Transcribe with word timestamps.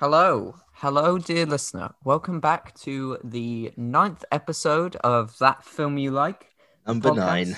Hello, 0.00 0.54
hello, 0.72 1.18
dear 1.18 1.44
listener. 1.44 1.94
Welcome 2.04 2.40
back 2.40 2.74
to 2.80 3.18
the 3.22 3.70
ninth 3.76 4.24
episode 4.32 4.96
of 4.96 5.36
that 5.38 5.62
film 5.62 5.98
you 5.98 6.10
like. 6.10 6.46
Number 6.86 7.10
podcast. 7.10 7.16
nine. 7.16 7.56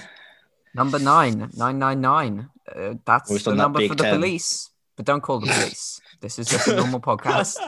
Number 0.75 0.99
nine, 0.99 1.51
nine 1.55 1.79
nine 1.79 2.01
nine. 2.01 2.51
Uh, 2.75 2.95
that's 3.07 3.31
Always 3.31 3.45
the 3.45 3.51
on 3.53 3.57
that 3.59 3.63
number 3.63 3.87
for 3.87 3.95
the 3.95 4.03
10. 4.05 4.15
police, 4.17 4.71
but 4.97 5.07
don't 5.07 5.21
call 5.21 5.39
the 5.39 5.47
police. 5.53 6.01
this 6.21 6.39
is 6.41 6.49
just 6.49 6.67
a 6.67 6.75
normal 6.75 7.01
podcast. 7.01 7.59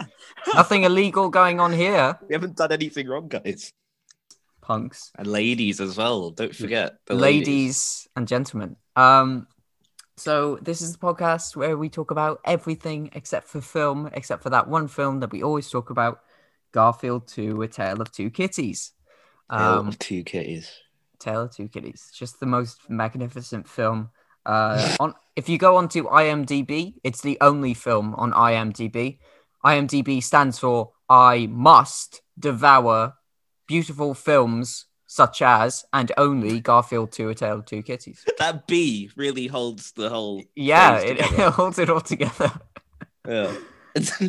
Nothing 0.55 0.82
illegal 0.84 1.29
going 1.29 1.61
on 1.61 1.72
here, 1.72 2.18
We 2.29 2.34
haven't 2.34 2.56
done 2.56 2.72
anything 2.72 3.06
wrong, 3.09 3.29
guys. 3.29 3.70
punks, 4.61 5.12
And 5.16 5.29
ladies 5.29 5.80
as 5.80 5.96
well. 5.96 6.30
Don't 6.30 6.54
forget 6.54 6.96
the 7.06 7.14
ladies 7.14 8.09
and 8.16 8.27
gentlemen. 8.27 8.75
Um, 8.96 9.46
so 10.17 10.59
this 10.62 10.81
is 10.81 10.93
the 10.93 10.99
podcast 10.99 11.57
where 11.57 11.77
we 11.77 11.89
talk 11.89 12.11
about 12.11 12.41
everything 12.45 13.11
except 13.14 13.49
for 13.49 13.61
film, 13.61 14.09
except 14.13 14.43
for 14.43 14.51
that 14.51 14.69
one 14.69 14.89
film 14.89 15.21
that 15.21 15.33
we 15.33 15.43
always 15.43 15.69
talk 15.69 15.91
about, 15.91 16.21
Garfield 16.72 17.27
2: 17.29 17.63
A 17.63 17.68
Tale 17.68 18.00
of 18.00 18.13
Two 18.13 18.31
Kitties. 18.31 18.93
Tale 19.50 19.61
Um, 19.61 19.89
of 19.89 19.99
two 19.99 20.22
kitties. 20.25 20.71
Tale 21.19 21.43
of 21.43 21.55
Two 21.55 21.69
Kitties. 21.69 22.11
Just 22.14 22.41
the 22.41 22.46
most 22.46 22.79
magnificent 22.89 23.69
film. 23.69 24.11
Uh, 24.46 24.96
on 25.00 25.14
if 25.36 25.49
you 25.49 25.58
go 25.58 25.77
onto 25.77 26.05
IMDb, 26.05 26.94
it's 27.03 27.22
the 27.22 27.39
only 27.41 27.75
film 27.75 28.14
on 28.14 28.33
IMDb. 28.33 29.19
IMDb 29.64 30.22
stands 30.22 30.58
for 30.58 30.93
I 31.08 31.46
must 31.50 32.22
devour 32.39 33.14
beautiful 33.67 34.14
films 34.14 34.86
such 35.14 35.42
as 35.42 35.84
and 35.92 36.11
only 36.17 36.59
Garfield 36.59 37.12
2: 37.12 37.28
A 37.28 37.34
Tale 37.36 37.59
of 37.61 37.67
Two 37.67 37.83
Kitties. 37.84 38.25
That 38.39 38.67
B 38.67 39.11
really 39.14 39.47
holds 39.47 39.92
the 39.92 40.09
whole. 40.09 40.42
Yeah, 40.56 40.98
it, 40.98 41.20
it 41.20 41.53
holds 41.61 41.78
it 41.78 41.89
all 41.89 42.00
together. 42.00 42.50
yeah. 43.28 43.55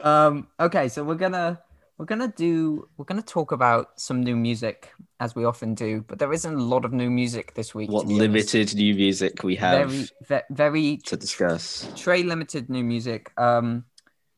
Um, 0.00 0.46
okay, 0.60 0.88
so 0.88 1.02
we're 1.02 1.16
gonna 1.16 1.60
we're 1.98 2.06
gonna 2.06 2.32
do 2.36 2.88
we're 2.96 3.04
gonna 3.04 3.20
talk 3.20 3.50
about 3.50 4.00
some 4.00 4.22
new 4.22 4.36
music 4.36 4.92
as 5.18 5.34
we 5.34 5.44
often 5.44 5.74
do, 5.74 6.04
but 6.06 6.20
there 6.20 6.32
isn't 6.32 6.54
a 6.54 6.62
lot 6.62 6.84
of 6.84 6.92
new 6.92 7.10
music 7.10 7.54
this 7.54 7.74
week. 7.74 7.90
what 7.90 8.04
honest. 8.04 8.18
limited 8.20 8.74
new 8.76 8.94
music 8.94 9.42
we 9.42 9.56
have 9.56 9.90
very 9.90 10.08
ve- 10.28 10.54
very 10.54 10.96
to 10.98 11.16
discuss. 11.16 11.90
Trey 11.96 12.22
limited 12.22 12.70
new 12.70 12.84
music. 12.84 13.32
Um, 13.36 13.84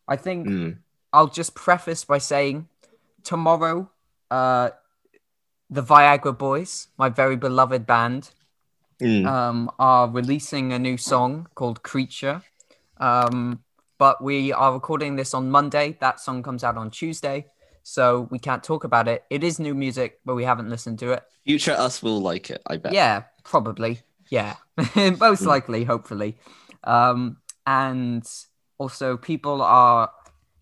I 0.09 0.17
think 0.17 0.47
Mm. 0.49 0.79
I'll 1.13 1.29
just 1.29 1.55
preface 1.55 2.05
by 2.05 2.19
saying 2.19 2.67
tomorrow, 3.23 3.91
uh, 4.31 4.71
the 5.71 5.83
Viagra 5.83 6.37
Boys, 6.37 6.89
my 6.99 7.09
very 7.09 7.37
beloved 7.37 7.87
band, 7.87 8.31
Mm. 9.01 9.27
um, 9.27 9.71
are 9.79 10.09
releasing 10.11 10.73
a 10.75 10.79
new 10.79 10.99
song 10.99 11.49
called 11.55 11.83
Creature. 11.83 12.43
Um, 12.99 13.63
but 13.97 14.23
we 14.23 14.53
are 14.53 14.75
recording 14.75 15.17
this 15.17 15.33
on 15.33 15.51
Monday. 15.51 15.97
That 16.01 16.21
song 16.21 16.43
comes 16.43 16.63
out 16.65 16.77
on 16.77 16.91
Tuesday. 16.91 17.47
So 17.83 18.29
we 18.31 18.39
can't 18.39 18.63
talk 18.63 18.85
about 18.85 19.09
it. 19.09 19.25
It 19.31 19.43
is 19.43 19.59
new 19.59 19.75
music, 19.75 20.21
but 20.27 20.35
we 20.35 20.45
haven't 20.45 20.69
listened 20.69 20.99
to 20.99 21.13
it. 21.13 21.23
Future 21.45 21.73
us 21.73 22.03
will 22.03 22.21
like 22.21 22.51
it, 22.51 22.61
I 22.67 22.77
bet. 22.77 22.93
Yeah, 22.93 23.23
probably. 23.43 24.01
Yeah, 24.29 24.57
most 25.19 25.43
likely, 25.43 25.85
hopefully. 25.85 26.37
Um, 26.85 27.39
and 27.67 28.29
also, 28.77 29.17
people 29.17 29.63
are 29.63 30.11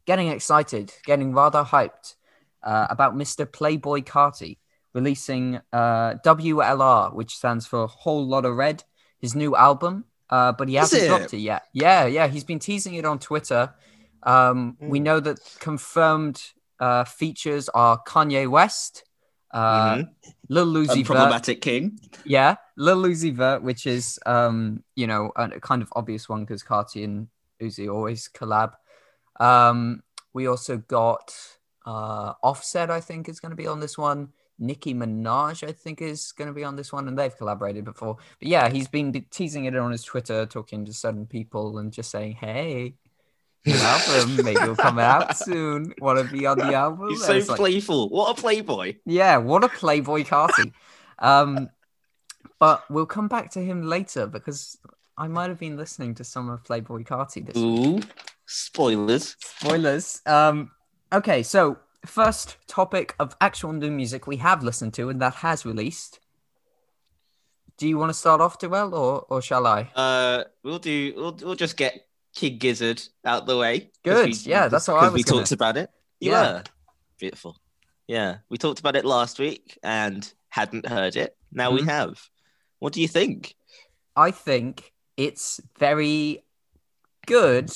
getting 0.06 0.28
excited, 0.28 0.94
getting 1.04 1.32
rather 1.34 1.64
hyped 1.64 2.14
uh, 2.62 2.86
about 2.88 3.16
Mr. 3.16 3.44
Playboi 3.46 4.04
Carti 4.04 4.58
releasing 4.98 5.44
uh, 5.72 6.10
WLR, 6.24 7.14
which 7.18 7.32
stands 7.40 7.64
for 7.66 7.86
Whole 7.86 8.24
Lot 8.26 8.44
of 8.44 8.56
Red, 8.56 8.78
his 9.24 9.34
new 9.42 9.52
album. 9.68 10.04
Uh, 10.30 10.52
but 10.58 10.68
he 10.68 10.74
hasn't 10.74 11.02
it? 11.02 11.08
dropped 11.08 11.32
it 11.32 11.38
yet. 11.52 11.62
Yeah, 11.72 12.04
yeah, 12.06 12.26
he's 12.28 12.44
been 12.44 12.58
teasing 12.58 12.94
it 13.00 13.04
on 13.06 13.18
Twitter. 13.18 13.62
Um, 14.34 14.76
We 14.80 14.98
Mm. 15.00 15.02
know 15.08 15.20
that 15.20 15.38
confirmed 15.68 16.36
uh, 16.80 17.04
features 17.04 17.68
are 17.70 17.96
Kanye 18.12 18.46
West, 18.48 19.02
uh, 19.52 19.96
Mhm. 19.96 20.08
Lil 20.48 20.72
Uzi 20.82 21.02
Vert, 21.04 21.16
Unproblematic 21.16 21.60
king. 21.60 21.98
yeah, 22.24 22.52
Lil 22.76 23.02
Uzi 23.12 23.32
Vert, 23.34 23.60
which 23.68 23.84
is 23.86 24.04
um, 24.26 24.84
you 24.94 25.06
know, 25.10 25.32
a, 25.34 25.44
a 25.58 25.60
kind 25.60 25.82
of 25.82 25.88
obvious 26.00 26.28
one 26.28 26.40
because 26.44 26.62
Carti 26.62 27.02
and 27.04 27.28
Uzi 27.60 27.86
always 27.92 28.28
collab. 28.38 28.70
Um, 29.40 30.02
we 30.34 30.46
also 30.46 30.76
got 31.00 31.26
uh 31.86 32.30
Offset, 32.42 32.90
I 32.98 33.00
think, 33.08 33.28
is 33.28 33.40
going 33.40 33.50
to 33.56 33.62
be 33.64 33.66
on 33.74 33.80
this 33.80 33.96
one. 33.98 34.20
Nicki 34.58 34.94
Minaj, 34.94 35.66
I 35.66 35.72
think, 35.72 36.02
is 36.02 36.32
going 36.32 36.48
to 36.48 36.54
be 36.54 36.64
on 36.64 36.76
this 36.76 36.92
one, 36.92 37.06
and 37.08 37.18
they've 37.18 37.36
collaborated 37.36 37.84
before. 37.84 38.16
But 38.40 38.48
yeah, 38.48 38.68
he's 38.68 38.88
been 38.88 39.12
teasing 39.30 39.66
it 39.66 39.76
on 39.76 39.92
his 39.92 40.02
Twitter, 40.04 40.46
talking 40.46 40.84
to 40.84 40.92
certain 40.92 41.26
people 41.26 41.78
and 41.78 41.92
just 41.92 42.10
saying, 42.10 42.32
"Hey, 42.34 42.94
new 43.64 43.74
album, 43.78 44.36
maybe 44.44 44.60
it'll 44.60 44.76
come 44.76 44.98
out 44.98 45.36
soon. 45.44 45.94
Want 46.00 46.18
to 46.18 46.32
be 46.32 46.46
on 46.46 46.58
the 46.58 46.74
album?" 46.74 47.08
He's 47.10 47.28
And 47.28 47.42
so 47.44 47.52
like, 47.52 47.58
playful. 47.58 48.08
What 48.08 48.36
a 48.38 48.40
playboy. 48.40 48.96
yeah, 49.06 49.36
what 49.36 49.64
a 49.64 49.68
Playboi 49.68 50.26
Carti. 50.26 50.72
um, 51.20 51.68
but 52.58 52.84
we'll 52.90 53.06
come 53.06 53.28
back 53.28 53.50
to 53.52 53.60
him 53.60 53.82
later 53.82 54.26
because 54.26 54.76
I 55.16 55.28
might 55.28 55.48
have 55.48 55.58
been 55.60 55.76
listening 55.76 56.14
to 56.16 56.24
some 56.24 56.48
of 56.48 56.64
Playboi 56.64 57.06
Carti 57.06 57.46
this 57.46 57.54
week. 57.56 58.04
Ooh. 58.04 58.08
Spoilers. 58.50 59.36
Spoilers. 59.40 60.22
Um, 60.26 60.70
okay, 61.12 61.42
so 61.42 61.78
first 62.06 62.56
topic 62.66 63.14
of 63.18 63.36
actual 63.40 63.72
new 63.72 63.90
music 63.90 64.26
we 64.26 64.36
have 64.36 64.62
listened 64.62 64.94
to 64.94 65.08
and 65.08 65.20
that 65.20 65.34
has 65.36 65.64
released. 65.66 66.20
Do 67.76 67.86
you 67.88 67.96
want 67.98 68.10
to 68.10 68.14
start 68.14 68.40
off, 68.40 68.58
Joel, 68.60 68.94
or 68.94 69.24
or 69.28 69.40
shall 69.42 69.66
I? 69.66 69.90
Uh, 69.94 70.44
we'll 70.64 70.78
do. 70.80 71.12
We'll, 71.16 71.36
we'll 71.42 71.54
just 71.54 71.76
get 71.76 72.06
King 72.34 72.58
Gizzard 72.58 73.00
out 73.24 73.46
the 73.46 73.56
way. 73.56 73.90
Good, 74.04 74.26
we- 74.26 74.32
yeah, 74.50 74.66
that's 74.68 74.86
how 74.86 74.96
I 74.96 75.04
was 75.04 75.12
We 75.14 75.22
gonna- 75.22 75.40
talked 75.42 75.52
about 75.52 75.76
it. 75.76 75.90
You 76.20 76.32
Yeah. 76.32 76.52
were 76.54 76.62
beautiful. 77.18 77.56
Yeah, 78.08 78.38
we 78.48 78.58
talked 78.58 78.80
about 78.80 78.96
it 78.96 79.04
last 79.04 79.38
week 79.38 79.78
and 79.82 80.30
hadn't 80.48 80.86
heard 80.88 81.14
it. 81.14 81.36
Now 81.52 81.70
we 81.70 81.82
Mhm. 81.82 81.86
have. 81.86 82.28
What 82.80 82.92
do 82.94 83.00
you 83.00 83.08
think? 83.08 83.54
I 84.16 84.30
think 84.32 84.92
it's 85.16 85.60
very 85.78 86.44
good, 87.26 87.70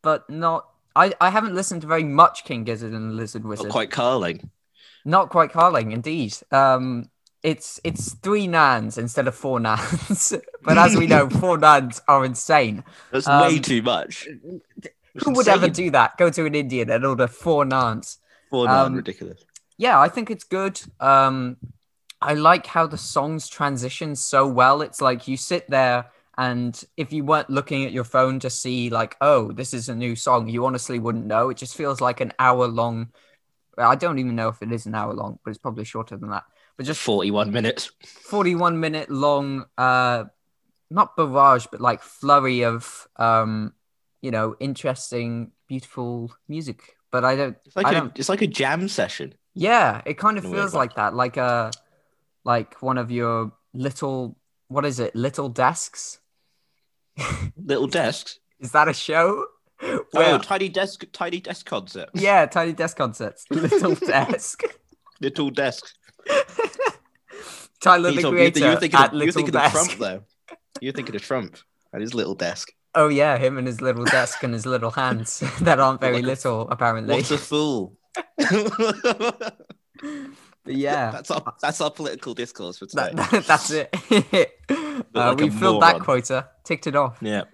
but 0.00 0.30
not. 0.30 0.67
I, 0.98 1.12
I 1.20 1.30
haven't 1.30 1.54
listened 1.54 1.82
to 1.82 1.86
very 1.86 2.04
much 2.04 2.44
King 2.44 2.64
Gizzard 2.64 2.92
and 2.92 3.10
the 3.10 3.14
Lizard 3.14 3.44
Wizard. 3.44 3.66
Not 3.66 3.72
quite 3.72 3.90
carling. 3.90 4.50
Not 5.04 5.30
quite 5.30 5.52
Carling, 5.52 5.92
indeed. 5.92 6.36
Um, 6.50 7.08
it's 7.42 7.80
it's 7.84 8.14
three 8.14 8.46
nans 8.46 8.98
instead 8.98 9.28
of 9.28 9.34
four 9.34 9.60
nans, 9.60 10.34
but 10.62 10.76
as 10.76 10.96
we 10.96 11.06
know, 11.06 11.30
four 11.40 11.56
nans 11.56 12.02
are 12.08 12.24
insane. 12.24 12.84
That's 13.12 13.28
Um, 13.28 13.40
way 13.40 13.58
too 13.58 13.80
much. 13.80 14.28
Who 15.24 15.32
would 15.32 15.48
ever 15.48 15.68
do 15.68 15.90
that? 15.92 16.18
Go 16.18 16.30
to 16.30 16.44
an 16.46 16.54
Indian 16.54 16.90
and 16.90 17.06
order 17.06 17.28
four 17.28 17.64
nans? 17.64 18.18
Four 18.50 18.66
nine, 18.66 18.86
um, 18.86 18.94
ridiculous. 18.96 19.44
Yeah, 19.76 19.98
I 20.00 20.08
think 20.08 20.30
it's 20.30 20.44
good. 20.44 20.80
Um, 21.00 21.56
I 22.20 22.34
like 22.34 22.66
how 22.66 22.86
the 22.86 22.98
songs 22.98 23.48
transition 23.48 24.16
so 24.16 24.46
well. 24.46 24.82
It's 24.82 25.00
like 25.00 25.28
you 25.28 25.36
sit 25.36 25.70
there 25.70 26.06
and 26.38 26.82
if 26.96 27.12
you 27.12 27.24
weren't 27.24 27.50
looking 27.50 27.84
at 27.84 27.92
your 27.92 28.04
phone 28.04 28.38
to 28.40 28.48
see 28.50 28.88
like, 28.90 29.16
oh, 29.20 29.52
this 29.52 29.74
is 29.74 29.88
a 29.90 29.94
new 29.94 30.14
song, 30.16 30.48
you 30.48 30.64
honestly 30.64 30.98
wouldn't 31.00 31.26
know. 31.26 31.50
It 31.50 31.56
just 31.58 31.76
feels 31.76 32.00
like 32.00 32.20
an 32.20 32.32
hour 32.38 32.66
long. 32.68 33.12
I 33.76 33.96
don't 33.96 34.18
even 34.18 34.36
know 34.36 34.48
if 34.48 34.62
it 34.62 34.72
is 34.72 34.86
an 34.86 34.94
hour 34.94 35.12
long, 35.12 35.38
but 35.44 35.50
it's 35.50 35.58
probably 35.58 35.84
shorter 35.84 36.16
than 36.16 36.30
that. 36.30 36.44
But 36.76 36.86
just 36.86 37.00
Forty-one 37.00 37.50
minutes. 37.52 37.90
41 38.04 38.78
minute 38.78 39.10
long 39.10 39.66
uh 39.76 40.24
not 40.90 41.16
barrage 41.16 41.66
but 41.70 41.80
like 41.80 42.00
flurry 42.02 42.64
of 42.64 43.06
um 43.16 43.74
you 44.22 44.30
know 44.30 44.54
interesting 44.60 45.50
beautiful 45.66 46.32
music 46.48 46.96
but 47.10 47.24
i 47.24 47.36
don't 47.36 47.56
It's 47.66 47.76
like 47.76 47.86
I 47.86 47.90
a, 47.90 47.94
don't- 47.94 48.18
it's 48.18 48.28
like 48.28 48.42
a 48.42 48.46
jam 48.46 48.88
session. 48.88 49.34
yeah 49.54 50.00
it 50.06 50.14
kind 50.18 50.38
of 50.38 50.44
In 50.44 50.50
a 50.50 50.52
weird 50.54 50.62
feels 50.62 50.74
like 50.74 50.94
that 50.94 51.14
like 51.14 51.36
a 51.36 51.70
like 52.44 52.80
one 52.80 52.96
of 52.98 53.10
your 53.10 53.52
little 53.74 54.38
what 54.68 54.84
is 54.86 54.98
it 55.00 55.14
little 55.14 55.48
desks 55.48 56.20
Little 57.56 57.86
desks. 57.86 58.38
is 58.60 58.72
that 58.72 58.88
a 58.88 58.92
show 58.94 59.46
Oh, 59.80 60.04
Where- 60.10 60.38
tiny 60.40 60.68
desk, 60.68 61.04
tiny 61.12 61.40
desk 61.40 61.64
concert. 61.66 62.08
yeah 62.14 62.46
tiny 62.46 62.72
desk 62.72 62.96
concerts 62.96 63.44
little 63.50 63.94
desk 63.94 64.62
Little 65.20 65.50
desks. 65.50 65.94
tyler 67.80 68.10
the 68.10 68.22
You 68.22 68.30
creator 68.30 68.52
think- 68.54 68.64
you 68.64 68.70
were 68.70 68.76
thinking, 68.80 69.00
at 69.00 69.06
of, 69.08 69.12
you 69.14 69.18
were 69.20 69.24
little 69.26 69.42
thinking 69.42 69.56
of 69.60 69.70
Trump 69.72 69.92
though. 69.98 70.22
You're 70.80 70.92
thinking 70.92 71.14
of 71.16 71.22
Trump 71.22 71.56
and 71.92 72.02
his 72.02 72.12
little 72.14 72.34
desk. 72.34 72.72
oh 72.94 73.08
yeah 73.08 73.36
him 73.38 73.56
and 73.58 73.66
his 73.66 73.80
little 73.80 74.04
desk 74.04 74.42
and 74.42 74.52
his 74.54 74.66
little 74.66 74.90
hands 74.90 75.42
that 75.60 75.78
aren't 75.78 76.00
very 76.00 76.16
Like 76.16 76.24
little 76.24 76.68
apparently 76.70 77.14
What 77.14 77.30
a 77.30 77.38
fool. 77.38 77.96
But 80.64 80.76
yeah, 80.76 81.10
that's 81.12 81.30
our 81.30 81.54
that's 81.62 81.80
our 81.80 81.90
political 81.90 82.34
discourse 82.34 82.76
for 82.78 82.86
today. 82.86 83.10
that, 83.14 83.30
that- 83.30 83.46
that's 83.46 83.70
it. 83.70 84.52
uh, 85.14 85.28
like 85.34 85.38
we 85.38 85.50
filled 85.50 85.82
that 85.82 86.00
quota, 86.00 86.48
ticked 86.64 86.86
it 86.86 86.96
off. 86.96 87.18
yeah, 87.20 87.44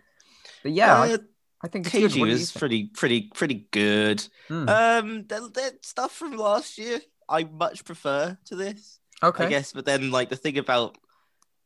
But 0.62 0.72
yeah, 0.72 0.96
I, 1.00 1.12
Uh, 1.12 1.18
I 1.62 1.68
think 1.68 1.86
it's 1.86 1.94
good. 1.94 2.10
KG 2.10 2.20
What 2.20 2.26
do 2.26 2.30
you 2.30 2.38
was 2.38 2.52
pretty 2.52 2.84
pretty 2.88 3.30
pretty 3.34 3.66
good. 3.70 4.26
Hmm, 4.48 4.68
Um, 4.68 5.26
the, 5.26 5.50
the 5.52 5.78
stuff 5.82 6.12
from 6.12 6.36
last 6.36 6.76
year 6.78 7.00
I 7.28 7.44
much 7.44 7.84
prefer 7.84 8.36
to 8.46 8.54
this, 8.56 8.98
okay. 9.22 9.46
I 9.46 9.48
guess. 9.48 9.72
But 9.72 9.86
then 9.86 10.10
like 10.10 10.28
the 10.28 10.36
thing 10.36 10.58
about 10.58 10.98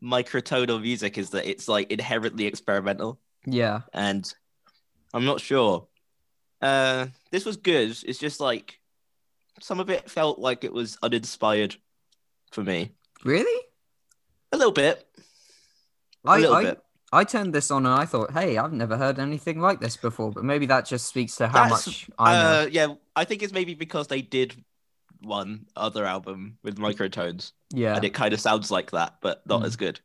microtonal 0.03 0.81
music 0.81 1.19
is 1.19 1.31
that 1.31 1.49
it's 1.49 1.67
like 1.67 1.91
inherently 1.91 2.47
experimental, 2.47 3.19
Yeah. 3.47 3.81
and 3.93 4.33
I'm 5.13 5.25
not 5.25 5.41
sure 5.41 5.89
Uh, 6.61 7.07
this 7.33 7.45
was 7.45 7.57
good. 7.57 7.97
It's 8.07 8.19
just 8.19 8.39
like 8.41 8.79
some 9.61 9.81
of 9.81 9.91
it 9.91 10.09
felt 10.09 10.39
like 10.39 10.63
it 10.63 10.73
was 10.73 10.97
uninspired 11.03 11.75
for 12.53 12.63
me. 12.63 12.93
Really? 13.25 13.61
A 14.53 14.57
little 14.57 14.73
bit. 14.73 15.08
I, 16.25 16.45
I. 16.47 16.77
I 17.11 17.25
turned 17.25 17.55
this 17.55 17.71
on 17.71 17.87
and 17.87 17.95
I 17.95 18.05
thought, 18.05 18.33
hey, 18.33 18.59
I've 18.59 18.75
never 18.75 18.99
heard 18.99 19.19
anything 19.19 19.61
like 19.61 19.81
this 19.81 19.97
before. 19.97 20.31
But 20.31 20.45
maybe 20.45 20.67
that 20.67 20.85
just 20.85 21.07
speaks 21.07 21.37
to 21.37 21.49
how 21.49 21.63
That's- 21.63 21.87
much 21.87 22.11
I 22.19 22.33
know. 22.35 22.39
Uh, 22.61 22.67
yeah, 22.71 22.87
I 23.17 23.25
think 23.25 23.43
it's 23.43 23.53
maybe 23.55 23.73
because 23.73 24.09
they 24.09 24.21
did 24.21 24.63
one 25.23 25.65
other 25.75 26.05
album 26.05 26.59
with 26.63 26.77
microtones, 26.77 27.53
yeah, 27.73 27.97
and 27.97 28.05
it 28.05 28.13
kind 28.13 28.35
of 28.35 28.41
sounds 28.43 28.71
like 28.71 28.91
that, 28.91 29.17
but 29.23 29.41
not 29.47 29.63
Mm. 29.63 29.67
as 29.67 29.77
good. 29.77 30.01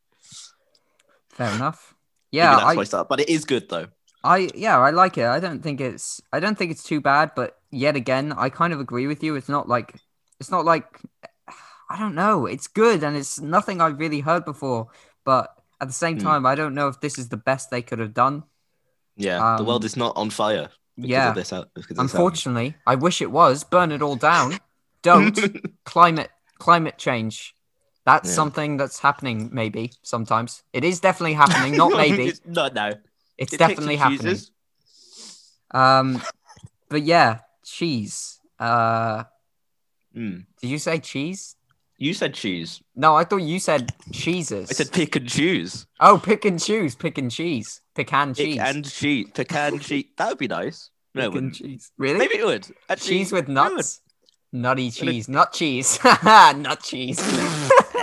fair 1.29 1.53
enough. 1.53 1.93
Yeah, 2.31 2.55
that's 2.55 2.77
I, 2.77 2.83
start. 2.85 3.09
But 3.09 3.19
it 3.19 3.27
is 3.29 3.43
good 3.45 3.67
though. 3.69 3.87
I 4.23 4.49
yeah, 4.55 4.79
I 4.79 4.91
like 4.91 5.17
it. 5.17 5.25
I 5.25 5.39
don't 5.41 5.61
think 5.61 5.81
it's 5.81 6.21
I 6.31 6.39
don't 6.39 6.57
think 6.57 6.71
it's 6.71 6.83
too 6.83 7.01
bad, 7.01 7.31
but 7.35 7.57
yet 7.69 7.97
again, 7.97 8.31
I 8.31 8.47
kind 8.49 8.71
of 8.71 8.79
agree 8.79 9.07
with 9.07 9.21
you. 9.23 9.35
It's 9.35 9.49
not 9.49 9.67
like 9.67 9.95
it's 10.39 10.49
not 10.51 10.63
like 10.63 11.01
I 11.89 11.99
don't 11.99 12.15
know. 12.15 12.45
It's 12.45 12.67
good 12.67 13.03
and 13.03 13.17
it's 13.17 13.41
nothing 13.41 13.81
I've 13.81 13.99
really 13.99 14.21
heard 14.21 14.45
before, 14.45 14.87
but 15.25 15.53
at 15.83 15.87
the 15.91 15.99
same 16.05 16.17
Hmm. 16.17 16.23
time, 16.29 16.43
I 16.51 16.55
don't 16.55 16.73
know 16.79 16.87
if 16.87 16.97
this 17.05 17.15
is 17.21 17.27
the 17.29 17.41
best 17.49 17.69
they 17.69 17.81
could 17.87 17.99
have 17.99 18.13
done. 18.25 18.43
Yeah, 19.15 19.57
the 19.59 19.65
world 19.69 19.83
Um, 19.83 19.89
is 19.91 19.95
not 20.03 20.13
on 20.21 20.29
fire. 20.31 20.69
Because 20.95 21.09
yeah. 21.09 21.29
of 21.29 21.35
this, 21.35 21.51
al- 21.53 21.65
because 21.73 21.91
of 21.97 21.97
this 21.97 22.13
Unfortunately, 22.13 22.69
I 22.87 22.95
wish 22.95 23.17
it 23.21 23.31
was. 23.31 23.63
Burn 23.75 23.91
it 23.91 24.01
all 24.01 24.15
down. 24.31 24.49
Don't 25.11 25.37
climate 25.93 26.31
climate 26.59 26.97
change. 26.97 27.35
That's 28.05 28.29
Yeah. 28.29 28.35
something 28.41 28.77
that's 28.79 28.99
happening 28.99 29.49
maybe 29.61 29.83
sometimes. 30.13 30.63
It 30.71 30.83
is 30.83 30.99
definitely 31.07 31.33
happening, 31.43 31.71
not 31.83 31.91
maybe. 32.03 32.25
No, 32.59 32.65
no. 32.81 32.87
It's 33.37 33.53
It 33.53 33.57
definitely 33.65 33.97
happening. 33.97 34.39
Um 35.71 36.21
but 36.89 37.01
yeah, 37.03 37.39
cheese. 37.75 38.39
Uh 38.59 39.23
Mm. 40.15 40.45
Did 40.61 40.69
you 40.73 40.77
say 40.87 40.99
cheese? 40.99 41.55
You 41.97 42.13
said 42.13 42.33
cheese. 42.33 42.81
No, 42.95 43.15
I 43.15 43.23
thought 43.23 43.37
you 43.37 43.59
said 43.59 43.93
cheeses. 44.11 44.69
I 44.69 44.73
said 44.73 44.91
pick 44.91 45.15
and 45.15 45.29
choose. 45.29 45.85
oh, 45.99 46.19
pick 46.21 46.43
and 46.45 46.59
choose, 46.59 46.95
pick 46.95 47.17
and 47.17 47.31
cheese, 47.31 47.81
pecan 47.95 48.33
Pick 48.33 48.45
cheese, 48.45 48.59
and 48.59 48.89
cheese. 48.89 49.27
Pecan 49.33 49.79
cheese. 49.79 50.05
That 50.17 50.29
would 50.29 50.37
be 50.37 50.47
nice. 50.47 50.89
No, 51.15 51.29
pick 51.31 51.39
and 51.41 51.53
cheese. 51.53 51.91
Really? 51.97 52.17
Maybe 52.19 52.37
it 52.39 52.45
would. 52.45 52.67
Actually, 52.89 53.09
cheese 53.09 53.31
with 53.31 53.47
nuts. 53.47 54.01
Nutty 54.51 54.91
cheese, 54.91 55.27
nut 55.29 55.51
cheese, 55.53 55.99
nut 56.23 56.81
cheese. 56.83 57.19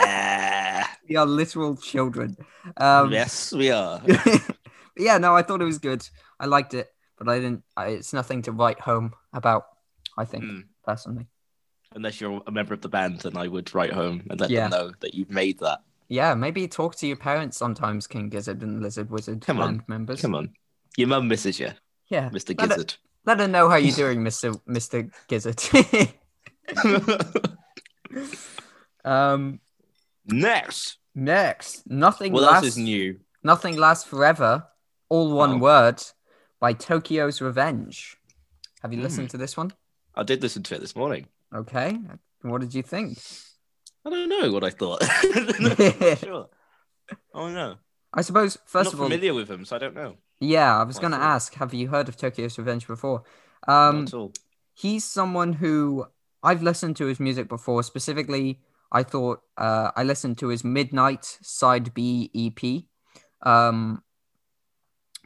We 1.09 1.17
are 1.17 1.27
literal 1.27 1.77
children. 1.77 2.37
Um, 2.77 3.11
yes, 3.11 3.53
we 3.53 3.71
are. 3.73 4.01
yeah, 4.97 5.19
no, 5.19 5.35
I 5.35 5.43
thought 5.43 5.61
it 5.61 5.65
was 5.65 5.79
good. 5.79 6.09
I 6.39 6.47
liked 6.47 6.73
it, 6.73 6.89
but 7.19 7.29
I 7.29 7.41
didn't. 7.41 7.65
I, 7.77 7.87
it's 7.89 8.13
nothing 8.13 8.43
to 8.43 8.53
write 8.53 8.79
home 8.79 9.13
about. 9.33 9.65
I 10.17 10.25
think 10.25 10.45
Mm. 10.45 10.65
personally. 10.85 11.27
Unless 11.95 12.21
you're 12.21 12.41
a 12.47 12.53
member 12.53 12.73
of 12.73 12.83
the 12.83 12.89
band, 12.89 13.21
then 13.21 13.37
I 13.37 13.49
would 13.49 13.75
write 13.75 13.93
home 13.93 14.23
and 14.31 14.41
let 14.41 14.51
Yeah. 14.51 14.69
them 14.69 14.71
know 14.71 14.93
that 15.01 15.15
you've 15.15 15.31
made 15.31 15.59
that. 15.59 15.83
Yeah, 16.09 16.35
maybe 16.35 16.67
talk 16.69 16.95
to 16.97 17.07
your 17.07 17.17
parents 17.17 17.57
sometimes, 17.57 18.07
King 18.07 18.29
Gizzard 18.29 18.63
and 18.63 18.81
Lizard 18.83 19.11
Wizard 19.11 19.41
Come 19.41 19.61
on, 19.61 19.79
band 19.79 19.89
members. 19.89 20.21
Come 20.21 20.35
on. 20.37 20.55
Your 20.97 21.09
mum 21.09 21.27
misses 21.29 21.59
you, 21.59 21.73
Yeah, 22.09 22.29
Mr. 22.31 22.51
Let 22.59 22.61
her- 22.61 22.77
Gizzard. 22.77 22.95
let 23.27 23.41
her 23.41 23.49
know 23.49 23.69
how 23.69 23.77
you're 23.77 23.95
doing, 23.95 24.23
Mister 24.23 24.53
Mister 24.67 25.11
Gizzard. 25.29 25.61
um, 29.05 29.61
Next. 30.27 30.99
next, 31.15 31.89
nothing 31.91 32.33
What 32.33 32.43
lasts. 32.43 32.55
else 32.57 32.67
is 32.67 32.79
new? 32.79 33.19
Nothing 33.43 33.77
lasts 33.77 34.05
forever. 34.05 34.67
All 35.09 35.33
one 35.33 35.55
Oh. 35.55 35.59
word 35.59 36.03
by 36.61 36.73
Tokyo's 36.73 37.41
Revenge. 37.41 38.17
Have 38.83 38.93
you 38.93 38.99
Hmm. 38.99 39.05
listened 39.05 39.31
to 39.31 39.37
this 39.39 39.57
one? 39.57 39.73
I 40.15 40.23
did 40.23 40.41
listen 40.43 40.63
to 40.65 40.75
it 40.77 40.81
this 40.81 40.95
morning. 40.95 41.27
Okay. 41.55 41.99
What 42.43 42.61
did 42.61 42.75
you 42.75 42.83
think? 42.83 43.19
I 44.07 44.11
don't 44.11 44.29
know 44.29 44.51
what 44.53 44.65
I 44.65 44.71
thought. 44.71 45.03
Not 45.61 46.19
sure. 46.19 46.49
Oh 47.35 47.49
no. 47.49 47.77
I 48.15 48.23
suppose 48.23 48.57
I'm 48.57 48.63
first 48.67 48.87
not 48.89 48.95
of 48.95 49.01
all, 49.01 49.07
familiar 49.09 49.35
with 49.35 49.51
him, 49.51 49.65
so 49.65 49.77
I 49.77 49.79
don't 49.79 49.95
know. 49.95 50.17
yeah, 50.41 50.77
I 50.81 50.83
was 50.85 50.99
going 50.99 51.13
to 51.13 51.19
ask, 51.19 51.55
have 51.55 51.73
you 51.75 51.89
heard 51.89 52.09
of 52.09 52.17
Tokyo's 52.17 52.59
Revenge 52.59 52.87
before? 52.87 53.23
Not 53.69 53.89
Um, 53.91 54.03
at 54.05 54.15
all. 54.15 54.33
he's 54.75 55.05
someone 55.05 55.53
who 55.53 56.07
I've 56.43 56.63
listened 56.63 56.97
to 56.97 57.07
his 57.07 57.21
music 57.21 57.49
before. 57.49 57.83
Specifically, 57.85 58.61
I 58.91 59.03
thought 59.05 59.43
uh, 59.57 59.91
I 59.95 60.03
listened 60.03 60.39
to 60.39 60.49
his 60.49 60.65
Midnight 60.65 61.25
Side 61.43 61.95
B 61.95 62.31
EP, 62.35 62.83
um, 63.49 64.03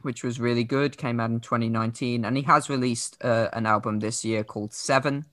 which 0.01 0.23
was 0.23 0.39
really 0.39 0.63
good. 0.63 0.97
Came 0.97 1.19
out 1.19 1.31
in 1.31 1.39
2019, 1.39 2.23
and 2.25 2.37
he 2.37 2.43
has 2.43 2.69
released 2.69 3.17
uh, 3.23 3.49
an 3.53 3.65
album 3.65 3.99
this 3.99 4.23
year 4.25 4.43
called 4.43 4.73
Seven, 4.73 5.25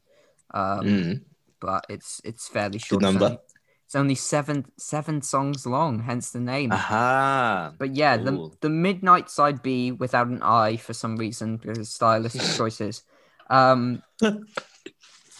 um, 0.52 0.86
Mm. 0.86 1.20
but 1.60 1.86
it's 1.88 2.20
it's 2.24 2.48
fairly 2.48 2.78
short. 2.78 3.02
number. 3.02 3.38
It's 3.86 3.94
only, 3.94 4.14
seven 4.14 4.64
seven 4.78 5.20
songs 5.20 5.66
long, 5.66 5.98
hence 6.00 6.30
the 6.30 6.40
name. 6.40 6.72
Aha. 6.72 7.74
But 7.78 7.94
yeah, 7.94 8.16
the, 8.16 8.32
Ooh. 8.32 8.52
the 8.62 8.70
Midnight 8.70 9.28
Side 9.28 9.62
B 9.62 9.92
without 9.92 10.28
an 10.28 10.42
I 10.42 10.76
for 10.76 10.94
some 10.94 11.16
reason 11.16 11.58
because 11.58 11.78
of 11.78 11.86
stylistic 11.86 12.40
choices. 12.56 13.02
Um, 13.50 14.02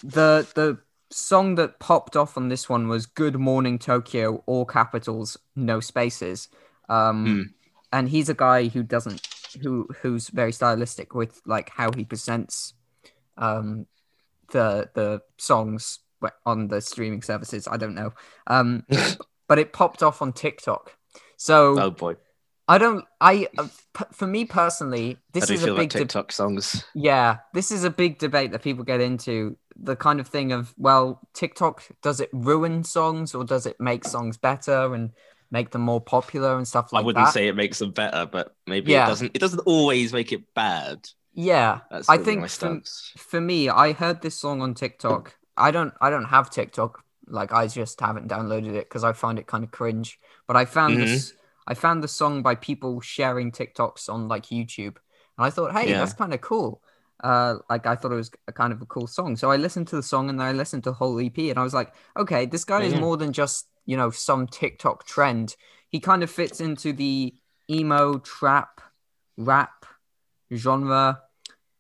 the 0.02 0.46
the 0.54 0.78
song 1.10 1.54
that 1.56 1.78
popped 1.78 2.16
off 2.16 2.36
on 2.36 2.48
this 2.48 2.68
one 2.68 2.88
was 2.88 3.06
"Good 3.06 3.36
Morning 3.38 3.78
Tokyo," 3.78 4.42
all 4.46 4.64
capitals, 4.66 5.38
no 5.56 5.80
spaces. 5.80 6.48
Um, 6.88 7.24
Hmm. 7.26 7.42
and 7.92 8.08
he's 8.08 8.28
a 8.28 8.34
guy 8.34 8.68
who 8.68 8.82
doesn't 8.82 9.26
who 9.62 9.88
who's 10.02 10.28
very 10.28 10.52
stylistic 10.52 11.14
with 11.14 11.40
like 11.46 11.70
how 11.70 11.90
he 11.92 12.04
presents 12.04 12.74
um 13.38 13.86
the 14.52 14.88
the 14.94 15.22
songs 15.38 15.98
on 16.46 16.68
the 16.68 16.80
streaming 16.80 17.22
services. 17.22 17.66
I 17.68 17.76
don't 17.76 17.96
know. 17.96 18.12
Um, 18.46 18.86
but 19.48 19.58
it 19.58 19.72
popped 19.72 20.02
off 20.02 20.22
on 20.22 20.32
TikTok. 20.32 20.96
So 21.36 21.78
Oh 21.80 21.90
boy. 21.90 22.14
I 22.68 22.78
don't. 22.78 23.04
I 23.20 23.48
uh, 23.58 23.66
p- 23.92 24.04
for 24.12 24.26
me 24.28 24.44
personally, 24.44 25.18
this 25.32 25.42
How 25.42 25.46
do 25.48 25.52
you 25.54 25.58
is 25.58 25.64
a 25.64 25.74
big. 25.74 25.90
de- 25.90 25.98
TikTok 25.98 26.30
songs? 26.30 26.84
yeah, 26.94 27.38
this 27.52 27.72
is 27.72 27.82
a 27.82 27.90
big 27.90 28.18
debate 28.18 28.52
that 28.52 28.62
people 28.62 28.84
get 28.84 29.00
into. 29.00 29.56
The 29.76 29.96
kind 29.96 30.20
of 30.20 30.28
thing 30.28 30.52
of 30.52 30.72
well, 30.78 31.20
TikTok 31.34 31.82
does 32.02 32.20
it 32.20 32.30
ruin 32.32 32.84
songs 32.84 33.34
or 33.34 33.44
does 33.44 33.66
it 33.66 33.80
make 33.80 34.04
songs 34.04 34.36
better 34.38 34.94
and 34.94 35.10
make 35.50 35.70
them 35.72 35.82
more 35.82 36.00
popular 36.00 36.56
and 36.56 36.66
stuff 36.66 36.92
like 36.92 37.00
that. 37.00 37.02
I 37.02 37.06
wouldn't 37.06 37.26
that? 37.26 37.32
say 37.34 37.48
it 37.48 37.56
makes 37.56 37.80
them 37.80 37.90
better, 37.90 38.26
but 38.30 38.54
maybe 38.66 38.92
Yeah. 38.92 39.06
it 39.06 39.08
doesn't. 39.08 39.30
It 39.34 39.40
doesn't 39.40 39.60
always 39.66 40.12
make 40.12 40.32
it 40.32 40.54
bad. 40.54 41.08
Yeah, 41.34 41.80
That's 41.90 42.08
I 42.08 42.18
think 42.18 42.48
from- 42.48 42.82
for 43.16 43.40
me, 43.40 43.68
I 43.68 43.92
heard 43.92 44.20
this 44.22 44.38
song 44.38 44.60
on 44.60 44.74
TikTok. 44.74 45.36
I 45.56 45.70
don't 45.70 45.94
I 46.00 46.10
don't 46.10 46.26
have 46.26 46.50
TikTok. 46.50 47.02
Like 47.26 47.52
I 47.52 47.66
just 47.68 48.00
haven't 48.00 48.28
downloaded 48.28 48.74
it 48.74 48.88
because 48.88 49.04
I 49.04 49.12
find 49.12 49.38
it 49.38 49.46
kind 49.46 49.64
of 49.64 49.70
cringe. 49.70 50.18
But 50.46 50.56
I 50.56 50.64
found 50.64 50.94
Mm-hmm. 50.96 51.06
this 51.06 51.32
I 51.66 51.74
found 51.74 52.02
the 52.02 52.08
song 52.08 52.42
by 52.42 52.54
people 52.56 53.00
sharing 53.00 53.52
TikToks 53.52 54.08
on 54.08 54.28
like 54.28 54.46
YouTube. 54.46 54.96
And 55.38 55.46
I 55.46 55.50
thought, 55.50 55.72
hey, 55.72 55.90
Yeah. 55.90 55.98
that's 55.98 56.12
kind 56.12 56.34
of 56.34 56.40
cool. 56.40 56.82
Uh 57.22 57.56
like 57.70 57.86
I 57.86 57.96
thought 57.96 58.12
it 58.12 58.16
was 58.16 58.30
a 58.48 58.52
kind 58.52 58.72
of 58.72 58.82
a 58.82 58.86
cool 58.86 59.06
song. 59.06 59.36
So 59.36 59.50
I 59.50 59.56
listened 59.56 59.88
to 59.88 59.96
the 59.96 60.02
song 60.02 60.28
and 60.28 60.38
then 60.38 60.46
I 60.46 60.52
listened 60.52 60.84
to 60.84 60.90
the 60.90 60.94
whole 60.96 61.18
EP 61.20 61.38
and 61.38 61.58
I 61.58 61.62
was 61.62 61.72
like, 61.74 61.94
okay, 62.18 62.44
this 62.46 62.64
guy 62.64 62.82
is 62.82 62.94
more 62.94 63.16
than 63.16 63.32
just, 63.32 63.68
you 63.86 63.96
know, 63.96 64.10
some 64.10 64.46
TikTok 64.46 65.06
trend. 65.06 65.56
He 65.88 66.00
kind 66.00 66.22
of 66.22 66.30
fits 66.30 66.60
into 66.60 66.92
the 66.92 67.34
emo 67.70 68.18
trap 68.18 68.80
rap 69.36 69.86
genre 70.54 71.20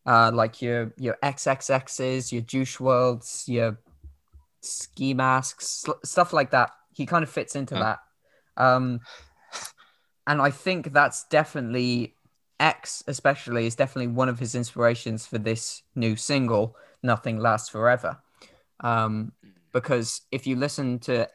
uh, 0.06 0.30
like 0.34 0.60
your 0.60 0.92
your 0.98 1.16
XXXs, 1.22 2.32
your 2.32 2.42
Juice 2.42 2.80
Worlds, 2.80 3.44
your 3.46 3.78
ski 4.60 5.14
masks, 5.14 5.84
stuff 6.04 6.32
like 6.32 6.50
that. 6.50 6.70
He 6.92 7.06
kind 7.06 7.22
of 7.22 7.30
fits 7.30 7.54
into 7.56 7.76
Huh. 7.76 7.96
that. 8.56 8.62
Um, 8.62 9.00
and 10.26 10.40
I 10.42 10.50
think 10.50 10.92
that's 10.92 11.24
definitely 11.24 12.14
X, 12.60 13.02
especially, 13.06 13.66
is 13.66 13.74
definitely 13.74 14.12
one 14.12 14.28
of 14.28 14.38
his 14.38 14.54
inspirations 14.54 15.26
for 15.26 15.38
this 15.38 15.82
new 15.94 16.16
single, 16.16 16.76
"Nothing 17.02 17.38
Lasts 17.38 17.68
Forever." 17.68 18.18
Um, 18.80 19.32
because 19.72 20.22
if 20.30 20.46
you 20.46 20.56
listen 20.56 20.98
to 21.00 21.28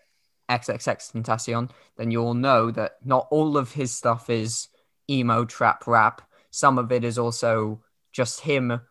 XXXTentacion, 0.49 1.69
then 1.97 2.11
you'll 2.11 2.33
know 2.33 2.71
that 2.71 2.97
not 3.03 3.27
all 3.31 3.57
of 3.57 3.73
his 3.73 3.93
stuff 3.93 4.29
is 4.29 4.67
emo 5.09 5.45
trap 5.45 5.87
rap. 5.87 6.21
Some 6.51 6.77
of 6.77 6.91
it 6.91 7.03
is 7.03 7.17
also 7.17 7.81
just 8.11 8.41
him 8.41 8.81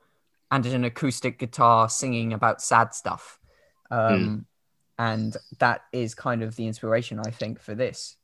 and 0.51 0.67
an 0.67 0.85
acoustic 0.85 1.39
guitar 1.39 1.89
singing 1.89 2.33
about 2.33 2.63
sad 2.63 2.95
stuff. 2.95 3.39
Um, 3.91 4.47
And 4.99 5.37
that 5.59 5.83
is 5.93 6.15
kind 6.15 6.43
of 6.43 6.57
the 6.57 6.67
inspiration, 6.67 7.21
I 7.21 7.31
think, 7.31 7.61
for 7.61 7.75
this. 7.75 8.17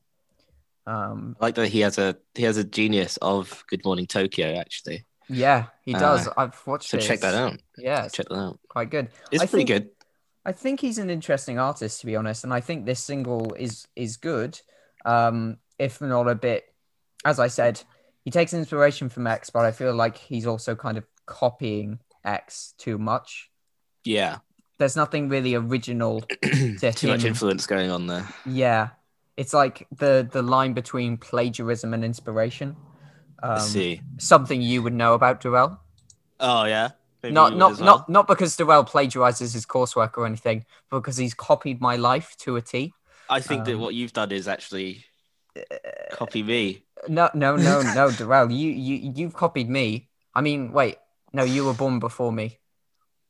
Um, 0.86 1.36
I 1.40 1.44
like 1.46 1.54
that 1.56 1.68
he 1.68 1.80
has 1.80 1.98
a 1.98 2.16
he 2.34 2.44
has 2.44 2.56
a 2.56 2.64
genius 2.64 3.18
of 3.18 3.62
Good 3.68 3.84
Morning 3.84 4.06
Tokyo. 4.06 4.54
Actually, 4.56 5.04
yeah, 5.28 5.66
he 5.84 5.94
Uh, 5.94 5.98
does. 6.00 6.28
I've 6.36 6.58
watched 6.66 6.88
so 6.88 6.96
it. 6.96 7.02
check 7.02 7.20
that 7.20 7.34
out. 7.34 7.60
Yeah, 7.76 8.08
Check 8.08 8.28
that 8.30 8.36
out. 8.38 8.58
quite 8.68 8.90
good. 8.90 9.10
It's 9.30 9.42
I 9.42 9.46
pretty 9.46 9.66
think- 9.66 9.68
good. 9.84 9.90
I 10.44 10.52
think 10.52 10.80
he's 10.80 10.98
an 10.98 11.08
interesting 11.10 11.58
artist, 11.58 12.00
to 12.00 12.06
be 12.06 12.16
honest, 12.16 12.42
and 12.42 12.52
I 12.54 12.60
think 12.60 12.86
this 12.86 12.98
single 13.04 13.52
is 13.54 13.86
is 13.94 14.16
good. 14.16 14.58
Um, 15.04 15.58
if 15.78 16.00
not 16.00 16.26
a 16.28 16.34
bit, 16.34 16.64
as 17.24 17.38
I 17.38 17.48
said, 17.48 17.82
he 18.24 18.30
takes 18.30 18.52
inspiration 18.54 19.08
from 19.08 19.26
X, 19.26 19.50
but 19.50 19.64
I 19.64 19.72
feel 19.72 19.94
like 19.94 20.16
he's 20.16 20.46
also 20.46 20.74
kind 20.74 20.96
of 20.98 21.04
copying 21.26 21.98
X 22.24 22.74
too 22.78 22.98
much. 22.98 23.50
Yeah, 24.04 24.38
There's 24.78 24.96
nothing 24.96 25.28
really 25.28 25.54
original 25.54 26.20
to 26.42 26.92
too 26.92 27.08
much 27.08 27.24
influence 27.24 27.66
going 27.66 27.90
on 27.90 28.06
there. 28.06 28.26
Yeah, 28.46 28.90
it's 29.36 29.54
like 29.54 29.86
the 29.96 30.28
the 30.30 30.42
line 30.42 30.72
between 30.72 31.16
plagiarism 31.18 31.94
and 31.94 32.04
inspiration. 32.04 32.76
I 33.42 33.54
Um, 33.54 33.60
see. 33.60 34.00
something 34.18 34.60
you 34.62 34.82
would 34.82 34.92
know 34.92 35.14
about 35.14 35.40
D'rel. 35.40 35.80
Oh 36.40 36.64
yeah, 36.64 36.90
Maybe 37.22 37.32
not 37.34 37.56
not 37.56 37.76
well. 37.76 37.84
not 37.86 38.08
not 38.08 38.26
because 38.26 38.56
D'rel 38.56 38.84
plagiarizes 38.84 39.52
his 39.52 39.66
coursework 39.66 40.16
or 40.18 40.26
anything, 40.26 40.64
but 40.90 41.00
because 41.00 41.16
he's 41.16 41.34
copied 41.34 41.80
my 41.80 41.96
life 41.96 42.36
to 42.38 42.56
a 42.56 42.62
T. 42.62 42.92
I 43.30 43.40
think 43.40 43.64
that 43.64 43.74
um, 43.74 43.80
what 43.80 43.94
you've 43.94 44.12
done 44.12 44.32
is 44.32 44.46
actually 44.48 45.04
copy 46.12 46.42
me. 46.42 46.84
No, 47.08 47.30
no, 47.34 47.56
no, 47.56 47.82
no, 47.82 48.10
D'rel, 48.10 48.50
you 48.50 48.70
you 48.70 49.12
you've 49.14 49.34
copied 49.34 49.68
me. 49.68 50.08
I 50.34 50.40
mean, 50.40 50.72
wait, 50.72 50.96
no, 51.32 51.42
you 51.42 51.64
were 51.64 51.74
born 51.74 51.98
before 51.98 52.32
me. 52.32 52.58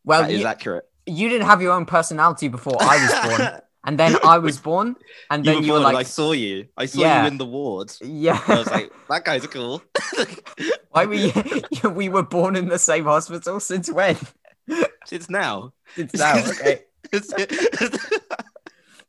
Well, 0.04 0.22
that 0.22 0.30
is 0.30 0.40
you, 0.40 0.46
accurate. 0.46 0.84
you 1.06 1.28
didn't 1.28 1.46
have 1.46 1.62
your 1.62 1.72
own 1.72 1.86
personality 1.86 2.48
before 2.48 2.76
I 2.80 2.96
was 3.02 3.36
born, 3.38 3.60
and 3.84 3.98
then 3.98 4.16
I 4.24 4.38
was 4.38 4.58
born, 4.58 4.96
and 5.30 5.44
you 5.46 5.52
then 5.52 5.60
were 5.62 5.66
you 5.66 5.72
were 5.72 5.86
and 5.88 5.96
I 5.96 6.02
saw 6.02 6.32
you. 6.32 6.68
I 6.76 6.86
saw 6.86 7.00
Yeah. 7.00 7.22
you 7.22 7.28
in 7.28 7.38
the 7.38 7.46
ward. 7.46 7.92
yeah. 8.02 8.40
I 8.46 8.58
was 8.58 8.70
like, 8.70 8.92
that 9.08 9.24
guy's 9.24 9.46
cool. 9.46 9.82
Why 10.90 11.06
were 11.06 11.14
you, 11.14 11.32
we 11.90 12.08
were 12.10 12.22
born 12.24 12.56
in 12.56 12.68
the 12.68 12.78
same 12.78 13.04
hospital 13.04 13.58
since 13.60 13.90
when? 13.90 14.16
Since 15.06 15.30
now. 15.30 15.72
Since 15.96 16.14
now, 16.14 16.36
okay. 16.50 16.82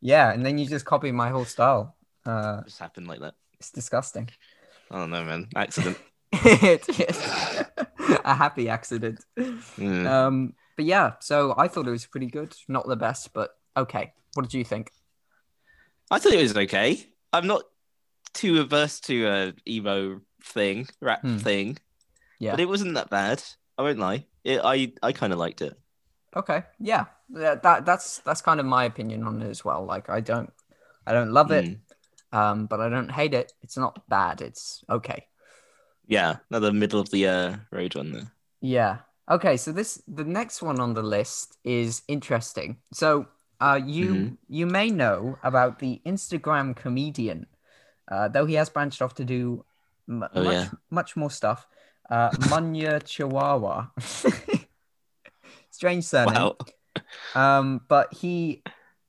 Yeah, 0.02 0.32
and 0.34 0.46
then 0.46 0.58
you 0.58 0.66
just 0.66 0.86
copy 0.86 1.12
my 1.12 1.30
whole 1.30 1.46
style. 1.46 1.96
Uh, 2.26 2.62
just 2.64 2.80
happened 2.80 3.08
like 3.08 3.20
that. 3.22 3.36
it's 3.60 3.72
disgusting. 3.72 4.30
I 4.92 4.98
don't 4.98 5.10
know, 5.12 5.24
man. 5.24 5.48
Accident. 5.56 5.98
it 6.32 6.88
is 7.00 7.64
a 8.26 8.34
happy 8.34 8.70
accident. 8.70 9.20
Mm. 9.38 10.06
Um, 10.08 10.54
but 10.76 10.86
yeah, 10.86 11.14
so 11.20 11.54
I 11.58 11.68
thought 11.68 11.88
it 11.88 11.92
was 11.92 12.06
pretty 12.06 12.28
good. 12.28 12.54
Not 12.68 12.88
the 12.88 12.96
best, 12.96 13.34
but 13.34 13.52
okay. 13.78 14.14
What 14.34 14.44
did 14.44 14.54
you 14.56 14.64
think? 14.64 14.92
I 16.10 16.20
thought 16.20 16.34
it 16.34 16.42
was 16.42 16.56
okay. 16.58 17.06
I'm 17.32 17.48
not 17.48 17.64
too 18.34 18.60
averse 18.62 19.00
to 19.02 19.26
a 19.28 19.54
emo 19.68 20.22
thing, 20.44 20.88
rap 21.02 21.22
Hmm. 21.22 21.38
thing. 21.38 21.78
Yeah. 22.40 22.52
But 22.52 22.60
it 22.62 22.68
wasn't 22.70 22.96
that 22.96 23.10
bad. 23.10 23.44
I 23.78 23.84
won't 23.84 24.00
lie. 24.00 24.26
It, 24.44 24.60
I 24.64 24.92
I 25.02 25.12
kind 25.14 25.34
of 25.34 25.40
liked 25.40 25.62
it. 25.62 25.78
Okay, 26.36 26.64
yeah, 26.80 27.06
that, 27.30 27.62
that 27.62 27.86
that's 27.86 28.18
that's 28.20 28.42
kind 28.42 28.60
of 28.60 28.66
my 28.66 28.86
opinion 28.86 29.24
on 29.24 29.40
it 29.42 29.50
as 29.50 29.64
well. 29.64 29.86
Like, 29.86 30.10
I 30.10 30.20
don't, 30.20 30.52
I 31.06 31.14
don't 31.14 31.32
love 31.32 31.52
it, 31.52 31.66
Mm. 31.66 31.78
Um, 32.34 32.66
but 32.66 32.82
I 32.82 32.90
don't 32.90 33.12
hate 33.12 33.34
it. 33.34 33.54
It's 33.62 33.78
not 33.78 34.02
bad. 34.10 34.42
It's 34.42 34.84
okay. 34.90 35.28
Yeah, 36.08 36.38
another 36.50 36.74
middle 36.74 37.00
of 37.00 37.10
the 37.12 37.28
uh, 37.28 37.56
road 37.72 37.96
one 37.96 38.12
there. 38.12 38.32
Yeah. 38.60 38.98
Okay, 39.32 39.56
so 39.56 39.72
this 39.72 40.02
the 40.08 40.26
next 40.26 40.62
one 40.62 40.80
on 40.82 40.94
the 40.94 41.04
list 41.04 41.58
is 41.64 42.02
interesting. 42.10 42.78
So, 42.92 43.28
uh, 43.62 43.80
you 43.86 44.14
Mhm. 44.16 44.38
you 44.50 44.66
may 44.66 44.90
know 44.90 45.38
about 45.44 45.80
the 45.80 46.02
Instagram 46.06 46.76
comedian, 46.76 47.46
uh, 48.12 48.28
though 48.28 48.46
he 48.46 48.56
has 48.56 48.70
branched 48.70 49.02
off 49.02 49.14
to 49.16 49.24
do 49.26 49.64
m- 50.10 50.28
Oh, 50.34 50.44
much 50.44 50.54
yeah. 50.54 50.70
much 50.90 51.16
more 51.16 51.32
stuff. 51.32 51.68
Uh, 52.10 52.32
Munya 52.52 53.00
Chawawa. 53.00 53.92
Strange 55.72 56.04
surname. 56.04 56.36
Wow. 56.36 56.58
Um, 57.36 57.82
but 57.88 58.14
he, 58.14 58.62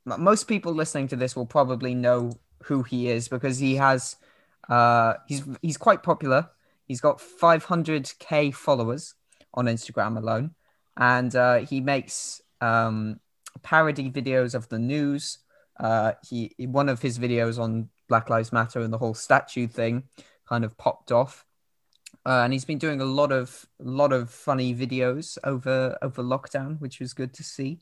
most 0.07 0.45
people 0.49 0.73
listening 0.73 1.09
to 1.09 1.17
this 1.17 1.37
will 1.37 1.47
probably 1.47 1.95
know 1.95 2.33
who 2.65 2.83
he 2.83 3.09
is 3.09 3.29
because 3.29 3.59
he 3.59 3.77
has, 3.77 4.17
uh, 4.69 5.15
he's 5.27 5.43
he's 5.63 5.77
quite 5.77 6.03
popular. 6.03 6.51
He's 6.87 7.01
got 7.01 7.19
500k 7.19 8.55
followers 8.55 9.15
on 9.55 9.67
Instagram 9.67 10.17
alone, 10.19 10.55
and 10.97 11.35
uh, 11.35 11.59
he 11.59 11.81
makes 11.81 12.43
um, 12.61 13.21
parody 13.63 14.11
videos 14.11 14.55
of 14.55 14.69
the 14.69 14.79
news. 14.79 15.39
Uh, 15.79 16.13
he 16.29 16.55
one 16.59 16.89
of 16.89 17.03
his 17.03 17.19
videos 17.19 17.59
on 17.59 17.89
Black 18.09 18.31
Lives 18.31 18.53
Matter 18.53 18.81
and 18.81 18.93
the 18.93 18.99
whole 18.99 19.15
statue 19.15 19.67
thing 19.67 20.05
kind 20.49 20.65
of 20.65 20.77
popped 20.77 21.11
off. 21.13 21.45
Uh, 22.27 22.41
and 22.45 22.53
he's 22.53 22.65
been 22.65 22.79
doing 22.79 23.01
a 23.01 23.05
lot 23.05 23.33
of 23.33 23.67
lot 23.79 24.13
of 24.13 24.31
funny 24.31 24.75
videos 24.75 25.37
over 25.45 25.97
over 26.01 26.23
lockdown, 26.23 26.81
which 26.81 27.01
was 27.01 27.13
good 27.13 27.35
to 27.35 27.43
see. 27.43 27.81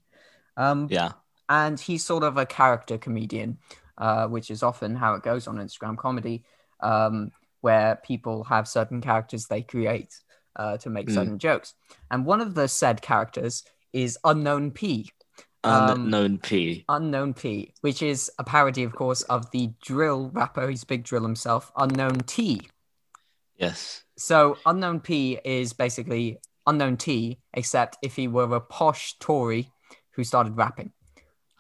Um, 0.57 0.89
Yeah. 0.91 1.12
and 1.49 1.79
he's 1.79 2.05
sort 2.05 2.25
of 2.25 2.37
a 2.37 2.47
character 2.47 2.99
comedian, 2.99 3.59
uh, 3.99 4.27
which 4.29 4.51
is 4.51 4.63
often 4.63 4.95
how 4.97 5.15
it 5.15 5.23
goes 5.23 5.47
on 5.47 5.57
Instagram 5.57 5.97
comedy, 5.97 6.45
um, 6.81 7.31
where 7.61 7.97
people 8.05 8.45
have 8.45 8.67
certain 8.67 9.01
characters 9.01 9.47
they 9.47 9.63
create 9.63 10.15
uh, 10.57 10.77
to 10.77 10.91
make 10.91 11.07
Mm. 11.09 11.15
certain 11.15 11.39
jokes. 11.39 11.75
And 12.11 12.27
one 12.27 12.41
of 12.41 12.55
the 12.55 12.69
said 12.69 13.01
characters 13.03 13.65
is 13.93 14.19
Unknown 14.25 14.71
P. 14.73 15.11
Um, 15.65 15.89
Unknown 15.91 16.39
P. 16.39 16.85
Unknown 16.89 17.35
P, 17.35 17.73
which 17.83 18.03
is 18.03 18.31
a 18.39 18.45
parody, 18.45 18.83
of 18.83 18.93
course, 18.95 19.23
of 19.23 19.51
the 19.53 19.71
drill 19.83 20.29
rapper. 20.31 20.69
He's 20.69 20.85
Big 20.85 21.05
Drill 21.05 21.23
himself, 21.23 21.71
Unknown 21.77 22.19
T. 22.21 22.69
Yes. 23.57 24.03
So 24.17 24.59
Unknown 24.67 25.01
P 25.01 25.39
is 25.45 25.73
basically 25.73 26.39
Unknown 26.67 26.97
T, 26.97 27.39
except 27.55 27.97
if 28.03 28.17
he 28.17 28.29
were 28.29 28.55
a 28.55 28.61
posh 28.61 29.15
Tory 29.21 29.71
who 30.11 30.25
started 30.25 30.57
rapping. 30.57 30.93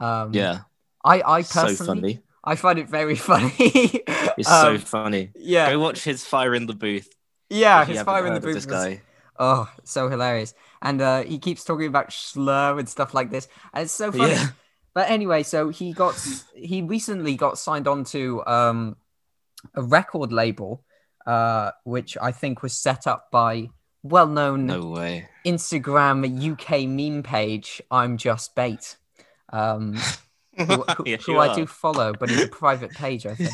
Um, 0.00 0.34
Yeah. 0.34 0.60
I, 1.04 1.22
I 1.22 1.42
So 1.42 1.60
personally, 1.62 2.14
funny. 2.14 2.22
I 2.44 2.56
find 2.56 2.78
it 2.78 2.88
very 2.88 3.16
funny. 3.30 3.52
It's 3.58 4.48
Um, 4.48 4.78
so 4.78 4.84
funny. 4.84 5.30
yeah, 5.34 5.70
Go 5.70 5.78
watch 5.80 6.04
his 6.04 6.24
fire 6.24 6.54
in 6.54 6.66
the 6.66 6.74
booth. 6.74 7.08
yeah, 7.50 7.84
his 7.84 8.02
fire 8.02 8.26
in 8.26 8.34
the 8.34 8.40
booth. 8.40 8.54
This 8.54 8.66
Was, 8.66 8.74
guy. 8.74 9.02
oh, 9.38 9.68
so 9.84 10.08
hilarious, 10.08 10.54
and 10.80 11.00
uh, 11.00 11.22
he 11.22 11.38
keeps 11.38 11.64
talking 11.64 11.86
about 11.86 12.12
slur 12.12 12.78
and 12.78 12.88
stuff 12.88 13.14
like 13.14 13.30
this, 13.30 13.48
and 13.74 13.84
it's 13.84 13.92
so 13.92 14.12
funny. 14.12 14.32
Yeah. 14.32 14.48
But 14.94 15.10
anyway, 15.10 15.42
so 15.42 15.70
he 15.70 15.92
got 15.92 16.14
he 16.54 16.82
recently 16.82 17.34
got 17.36 17.58
signed 17.58 17.88
on 17.88 18.04
to 18.12 18.44
um, 18.46 18.96
a 19.74 19.82
record 19.82 20.32
label, 20.32 20.84
uh, 21.26 21.70
which 21.84 22.16
I 22.20 22.32
think 22.32 22.62
was 22.62 22.74
set 22.74 23.06
up 23.06 23.30
by 23.30 23.70
well-known 24.02 24.66
No 24.66 24.86
way. 24.88 25.28
Instagram 25.46 26.24
UK 26.52 26.88
meme 26.88 27.22
page. 27.22 27.80
I'm 27.90 28.16
just 28.18 28.54
bait. 28.54 28.96
Um, 29.52 29.96
who, 30.56 30.64
who, 30.96 31.04
Yes, 31.06 31.24
who 31.24 31.38
I 31.38 31.54
do 31.54 31.66
follow, 31.66 32.12
but 32.12 32.30
it's 32.30 32.42
a 32.42 32.48
private 32.62 32.90
page, 32.92 33.26
I 33.26 33.34
think. 33.34 33.50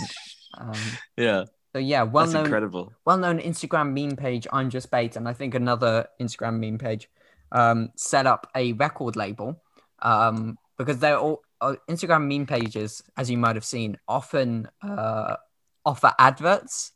Um, 0.57 0.73
Yeah. 1.17 1.45
so 1.73 1.79
yeah, 1.79 2.05
That's 2.05 2.13
well-known 2.15 2.45
incredible. 2.47 2.93
well-known 3.05 3.39
Instagram 3.41 3.93
meme 3.93 4.17
page. 4.17 4.47
I'm 4.53 4.71
just 4.71 4.91
bait, 4.91 5.17
and 5.17 5.29
I 5.29 5.33
think 5.33 5.55
another 5.55 6.07
Instagram 6.21 6.59
meme 6.61 6.79
page 6.79 7.09
um, 7.53 7.91
set 7.97 8.27
up 8.27 8.49
a 8.55 8.73
record 8.75 9.17
label 9.17 9.63
um, 10.01 10.59
because 10.77 10.99
they're 10.99 11.19
all 11.19 11.43
uh, 11.61 11.75
Instagram 11.89 12.27
meme 12.29 12.47
pages, 12.47 13.03
as 13.17 13.31
you 13.31 13.37
might 13.39 13.57
have 13.57 13.65
seen, 13.65 13.99
often 14.07 14.69
uh, 14.83 15.37
offer 15.85 16.13
adverts 16.19 16.93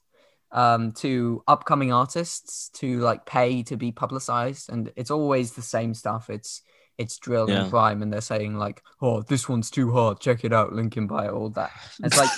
um, 0.53 0.93
to 0.93 1.43
upcoming 1.49 1.93
artists 1.93 2.69
to 2.75 3.01
like 3.01 3.25
pay 3.27 3.63
to 3.65 3.77
be 3.77 3.91
publicized, 3.93 4.71
and 4.71 4.93
it's 4.97 5.11
always 5.11 5.53
the 5.53 5.63
same 5.63 5.95
stuff. 5.95 6.29
It's 6.31 6.63
it's 7.03 7.19
drill 7.19 7.49
Yeah. 7.51 7.63
and 7.63 7.71
grime, 7.71 8.03
and 8.03 8.13
they're 8.13 8.21
saying 8.21 8.57
like, 8.57 8.83
"Oh, 9.01 9.23
this 9.23 9.49
one's 9.49 9.71
too 9.71 9.93
hard. 9.93 10.21
Check 10.21 10.45
it 10.45 10.53
out. 10.53 10.73
Link 10.73 10.97
by. 11.09 11.29
All 11.29 11.51
that. 11.51 11.71
And 12.03 12.07
it's 12.13 12.17
like, 12.19 12.31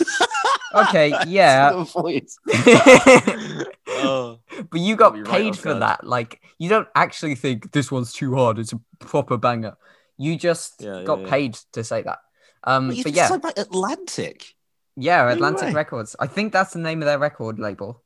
okay, 0.89 1.15
yeah. 1.29 1.85
Oh, 4.07 4.39
but 4.71 4.81
you 4.81 4.97
got 4.97 5.15
me 5.15 5.21
right 5.21 5.31
paid 5.31 5.57
for 5.57 5.71
guard. 5.71 5.83
that. 5.83 6.05
Like, 6.07 6.41
you 6.59 6.69
don't 6.69 6.89
actually 6.95 7.35
think 7.37 7.73
this 7.73 7.91
one's 7.91 8.13
too 8.13 8.35
hard. 8.35 8.59
It's 8.59 8.73
a 8.73 8.81
proper 8.99 9.37
banger. 9.39 9.77
You 10.19 10.37
just 10.37 10.75
Yeah, 10.83 11.03
got 11.05 11.21
yeah, 11.23 11.31
paid 11.31 11.55
to 11.73 11.83
say 11.85 12.03
that. 12.03 12.19
Um, 12.65 12.89
but 12.89 13.03
but 13.03 13.13
yeah, 13.13 13.29
said 13.29 13.45
Atlantic. 13.57 14.55
yeah, 14.97 15.31
Atlantic. 15.31 15.75
Records. 15.75 16.17
I 16.19 16.27
think 16.27 16.53
that's 16.53 16.73
the 16.73 16.79
name 16.81 17.03
of 17.03 17.07
their 17.07 17.19
record 17.19 17.59
label. 17.59 18.03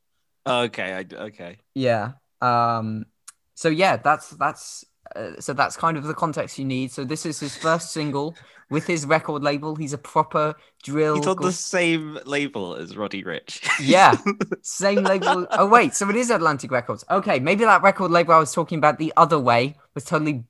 Oh, 0.46 0.62
okay, 0.62 0.94
I, 0.94 1.22
okay. 1.26 1.58
Yeah. 1.74 2.12
Um. 2.40 3.06
So 3.54 3.68
yeah, 3.68 3.96
that's 3.96 4.30
that's 4.30 4.84
uh, 5.16 5.40
so 5.40 5.52
that's 5.52 5.76
kind 5.76 5.96
of 5.96 6.04
the 6.04 6.14
context 6.14 6.58
you 6.58 6.64
need. 6.64 6.92
So 6.92 7.04
this 7.04 7.26
is 7.26 7.40
his 7.40 7.56
first 7.56 7.92
single 7.92 8.34
with 8.70 8.86
his 8.86 9.06
record 9.06 9.42
label. 9.42 9.74
He's 9.74 9.92
a 9.92 9.98
proper 9.98 10.54
drill. 10.82 11.16
He's 11.16 11.26
on 11.26 11.36
gl- 11.36 11.42
the 11.42 11.52
same 11.52 12.18
label 12.26 12.74
as 12.74 12.96
Roddy 12.96 13.22
Ricch. 13.22 13.66
Yeah. 13.80 14.16
Same 14.62 15.02
label. 15.02 15.46
Oh 15.50 15.66
wait, 15.66 15.94
so 15.94 16.08
it 16.10 16.16
is 16.16 16.30
Atlantic 16.30 16.70
Records. 16.70 17.04
Okay, 17.10 17.38
maybe 17.38 17.64
that 17.64 17.82
record 17.82 18.10
label 18.10 18.34
I 18.34 18.38
was 18.38 18.52
talking 18.52 18.78
about 18.78 18.98
the 18.98 19.12
other 19.16 19.38
way 19.38 19.76
was 19.94 20.04
totally 20.04 20.44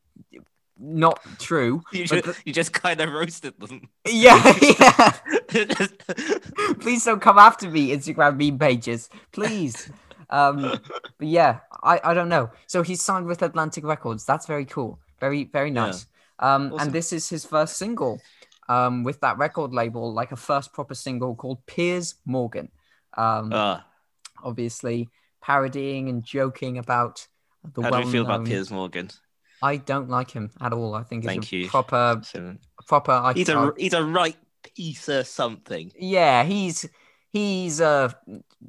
not 0.78 1.20
true. 1.38 1.82
you, 1.92 2.06
just, 2.06 2.46
you 2.46 2.52
just 2.52 2.72
kind 2.72 3.00
of 3.00 3.10
roasted 3.10 3.58
them. 3.58 3.88
Yeah, 4.06 4.54
yeah. 4.80 5.12
Please 6.80 7.04
don't 7.04 7.20
come 7.20 7.38
after 7.38 7.68
me, 7.68 7.90
Instagram 7.90 8.36
meme 8.36 8.58
pages. 8.58 9.08
Please. 9.32 9.90
Um, 10.30 10.62
but 11.18 11.26
yeah, 11.28 11.60
I, 11.82 12.00
I 12.04 12.14
don't 12.14 12.28
know. 12.28 12.50
So 12.66 12.82
he's 12.82 13.02
signed 13.02 13.26
with 13.26 13.42
Atlantic 13.42 13.84
Records. 13.84 14.24
That's 14.24 14.46
very 14.46 14.64
cool. 14.64 14.98
Very, 15.20 15.44
very 15.44 15.68
Yeah. 15.68 15.86
nice. 15.86 16.06
Um, 16.38 16.66
Awesome. 16.72 16.78
and 16.80 16.92
this 16.92 17.12
is 17.12 17.28
his 17.28 17.44
first 17.44 17.76
single 17.76 18.20
um, 18.68 19.02
with 19.02 19.20
that 19.20 19.38
record 19.38 19.72
label, 19.72 20.12
like 20.12 20.30
a 20.32 20.36
first 20.36 20.72
proper 20.72 20.94
single 20.94 21.34
called 21.34 21.64
Piers 21.66 22.14
Morgan. 22.24 22.68
Um, 23.16 23.50
Ah, 23.52 23.84
obviously 24.44 25.08
parodying 25.40 26.08
and 26.08 26.22
joking 26.22 26.78
about 26.78 27.26
the 27.74 27.82
how 27.82 27.90
do 27.90 27.98
you 28.06 28.10
feel 28.12 28.24
about 28.24 28.44
Piers 28.44 28.70
Morgan? 28.70 29.10
I 29.62 29.76
don't 29.78 30.08
like 30.08 30.30
him 30.30 30.50
at 30.60 30.72
all. 30.72 30.94
I 30.94 31.02
think 31.02 31.24
he's 31.24 31.28
Thank 31.30 31.52
a 31.52 31.56
you. 31.56 31.68
proper, 31.68 32.22
proper. 32.86 33.10
I, 33.12 33.32
he's 33.32 33.48
I- 33.48 33.68
a 33.68 33.72
he's 33.76 33.92
a 33.94 34.04
right 34.04 34.36
piece 34.76 35.08
of 35.08 35.26
something. 35.26 35.90
yeah, 35.98 36.44
he's 36.44 36.86
he's 37.32 37.80
a 37.80 38.14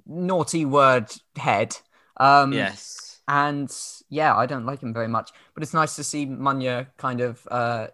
naughty 0.06 0.66
word 0.66 1.12
head. 1.38 1.76
Um, 2.18 2.52
yes. 2.54 3.20
and 3.28 3.74
yeah, 4.10 4.36
I 4.36 4.46
don't 4.46 4.66
like 4.66 4.82
him 4.82 4.94
very 4.94 5.08
much. 5.08 5.32
But 5.54 5.64
it's 5.64 5.74
nice 5.74 5.96
to 5.96 6.04
see 6.04 6.26
Munya 6.26 6.88
kind 6.98 7.22
of 7.22 7.48
uh, 7.50 7.88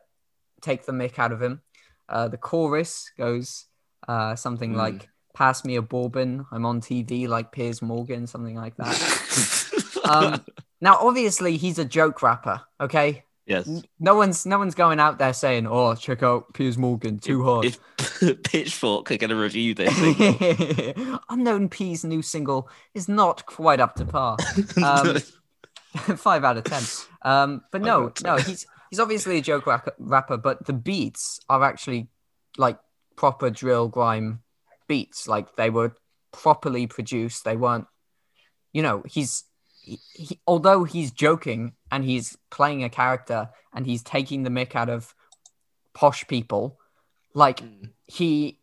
take 0.62 0.86
the 0.86 0.92
mick 0.92 1.20
out 1.20 1.32
of 1.32 1.42
him. 1.42 1.62
Uh, 2.10 2.28
the 2.28 2.38
chorus 2.38 3.12
goes 3.18 3.66
uh, 4.08 4.36
something 4.36 4.74
Mm. 4.74 4.78
like 4.78 5.10
"Pass 5.34 5.66
me 5.66 5.76
a 5.76 5.82
bourbon, 5.82 6.46
I'm 6.52 6.66
on 6.66 6.80
TV 6.82 7.28
like 7.28 7.52
Piers 7.52 7.82
Morgan," 7.82 8.28
something 8.28 8.56
like 8.56 8.76
that. 8.78 10.02
um, 10.10 10.44
now, 10.82 10.98
obviously, 11.00 11.58
he's 11.58 11.80
a 11.80 11.86
joke 11.86 12.22
rapper. 12.22 12.62
Okay, 12.80 13.24
yes. 13.46 13.84
no 14.00 14.16
one's 14.16 14.46
no 14.46 14.58
one's 14.58 14.76
going 14.76 15.00
out 15.00 15.18
there 15.18 15.34
saying, 15.34 15.68
"Oh, 15.68 15.96
check 15.96 16.24
out 16.24 16.54
Piers 16.54 16.78
Morgan, 16.78 17.20
too 17.20 17.44
hard." 17.44 17.66
If 17.66 18.44
Pitchfork 18.44 19.12
are 19.12 19.18
going 19.18 19.30
to 19.30 19.36
review 19.36 19.74
this, 19.74 19.94
Unknown 21.30 21.70
P's 21.70 22.04
new 22.04 22.22
single 22.22 22.70
is 22.94 23.08
not 23.08 23.46
quite 23.46 23.80
up 23.80 23.96
to 23.96 24.06
par. 24.06 24.38
Um, 24.84 25.18
five 26.18 26.44
out 26.44 26.58
of 26.58 26.64
ten. 26.64 26.84
Um, 27.22 27.62
but 27.72 27.82
no, 27.82 28.12
no, 28.24 28.38
he's 28.38 28.66
he's 28.90 29.00
obviously 29.00 29.38
a 29.38 29.42
joke 29.42 29.66
rapper, 29.68 30.38
but 30.38 30.66
the 30.66 30.74
beats 30.74 31.40
are 31.50 31.64
actually 31.64 32.10
like 32.58 32.80
proper 33.16 33.50
drill 33.50 33.88
grime 33.88 34.42
beats. 34.88 35.28
Like 35.28 35.56
they 35.56 35.70
were 35.70 35.96
properly 36.32 36.88
produced. 36.88 37.46
They 37.46 37.56
weren't, 37.56 37.88
you 38.74 38.82
know, 38.82 39.04
he's 39.08 39.44
he, 39.86 40.00
he, 40.14 40.40
although 40.48 40.84
he's 40.84 41.12
joking 41.12 41.74
and 41.92 42.04
he's 42.04 42.38
playing 42.50 42.84
a 42.84 42.90
character 42.90 43.50
and 43.74 43.86
he's 43.86 44.04
taking 44.04 44.44
the 44.44 44.50
mick 44.50 44.76
out 44.76 44.90
of 44.90 45.14
posh 45.94 46.28
people, 46.28 46.80
like 47.34 47.62
Mm. 47.62 47.92
he 48.08 48.60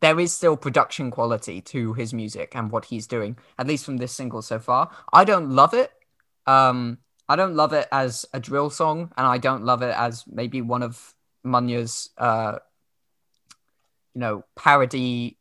there 0.00 0.20
is 0.20 0.32
still 0.32 0.56
production 0.56 1.10
quality 1.10 1.60
to 1.60 1.94
his 1.94 2.14
music 2.14 2.54
and 2.54 2.70
what 2.70 2.84
he's 2.84 3.06
doing 3.08 3.36
at 3.58 3.66
least 3.66 3.84
from 3.84 3.96
this 3.96 4.12
single 4.12 4.42
so 4.42 4.58
far. 4.58 4.90
I 5.12 5.24
don't 5.24 5.50
love 5.50 5.74
it. 5.74 5.90
Um 6.46 6.98
i 7.28 7.36
don't 7.36 7.54
love 7.54 7.72
it 7.72 7.86
as 7.92 8.26
a 8.34 8.40
drill 8.40 8.70
song 8.70 9.12
and 9.16 9.24
i 9.24 9.38
don't 9.38 9.64
love 9.64 9.82
it 9.82 9.94
as 9.96 10.24
maybe 10.26 10.60
one 10.60 10.82
of 10.82 11.14
munya's 11.46 12.10
uh 12.18 12.58
you 14.14 14.20
know 14.20 14.44
parody 14.56 15.38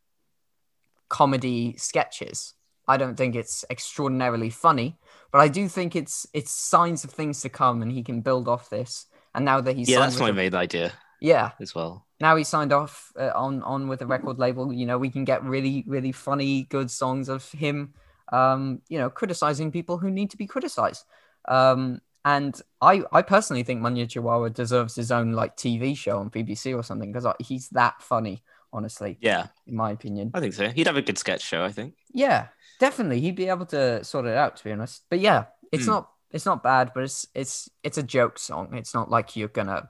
comedy 1.09 1.75
sketches 1.77 2.53
i 2.89 2.97
don't 2.97 3.15
think 3.15 3.35
it's 3.35 3.63
extraordinarily 3.69 4.49
funny 4.49 4.89
but 5.31 5.39
i 5.39 5.47
do 5.47 5.67
think 5.67 5.95
it's 5.95 6.27
it's 6.33 6.51
signs 6.51 7.03
of 7.05 7.11
things 7.11 7.41
to 7.41 7.49
come 7.49 7.81
and 7.83 7.91
he 7.91 8.03
can 8.09 8.19
build 8.21 8.47
off 8.47 8.69
this 8.69 9.05
and 9.35 9.45
now 9.45 9.61
that 9.61 9.75
he's 9.77 9.89
yeah, 9.89 9.99
that's 9.99 10.19
my 10.19 10.29
a- 10.29 10.33
main 10.41 10.55
idea 10.55 10.91
yeah 11.21 11.51
as 11.59 11.75
well. 11.75 12.05
now 12.19 12.35
he's 12.35 12.47
signed 12.55 12.73
off 12.73 13.11
uh, 13.23 13.31
on 13.35 13.61
on 13.63 13.87
with 13.87 14.01
a 14.01 14.07
record 14.15 14.37
label 14.39 14.73
you 14.73 14.85
know 14.89 14.97
we 14.97 15.09
can 15.15 15.23
get 15.31 15.43
really 15.43 15.83
really 15.95 16.11
funny 16.11 16.63
good 16.75 16.89
songs 16.89 17.29
of 17.29 17.41
him 17.51 17.93
um 18.39 18.81
you 18.89 18.97
know 18.99 19.09
criticizing 19.09 19.71
people 19.71 19.97
who 20.01 20.09
need 20.09 20.29
to 20.31 20.37
be 20.37 20.47
criticized 20.47 21.03
um 21.47 21.99
and 22.25 22.61
i 22.81 22.93
i 23.11 23.21
personally 23.21 23.63
think 23.63 23.81
Munya 23.81 24.07
Chawawa 24.13 24.53
deserves 24.53 24.95
his 24.95 25.11
own 25.11 25.33
like 25.41 25.55
tv 25.57 25.95
show 25.95 26.19
on 26.19 26.29
bbc 26.29 26.75
or 26.77 26.83
something 26.83 27.11
because 27.11 27.27
he's 27.39 27.69
that 27.69 27.95
funny 28.01 28.43
honestly 28.71 29.17
Yeah, 29.19 29.47
in 29.65 29.75
my 29.75 29.89
opinion 29.97 30.29
I 30.33 30.39
think 30.41 30.53
so. 30.53 30.69
He'd 30.69 30.85
have 30.87 30.97
a 30.97 31.01
good 31.01 31.17
sketch 31.17 31.41
show. 31.41 31.63
I 31.63 31.71
think. 31.71 31.95
yeah 32.13 32.47
definitely 32.79 33.19
he'd 33.21 33.35
be 33.35 33.49
able 33.49 33.65
to 33.65 34.03
sort 34.03 34.25
it 34.25 34.35
out 34.35 34.55
to 34.57 34.63
be 34.63 34.71
honest 34.71 35.03
but 35.09 35.19
yeah 35.19 35.45
it's 35.71 35.85
Hmm. 35.85 35.91
not 35.91 36.09
it's 36.31 36.45
not 36.45 36.63
bad 36.63 36.91
but 36.93 37.03
it's 37.03 37.27
it's 37.35 37.69
it's 37.83 37.97
a 37.97 38.03
joke 38.03 38.39
song 38.39 38.73
it's 38.73 38.93
not 38.93 39.09
like 39.09 39.35
you're 39.35 39.47
gonna 39.49 39.89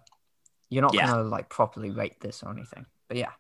you're 0.70 0.82
not 0.82 0.94
Yeah. 0.94 1.08
gonna 1.08 1.24
like 1.24 1.50
properly 1.50 1.92
rate 1.92 2.20
this 2.22 2.44
or 2.44 2.52
anything 2.52 2.86
but 3.08 3.18
yeah 3.18 3.32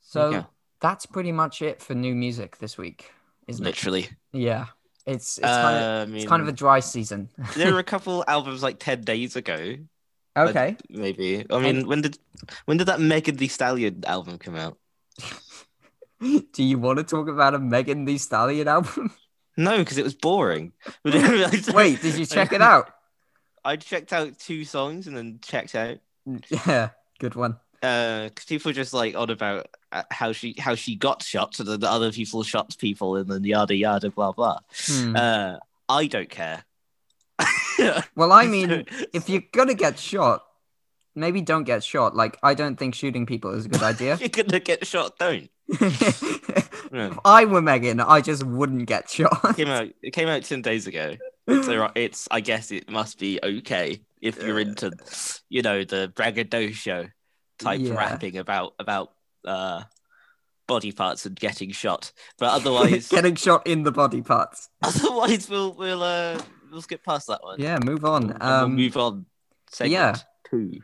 so 0.00 0.30
Yeah. 0.30 0.44
that's 0.80 1.06
pretty 1.06 1.32
much 1.32 1.62
it 1.62 1.82
for 1.82 1.94
new 1.94 2.14
music 2.14 2.58
this 2.58 2.76
week 2.78 3.10
isn't 3.46 3.64
it? 3.64 3.68
Literally. 3.68 4.02
it 4.04 4.10
yeah 4.32 4.66
it's 5.06 5.38
it's 5.38 5.46
kind 5.46 5.76
of 5.76 6.08
Uh, 6.08 6.12
I 6.12 6.16
it's 6.16 6.26
kind 6.26 6.42
of 6.42 6.48
a 6.48 6.52
dry 6.52 6.80
season 6.80 7.28
there 7.56 7.72
were 7.72 7.78
a 7.78 7.84
couple 7.94 8.24
albums 8.26 8.62
like 8.62 8.78
ten 8.78 9.02
days 9.02 9.36
ago. 9.36 9.76
okay 10.36 10.76
Maybe. 10.90 11.46
I 11.50 11.58
mean, 11.60 11.86
when 11.86 12.02
did 12.02 12.18
when 12.66 12.76
did 12.76 12.88
that 12.88 13.00
Megan 13.00 13.36
Thee 13.36 13.48
Stallion 13.48 14.02
album 14.06 14.38
come 14.38 14.56
out? 14.56 14.76
do 16.52 16.62
you 16.62 16.78
want 16.78 16.98
to 16.98 17.04
talk 17.04 17.28
about 17.28 17.54
a 17.54 17.58
megan 17.58 18.04
Thee 18.04 18.18
stallion 18.18 18.68
album 18.68 19.12
No, 19.58 19.78
because 19.78 19.96
it 19.96 20.04
was 20.04 20.14
boring. 20.14 20.72
Wait, 21.04 22.02
did 22.02 22.18
you 22.18 22.26
check 22.26 22.52
it 22.52 22.60
out 22.60 22.90
I 23.64 23.76
checked 23.76 24.12
out 24.12 24.38
two 24.38 24.64
songs 24.66 25.06
and 25.06 25.16
then 25.16 25.38
checked 25.42 25.74
out. 25.74 25.98
yeah 26.66 26.90
good 27.18 27.34
one 27.34 27.56
Uh, 27.82 28.24
because 28.24 28.44
people 28.44 28.72
just 28.72 28.92
like 28.92 29.14
on 29.16 29.30
about 29.30 29.68
uh, 29.92 30.02
how 30.10 30.32
she 30.32 30.54
how 30.58 30.74
she 30.74 30.94
got 30.96 31.22
shot 31.22 31.58
and 31.58 31.68
then 31.68 31.80
the 31.80 31.90
other 31.90 32.12
people 32.12 32.42
shot 32.42 32.76
people 32.78 33.16
and 33.16 33.28
then 33.30 33.44
yada 33.44 33.74
yada 33.74 34.10
blah 34.10 34.32
blah. 34.32 34.58
Hmm. 34.86 35.16
Uh, 35.16 35.56
I 35.88 36.06
don't 36.06 36.28
care. 36.30 36.64
well 38.14 38.32
i 38.32 38.46
mean 38.46 38.84
if 39.12 39.28
you're 39.28 39.42
gonna 39.52 39.74
get 39.74 39.98
shot, 39.98 40.45
maybe 41.16 41.40
don't 41.40 41.64
get 41.64 41.82
shot. 41.82 42.14
Like 42.14 42.38
I 42.42 42.54
don't 42.54 42.76
think 42.76 42.94
shooting 42.94 43.26
people 43.26 43.52
is 43.52 43.66
a 43.66 43.68
good 43.68 43.82
idea. 43.82 44.16
you're 44.20 44.28
gonna 44.28 44.60
get 44.60 44.86
shot, 44.86 45.18
don't. 45.18 45.50
if. 45.68 47.18
I 47.24 47.44
were 47.44 47.62
Megan, 47.62 48.00
I 48.00 48.20
just 48.20 48.44
wouldn't 48.44 48.86
get 48.86 49.10
shot. 49.10 49.40
It 49.50 49.56
came 49.56 49.68
out. 49.68 49.88
It 50.02 50.10
came 50.12 50.28
out 50.28 50.44
ten 50.44 50.62
days 50.62 50.86
ago. 50.86 51.16
It's. 51.46 51.68
It's. 51.94 52.28
I 52.30 52.40
guess 52.40 52.70
it 52.70 52.88
must 52.90 53.18
be 53.18 53.40
okay 53.42 54.00
if 54.20 54.42
you're 54.42 54.60
into, 54.60 54.92
you 55.48 55.62
know, 55.62 55.84
the 55.84 56.12
braggadocio 56.14 57.08
type 57.58 57.80
Yeah. 57.80 57.94
rapping 57.94 58.36
about 58.38 58.74
about 58.78 59.12
uh 59.46 59.82
body 60.66 60.92
parts 60.92 61.26
and 61.26 61.36
getting 61.36 61.70
shot. 61.70 62.12
But 62.38 62.50
otherwise, 62.52 63.08
Getting 63.10 63.36
shot 63.36 63.66
in 63.66 63.82
the 63.84 63.92
body 63.92 64.22
parts. 64.22 64.68
otherwise 64.82 65.48
we'll 65.48 65.72
we'll 65.74 66.02
uh 66.02 66.40
we'll 66.70 66.82
skip 66.82 67.04
past 67.04 67.28
that 67.28 67.42
one. 67.42 67.60
Yeah, 67.60 67.78
move 67.84 68.04
on. 68.04 68.30
And 68.30 68.40
we'll 68.40 68.52
Um, 68.52 68.74
move 68.76 68.96
on. 68.96 69.26
Segment 69.70 69.92
yeah. 69.92 70.16
Two. 70.50 70.80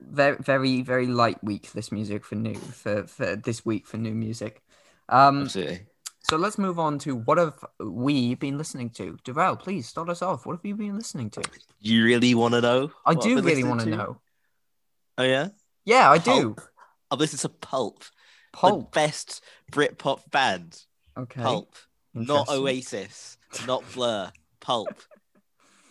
very, 0.00 0.36
very, 0.40 0.82
very 0.82 1.06
light 1.06 1.42
week. 1.42 1.72
This 1.72 1.90
music 1.92 2.24
for 2.24 2.34
new 2.34 2.54
for, 2.54 3.06
for 3.06 3.36
this 3.36 3.64
week 3.64 3.86
for 3.86 3.96
new 3.96 4.14
music. 4.14 4.62
Um, 5.08 5.42
Absolutely. 5.42 5.86
so 6.20 6.36
let's 6.36 6.58
move 6.58 6.78
on 6.78 6.98
to 7.00 7.16
what 7.16 7.38
have 7.38 7.64
we 7.80 8.34
been 8.34 8.58
listening 8.58 8.90
to? 8.90 9.18
D'rel, 9.24 9.56
please 9.56 9.86
start 9.88 10.08
us 10.10 10.22
off. 10.22 10.46
What 10.46 10.56
have 10.56 10.64
you 10.64 10.74
been 10.74 10.96
listening 10.96 11.30
to? 11.30 11.42
You 11.80 12.04
really 12.04 12.34
want 12.34 12.54
to 12.54 12.60
know? 12.60 12.92
I 13.06 13.14
do 13.14 13.40
really 13.40 13.64
want 13.64 13.80
to 13.80 13.86
know. 13.86 14.20
Oh 15.16 15.24
yeah. 15.24 15.48
Yeah, 15.84 16.10
I 16.10 16.18
do. 16.18 16.54
Pulp. 16.54 16.60
I've 17.10 17.18
listened 17.20 17.40
to 17.40 17.48
Pulp, 17.48 18.00
the 18.00 18.58
Pulp. 18.58 18.92
best 18.92 19.42
Britpop 19.72 20.30
band. 20.30 20.84
Okay. 21.16 21.40
Pulp. 21.40 21.74
Not 22.14 22.48
Oasis, 22.48 23.38
not 23.66 23.84
Blur, 23.92 24.30
Pulp. 24.60 24.88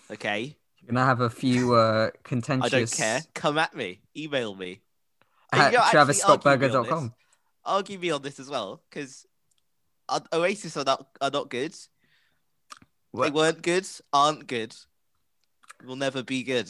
Okay, 0.09 0.41
You're 0.41 0.53
gonna 0.87 1.05
have 1.05 1.21
a 1.21 1.29
few 1.29 1.73
uh, 1.75 2.09
I 2.15 2.17
contentious. 2.23 2.71
don't 2.71 2.91
care. 2.91 3.21
Come 3.33 3.57
at 3.57 3.75
me, 3.75 4.01
email 4.15 4.55
me. 4.55 4.81
At 5.51 5.71
You 5.71 5.77
know, 5.77 5.83
argue 5.83 5.89
me 6.15 6.21
on 6.23 6.39
TravisScottburger.com. 6.41 7.03
this. 7.05 7.11
Argue 7.65 7.99
me 7.99 8.11
on 8.11 8.21
this 8.21 8.39
as 8.39 8.49
well, 8.49 8.81
because 8.89 9.25
Oasis 10.33 10.75
are 10.77 10.83
not 10.83 11.07
are 11.21 11.31
not 11.31 11.49
good. 11.49 11.75
They 13.13 13.31
weren't 13.31 13.61
good, 13.61 13.87
aren't 14.13 14.47
good. 14.47 14.75
Will 15.85 15.95
never 15.95 16.23
be 16.23 16.43
good. 16.43 16.69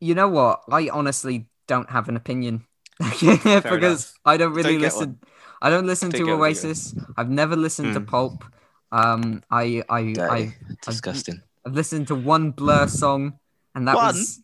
You 0.00 0.14
know 0.14 0.28
what? 0.28 0.62
I 0.70 0.88
honestly 0.88 1.46
don't 1.68 1.90
have 1.90 2.08
an 2.08 2.16
opinion 2.16 2.64
because 2.98 3.44
enough. 3.46 4.14
I 4.24 4.36
don't 4.36 4.52
really 4.52 4.74
Don't 4.74 4.80
listen. 4.82 5.18
I 5.60 5.70
don't 5.70 5.86
listen 5.86 6.10
Don't 6.10 6.20
to 6.20 6.24
get 6.26 6.38
one, 6.38 6.40
don't 6.40 6.62
get 6.62 6.64
Oasis. 6.64 6.94
I've 7.16 7.30
never 7.30 7.56
listened 7.56 7.94
to 7.94 8.00
Hmm. 8.00 8.06
Pulp. 8.06 8.44
Um, 8.90 9.42
I 9.50 9.82
I 9.88 10.14
I 10.18 10.54
Disgusting. 10.84 11.40
I've 11.66 11.74
listened 11.74 12.08
to 12.08 12.14
one 12.14 12.50
Blur 12.50 12.88
song, 12.88 13.38
and 13.74 13.88
that 13.88 13.96
One? 13.96 14.06
was 14.14 14.40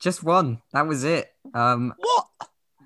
just 0.00 0.22
one. 0.22 0.60
That 0.72 0.86
was 0.86 1.04
it. 1.04 1.30
Um, 1.54 1.94
What? 1.96 2.26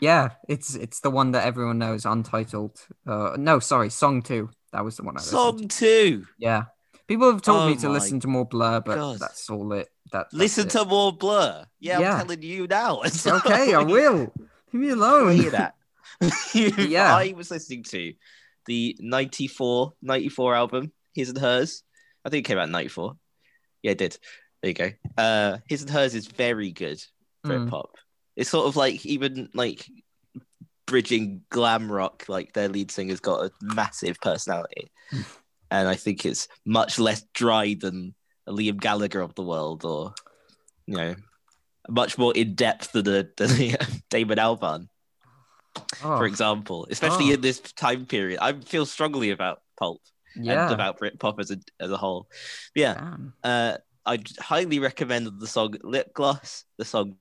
yeah, 0.00 0.30
it's 0.48 0.74
it's 0.74 1.00
the 1.00 1.10
one 1.10 1.32
that 1.32 1.46
everyone 1.46 1.78
knows, 1.78 2.04
Untitled. 2.06 2.78
Uh, 3.06 3.36
no, 3.38 3.58
sorry, 3.58 3.90
song 3.90 4.22
two. 4.22 4.50
That 4.72 4.84
was 4.84 4.96
the 4.96 5.02
one 5.02 5.16
I 5.16 5.20
to. 5.20 5.26
Song 5.26 5.68
two. 5.68 6.26
Yeah, 6.38 6.64
people 7.06 7.30
have 7.30 7.42
told 7.42 7.62
Oh 7.62 7.68
me 7.68 7.76
to 7.76 7.88
listen 7.88 8.20
to 8.20 8.28
more 8.28 8.44
Blur, 8.46 8.80
but 8.80 8.94
God. 8.96 9.18
that's 9.18 9.48
all 9.50 9.72
it. 9.72 9.88
That 10.12 10.24
that's 10.30 10.34
Listen 10.34 10.66
it. 10.66 10.70
to 10.70 10.84
more 10.84 11.12
Blur. 11.12 11.66
Yeah, 11.80 11.98
Yeah. 12.00 12.12
I'm 12.14 12.18
telling 12.26 12.42
you 12.42 12.66
now. 12.66 13.02
Okay, 13.26 13.74
I 13.74 13.82
will. 13.82 14.32
Leave 14.72 14.82
me 14.82 14.88
alone. 14.98 15.36
hear 15.36 15.50
that. 15.50 15.74
Yeah. 16.54 17.14
I 17.14 17.32
was 17.36 17.50
listening 17.50 17.82
to 17.84 18.12
the 18.66 18.96
94, 19.00 19.92
94 20.02 20.54
album, 20.54 20.92
His 21.14 21.28
and 21.30 21.38
Hers. 21.38 21.82
I 22.24 22.28
think 22.30 22.44
it 22.44 22.48
came 22.48 22.58
out 22.58 22.64
in 22.66 22.72
94. 22.72 23.16
Yeah, 23.82 23.92
it 23.92 23.98
did. 23.98 24.18
There 24.62 24.68
you 24.70 24.74
go. 24.74 24.90
Uh, 25.16 25.58
His 25.68 25.82
and 25.82 25.90
Hers 25.90 26.14
is 26.14 26.26
very 26.26 26.70
good 26.70 27.02
Mm. 27.46 27.68
Britpop. 27.70 27.90
It's 28.36 28.50
sort 28.50 28.66
of 28.66 28.74
like 28.76 29.06
even 29.06 29.48
like 29.54 29.86
bridging 30.86 31.42
glam 31.50 31.90
rock, 31.90 32.24
like 32.28 32.52
their 32.52 32.68
lead 32.68 32.90
singer's 32.90 33.20
got 33.20 33.44
a 33.44 33.50
massive 33.62 34.20
personality. 34.20 34.90
and 35.70 35.86
I 35.88 35.94
think 35.94 36.24
it's 36.26 36.48
much 36.64 36.98
less 36.98 37.24
dry 37.34 37.74
than 37.78 38.14
a 38.46 38.52
Liam 38.52 38.80
Gallagher 38.80 39.20
of 39.20 39.34
the 39.34 39.42
world 39.44 39.84
or 39.84 40.14
you 40.86 40.96
know, 40.96 41.14
much 41.88 42.16
more 42.18 42.32
in 42.34 42.54
depth 42.54 42.92
than 42.92 43.04
the, 43.04 43.30
than 43.36 43.48
the 43.50 43.76
Damon 44.10 44.38
Albarn, 44.38 44.88
Oh, 46.02 46.16
for 46.18 46.24
example. 46.26 46.86
Especially 46.90 47.30
Oh. 47.30 47.34
in 47.34 47.40
this 47.40 47.60
time 47.60 48.06
period, 48.06 48.38
I 48.40 48.54
feel 48.60 48.86
strongly 48.86 49.30
about 49.30 49.62
pulp 49.78 50.00
yeah. 50.34 50.64
and 50.64 50.74
about 50.74 50.98
Britpop 50.98 51.38
as 51.38 51.50
a 51.50 51.58
as 51.78 51.90
a 51.90 51.96
whole. 51.96 52.28
Yeah, 52.74 53.16
uh, 53.44 53.76
I'd 54.08 54.26
highly 54.38 54.78
recommend 54.78 55.28
the 55.38 55.46
song 55.46 55.74
Lip 55.82 56.14
Gloss, 56.14 56.64
the 56.78 56.84
song 56.86 57.16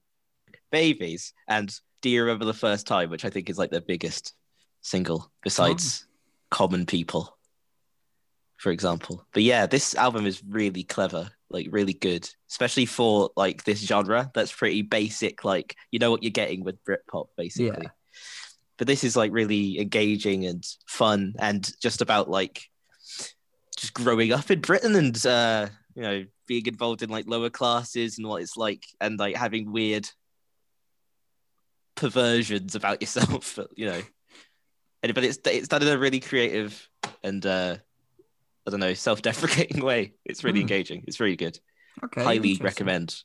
Babies, 0.71 1.33
and 1.45 1.69
Do 2.01 2.09
You 2.09 2.21
Remember 2.21 2.45
the 2.45 2.53
First 2.53 2.87
Time, 2.87 3.09
which 3.09 3.25
I 3.25 3.29
think 3.29 3.49
is 3.49 3.57
like 3.57 3.71
their 3.71 3.81
biggest 3.81 4.33
single 4.79 5.29
besides 5.43 6.07
Common 6.49 6.85
People, 6.85 7.37
for 8.55 8.71
example. 8.71 9.25
But 9.33 9.43
yeah, 9.43 9.65
this 9.65 9.95
album 9.95 10.25
is 10.25 10.41
really 10.47 10.83
clever, 10.83 11.29
like 11.49 11.67
really 11.71 11.91
good, 11.91 12.29
especially 12.49 12.85
for 12.85 13.31
like 13.35 13.65
this 13.65 13.85
genre 13.85 14.31
that's 14.33 14.53
pretty 14.53 14.81
basic, 14.81 15.43
like 15.43 15.75
you 15.91 15.99
know 15.99 16.09
what 16.09 16.23
you're 16.23 16.31
getting 16.31 16.63
with 16.63 16.81
Britpop, 16.85 17.27
basically. 17.35 17.83
Yeah. 17.83 17.89
But 18.77 18.87
this 18.87 19.03
is 19.03 19.17
like 19.17 19.33
really 19.33 19.77
engaging 19.81 20.45
and 20.45 20.63
fun 20.87 21.33
and 21.37 21.69
just 21.81 22.01
about 22.01 22.29
like 22.29 22.63
just 23.75 23.93
growing 23.93 24.31
up 24.31 24.49
in 24.49 24.61
Britain 24.61 24.95
and 24.95 25.25
uh, 25.25 25.67
you 25.97 26.03
know 26.03 26.25
being 26.45 26.67
involved 26.67 27.01
in 27.01 27.09
like 27.09 27.25
lower 27.27 27.49
classes 27.49 28.17
and 28.19 28.27
what 28.27 28.41
it's 28.43 28.55
like 28.55 28.83
and 29.01 29.17
like 29.17 29.35
having 29.35 29.71
weird 29.71 30.07
perversions 31.95 32.75
about 32.75 33.01
yourself, 33.01 33.57
you 33.75 33.87
know. 33.87 34.01
And 35.03 35.13
but 35.13 35.23
it's 35.23 35.39
it's 35.45 35.67
done 35.67 35.81
in 35.81 35.87
a 35.89 35.97
really 35.97 36.19
creative 36.19 36.87
and 37.23 37.45
uh, 37.45 37.77
I 38.67 38.71
don't 38.71 38.79
know 38.79 38.93
self-deprecating 38.93 39.83
way. 39.89 40.13
It's 40.25 40.43
really 40.43 40.59
Hmm. 40.59 40.63
engaging. 40.69 41.03
It's 41.07 41.19
really 41.19 41.35
good. 41.35 41.59
Okay. 42.03 42.23
Highly 42.23 42.55
recommend 42.61 43.15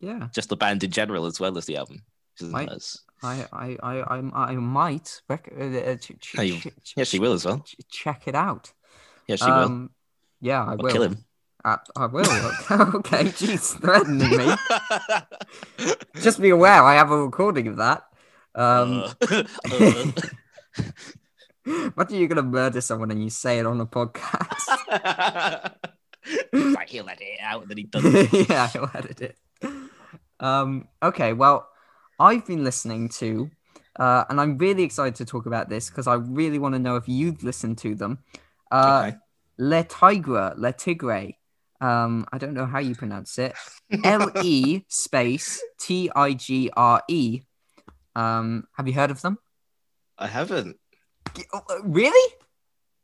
Yeah. 0.00 0.28
just 0.34 0.48
the 0.48 0.56
band 0.56 0.82
in 0.84 0.90
general 0.90 1.26
as 1.26 1.38
well 1.38 1.56
as 1.58 1.66
the 1.66 1.76
album. 1.76 1.98
Might- 2.40 2.70
hers. 2.70 3.02
I 3.22 3.46
I 3.52 3.76
I 3.82 3.94
I, 4.00 4.18
I 4.52 4.54
might 4.56 5.20
rec- 5.28 5.52
uh, 5.56 5.62
uh, 5.64 5.96
ch- 5.96 6.18
ch- 6.18 6.34
Oh, 6.38 6.42
you- 6.42 6.58
ch- 6.60 6.94
Yeah, 6.96 7.04
she 7.04 7.20
will 7.20 7.34
as 7.34 7.44
well. 7.44 7.60
ch- 7.60 7.76
check 7.88 8.26
it 8.26 8.34
out. 8.34 8.72
Yeah, 9.28 9.36
she 9.36 9.44
will. 9.44 9.52
um, 9.52 9.90
Yeah, 10.40 10.64
I 10.64 10.70
I'll 10.72 10.76
will. 10.78 10.90
kill 10.90 11.02
him. 11.04 11.24
Uh, 11.64 11.76
I 11.96 12.06
will. 12.06 12.26
okay, 12.96 13.24
jeez, 13.38 13.78
threatening 13.80 14.36
me. 14.36 14.54
Just 16.20 16.40
be 16.40 16.50
aware, 16.50 16.82
I 16.82 16.94
have 16.94 17.10
a 17.10 17.22
recording 17.24 17.68
of 17.68 17.76
that. 17.76 18.04
Um, 18.54 19.04
Uh, 19.30 19.44
uh. 19.70 20.06
what 21.94 22.10
are 22.10 22.16
you 22.16 22.26
gonna 22.26 22.42
murder 22.42 22.80
someone 22.80 23.10
and 23.12 23.22
you 23.22 23.30
say 23.30 23.58
it 23.60 23.66
on 23.66 23.80
a 23.80 23.86
podcast? 23.86 24.66
Like 26.52 26.88
he'll 26.88 27.04
let 27.04 27.20
it 27.20 27.38
out 27.40 27.62
and 27.62 27.70
then 27.70 27.78
he 27.78 27.84
doesn't. 27.84 28.48
yeah, 28.50 28.68
I'll 28.74 28.90
edit 28.94 29.20
it. 29.20 29.36
Um, 30.40 30.88
okay, 31.02 31.32
well, 31.32 31.68
I've 32.18 32.44
been 32.46 32.64
listening 32.64 33.08
to, 33.20 33.50
uh, 33.96 34.24
and 34.28 34.40
I'm 34.40 34.58
really 34.58 34.82
excited 34.82 35.14
to 35.16 35.24
talk 35.24 35.46
about 35.46 35.68
this 35.68 35.88
because 35.88 36.06
I 36.08 36.14
really 36.14 36.58
want 36.58 36.74
to 36.74 36.78
know 36.80 36.96
if 36.96 37.08
you've 37.08 37.42
listened 37.44 37.78
to 37.78 37.94
them. 37.94 38.18
Uh, 38.70 39.04
Okay. 39.06 39.16
Le 39.58 39.84
Tigre, 39.84 40.54
Le 40.56 40.72
Tigre. 40.72 41.34
Um, 41.82 42.26
I 42.32 42.38
don't 42.38 42.54
know 42.54 42.66
how 42.66 42.78
you 42.78 42.94
pronounce 42.94 43.38
it. 43.38 43.54
L 44.04 44.30
E 44.42 44.84
space 44.88 45.60
T 45.80 46.10
I 46.14 46.32
G 46.34 46.70
R 46.74 47.02
E. 47.08 47.42
Um, 48.14 48.64
have 48.76 48.86
you 48.86 48.94
heard 48.94 49.10
of 49.10 49.20
them? 49.20 49.38
I 50.16 50.28
haven't. 50.28 50.76
Oh, 51.52 51.60
uh, 51.68 51.82
Really? 51.84 52.34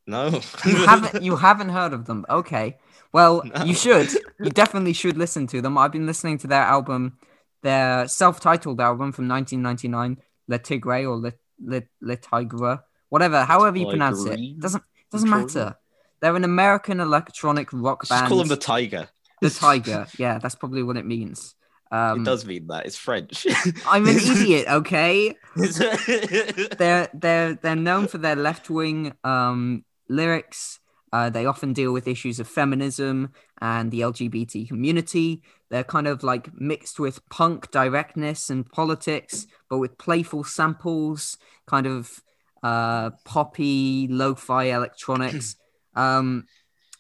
No. 0.07 0.41
You 0.65 0.87
haven't? 0.87 1.23
You 1.29 1.37
haven't 1.37 1.71
heard 1.71 1.93
of 1.93 2.07
them? 2.07 2.25
Okay. 2.31 2.79
Well, 3.13 3.43
No. 3.45 3.65
you 3.65 3.75
should. 3.75 4.09
You 4.39 4.51
definitely 4.51 4.93
should 4.93 5.17
listen 5.19 5.47
to 5.49 5.61
them. 5.61 5.77
I've 5.77 5.93
been 5.93 6.07
listening 6.07 6.39
to 6.39 6.47
their 6.47 6.63
album, 6.63 7.19
their 7.63 8.07
self-titled 8.07 8.81
album 8.81 9.13
from 9.13 9.29
1999, 9.29 10.19
Le 10.47 10.59
Tigre 10.59 11.05
or 11.07 11.17
Le 11.17 11.33
Le, 11.61 11.83
Le 12.01 12.17
Tigre, 12.17 12.85
whatever, 13.09 13.45
however 13.45 13.77
you 13.77 13.87
pronounce 13.89 14.25
it. 14.27 14.61
Doesn't 14.61 14.85
doesn't 15.11 15.29
matter. 15.29 15.77
They're 16.21 16.37
an 16.37 16.45
American 16.45 17.01
electronic 17.01 17.73
rock 17.73 18.03
Just 18.03 18.11
band. 18.11 18.23
Just 18.23 18.29
call 18.29 18.39
them 18.39 18.49
the 18.49 18.57
tiger. 18.57 19.09
the 19.41 19.51
Tiger. 19.67 20.07
Yeah, 20.19 20.39
that's 20.39 20.55
probably 20.55 20.83
what 20.83 20.97
it 20.97 21.07
means. 21.07 21.55
Um, 21.91 22.21
it 22.21 22.25
does 22.25 22.45
mean 22.45 22.67
that. 22.67 22.87
It's 22.87 22.97
French. 22.97 23.47
I'm 23.87 24.07
an 24.07 24.17
idiot. 24.33 24.67
Okay. 24.69 25.35
they're 25.57 27.09
they're 27.15 27.55
they're 27.55 27.77
known 27.77 28.09
for 28.09 28.19
their 28.19 28.37
left 28.37 28.69
wing 28.69 29.15
um, 29.25 29.85
lyrics. 30.09 30.81
Uh, 31.11 31.31
they 31.31 31.47
often 31.47 31.73
deal 31.73 31.93
with 31.93 32.07
issues 32.07 32.39
of 32.39 32.47
feminism 32.47 33.33
and 33.63 33.91
the 33.91 34.01
LGBT 34.01 34.69
community. 34.69 35.43
They're 35.71 35.85
kind 35.85 36.07
of 36.07 36.23
like 36.23 36.51
mixed 36.61 37.01
with 37.01 37.27
punk 37.31 37.71
directness 37.71 38.51
and 38.51 38.69
politics, 38.71 39.47
but 39.71 39.79
with 39.79 39.97
playful 39.97 40.45
samples, 40.45 41.39
kind 41.67 41.87
of 41.87 42.23
uh, 42.63 43.11
poppy, 43.25 44.07
lo-fi 44.11 44.65
electronics. 44.65 45.57
um, 45.99 46.47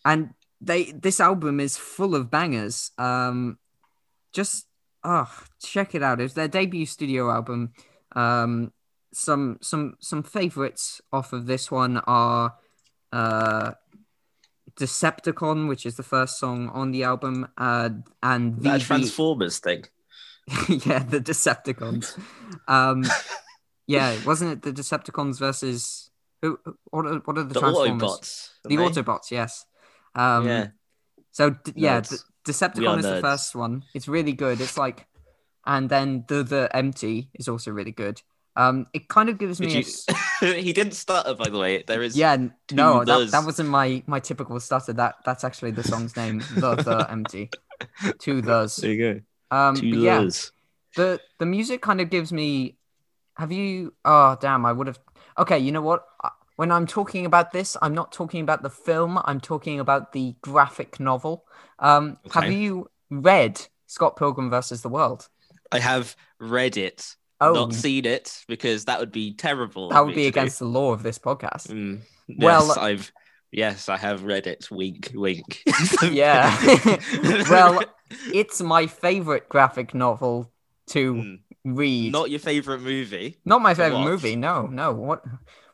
and 0.04 0.30
they 0.60 0.92
this 0.92 1.20
album 1.20 1.60
is 1.60 1.76
full 1.76 2.14
of 2.14 2.30
bangers. 2.30 2.90
Um, 2.98 3.58
just 4.32 4.66
oh, 5.04 5.30
check 5.62 5.94
it 5.94 6.02
out. 6.02 6.20
It's 6.20 6.34
their 6.34 6.48
debut 6.48 6.86
studio 6.86 7.30
album. 7.30 7.72
Um, 8.14 8.72
some 9.12 9.58
some 9.62 9.94
some 10.00 10.22
favorites 10.22 11.00
off 11.12 11.32
of 11.32 11.46
this 11.46 11.70
one 11.70 11.98
are 11.98 12.54
uh 13.12 13.72
Decepticon, 14.78 15.68
which 15.68 15.84
is 15.84 15.96
the 15.96 16.02
first 16.02 16.38
song 16.38 16.68
on 16.68 16.92
the 16.92 17.02
album, 17.02 17.48
uh, 17.58 17.90
and 18.22 18.62
that 18.62 18.80
VV 18.80 18.86
Transformers 18.86 19.58
thing. 19.58 19.84
yeah, 20.68 21.00
the 21.00 21.20
Decepticons. 21.20 22.16
um, 22.68 23.04
yeah, 23.86 24.16
wasn't 24.24 24.52
it 24.52 24.62
the 24.62 24.72
Decepticons 24.72 25.38
versus 25.38 26.07
who? 26.42 26.58
What 26.90 27.06
are, 27.06 27.18
what 27.24 27.38
are 27.38 27.44
the, 27.44 27.54
The 27.54 27.60
Transformers? 27.60 28.02
Autobots. 28.02 28.48
The? 28.64 28.76
Autobots, 28.76 29.30
yes. 29.30 29.66
Um, 30.14 30.46
yeah. 30.46 30.68
So 31.30 31.50
d- 31.50 31.72
yeah, 31.76 32.00
D- 32.00 32.16
Decepticon 32.46 32.98
is 32.98 33.04
the 33.04 33.20
first 33.20 33.54
one. 33.54 33.84
It's 33.94 34.08
really 34.08 34.32
good. 34.32 34.60
It's 34.60 34.78
like, 34.78 35.06
and 35.66 35.88
then 35.88 36.24
the 36.28 36.42
the 36.42 36.68
empty 36.74 37.30
is 37.34 37.48
also 37.48 37.70
really 37.70 37.92
good. 37.92 38.20
Um, 38.56 38.88
it 38.92 39.08
kind 39.08 39.28
of 39.28 39.38
gives 39.38 39.58
Did 39.58 39.68
me, 39.68 39.74
you... 39.74 39.80
s- 39.80 40.06
he 40.40 40.72
didn't 40.72 40.94
stutter, 40.94 41.34
by 41.34 41.48
the 41.48 41.58
way. 41.58 41.84
There 41.86 42.02
is. 42.02 42.16
yeah, 42.16 42.36
no, 42.72 43.04
that, 43.04 43.30
that 43.30 43.44
wasn't 43.44 43.68
my 43.68 44.02
my 44.06 44.18
typical 44.18 44.58
stutter. 44.58 44.92
That 44.92 45.16
that's 45.24 45.44
actually 45.44 45.70
the 45.72 45.84
song's 45.84 46.16
name, 46.16 46.40
the 46.56 46.74
the 46.74 47.06
empty, 47.10 47.50
two 48.18 48.42
those. 48.42 48.76
There 48.76 48.92
you 48.92 49.14
go. 49.14 49.20
Um, 49.56 49.76
Two 49.76 49.90
but 49.90 50.00
yeah, 50.00 50.28
the 50.96 51.20
the 51.38 51.46
music 51.46 51.82
kind 51.82 52.00
of 52.00 52.10
gives 52.10 52.32
me. 52.32 52.76
Have 53.36 53.52
you? 53.52 53.94
Oh 54.04 54.36
damn! 54.40 54.66
I 54.66 54.72
would 54.72 54.88
have. 54.88 54.98
Okay, 55.38 55.58
you 55.58 55.72
know 55.72 55.82
what? 55.82 56.04
Uh, 56.22 56.30
When 56.56 56.72
I'm 56.72 56.86
talking 56.86 57.24
about 57.26 57.52
this, 57.52 57.76
I'm 57.80 57.94
not 57.94 58.10
talking 58.12 58.40
about 58.42 58.62
the 58.62 58.70
film. 58.70 59.20
I'm 59.24 59.40
talking 59.40 59.78
about 59.80 60.12
the 60.12 60.34
graphic 60.42 60.98
novel. 60.98 61.44
Um, 61.78 62.18
have 62.32 62.50
you 62.50 62.90
read 63.10 63.64
Scott 63.86 64.16
Pilgrim 64.16 64.50
versus 64.50 64.82
the 64.82 64.88
World? 64.88 65.28
I 65.70 65.78
have 65.78 66.16
read 66.40 66.76
it, 66.76 67.14
Oh, 67.40 67.52
not 67.52 67.72
seen 67.74 68.04
it, 68.06 68.44
because 68.48 68.86
that 68.86 68.98
would 68.98 69.12
be 69.12 69.34
terrible. 69.34 69.90
that 69.90 70.04
would 70.04 70.14
be 70.16 70.24
to 70.24 70.30
do. 70.32 70.40
against 70.40 70.58
the 70.58 70.64
law 70.64 70.92
of 70.92 71.02
this 71.04 71.18
podcast. 71.18 71.68
Mm, 71.68 72.00
Well- 72.38 72.66
yes, 72.68 72.76
I've 72.76 73.12
yes, 73.52 73.88
I 73.88 73.96
have 73.96 74.24
read 74.24 74.46
it. 74.48 74.68
Wink, 74.70 75.12
wink. 75.14 75.62
Yeah. 76.10 76.50
Well, 77.48 77.84
It's 78.34 78.60
my 78.60 78.86
favorite 78.88 79.48
graphic 79.48 79.94
novel 79.94 80.50
to 80.88 81.14
Mm, 81.14 81.38
read. 81.64 82.12
not 82.12 82.30
your 82.30 82.40
favorite 82.40 82.80
movie. 82.80 83.36
Not 83.44 83.60
my 83.62 83.74
favorite 83.74 84.04
movie. 84.04 84.36
No, 84.36 84.66
no. 84.66 84.92
What? 84.92 85.24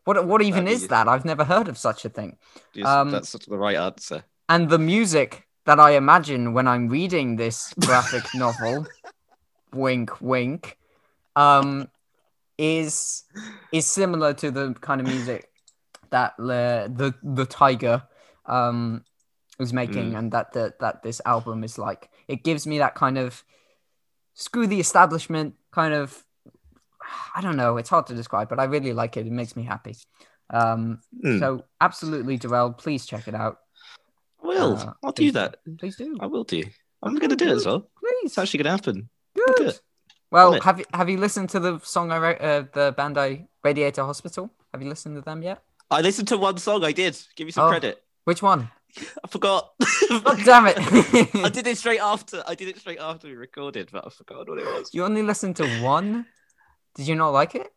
What? 0.05 0.27
What 0.27 0.43
even 0.43 0.69
is 0.69 0.89
that? 0.89 1.09
I've 1.09 1.25
never 1.25 1.45
heard 1.45 1.69
of 1.69 1.79
such 1.79 2.05
a 2.05 2.09
thing. 2.09 2.37
Yes, 2.75 2.87
Um, 2.87 3.11
that's 3.11 3.33
the 3.33 3.57
right 3.59 3.77
answer. 3.77 4.25
and 4.49 4.69
the 4.69 4.79
music 4.79 5.47
that 5.67 5.81
I 5.81 5.93
imagine 5.93 6.53
when 6.53 6.69
I'm 6.69 6.89
reading 6.89 7.37
this 7.37 7.73
graphic 7.81 8.25
novel, 8.35 8.87
wink, 9.73 10.21
wink, 10.21 10.77
um, 11.37 11.89
is 12.59 13.25
is 13.73 13.87
similar 13.87 14.35
to 14.35 14.51
the 14.51 14.75
kind 14.81 15.01
of 15.01 15.07
music 15.07 15.51
that 16.11 16.35
the 16.39 16.93
the, 16.95 17.15
the 17.23 17.47
tiger 17.47 18.03
um 18.47 19.05
was 19.59 19.73
making, 19.73 20.13
Mm. 20.13 20.19
and 20.19 20.33
that 20.33 20.53
the, 20.53 20.75
that 20.81 21.03
this 21.03 21.21
album 21.25 21.63
is 21.65 21.79
like. 21.79 22.11
It 22.29 22.43
gives 22.43 22.67
me 22.67 22.79
that 22.79 22.95
kind 22.97 23.17
of 23.19 23.45
screw 24.35 24.67
the 24.67 24.81
establishment 24.81 25.55
kind 25.75 25.95
of. 25.95 26.23
I 27.37 27.41
don't 27.43 27.57
know. 27.57 27.77
It's 27.77 27.91
hard 27.91 28.07
to 28.07 28.15
describe, 28.15 28.49
but 28.49 28.59
I 28.59 28.65
really 28.65 28.93
like 28.93 29.17
it. 29.17 29.27
It 29.27 29.33
makes 29.33 29.55
me 29.57 29.65
happy. 29.65 29.97
Um, 30.51 31.01
Mm, 31.25 31.39
so 31.41 31.65
absolutely, 31.81 32.37
D'rel, 32.39 32.73
please 32.73 33.07
check 33.07 33.29
it 33.29 33.35
out. 33.35 33.59
I 34.43 34.47
will 34.47 34.77
uh, 34.77 34.93
I'll 35.03 35.13
do 35.13 35.31
that. 35.33 35.57
Please 35.79 35.97
do. 35.97 36.17
I 36.21 36.27
will 36.27 36.45
do. 36.45 36.63
I'm 37.03 37.17
going 37.17 37.31
to 37.31 37.37
do 37.37 37.49
it 37.49 37.57
as 37.57 37.67
well. 37.67 37.81
Please. 37.99 38.27
It's 38.27 38.39
actually 38.39 38.63
going 38.63 38.77
to 38.79 38.79
happen. 38.83 39.09
Good. 39.37 39.79
Well, 40.31 40.61
have 40.61 40.79
you 40.81 40.85
have 40.93 41.09
you 41.09 41.19
listened 41.19 41.51
to 41.51 41.61
the 41.61 41.79
song 41.83 42.11
I 42.11 42.19
wrote, 42.19 42.41
uh, 42.41 42.65
the 42.73 42.93
band 42.97 43.19
I 43.19 43.47
Radiator 43.63 44.05
Hospital? 44.05 44.51
Have 44.73 44.83
you 44.83 44.89
listened 44.89 45.17
to 45.17 45.23
them 45.23 45.43
yet? 45.43 45.63
I 45.91 46.01
listened 46.01 46.29
to 46.29 46.39
one 46.39 46.57
song. 46.59 46.85
I 46.85 46.93
did. 46.93 47.17
Give 47.37 47.47
me 47.47 47.53
some 47.53 47.67
Oh. 47.67 47.71
credit. 47.71 48.03
Which 48.25 48.43
one? 48.43 48.71
I 49.25 49.29
forgot. 49.29 49.73
God 50.09 50.39
damn 50.45 50.67
it! 50.67 50.77
I 51.35 51.49
did 51.49 51.67
it 51.67 51.79
straight 51.79 52.01
after. 52.01 52.43
I 52.47 52.55
did 52.55 52.69
it 52.69 52.79
straight 52.79 52.99
after 53.01 53.27
we 53.29 53.35
recorded, 53.35 53.89
but 53.93 54.07
I 54.07 54.11
forgot 54.11 54.49
what 54.49 54.59
it 54.59 54.65
was. 54.67 54.91
you 54.95 55.05
only 55.05 55.23
listened 55.23 55.57
to 55.57 55.67
one. 55.83 56.27
Did 56.95 57.09
you 57.09 57.15
not 57.17 57.31
like 57.31 57.55
it? 57.55 57.73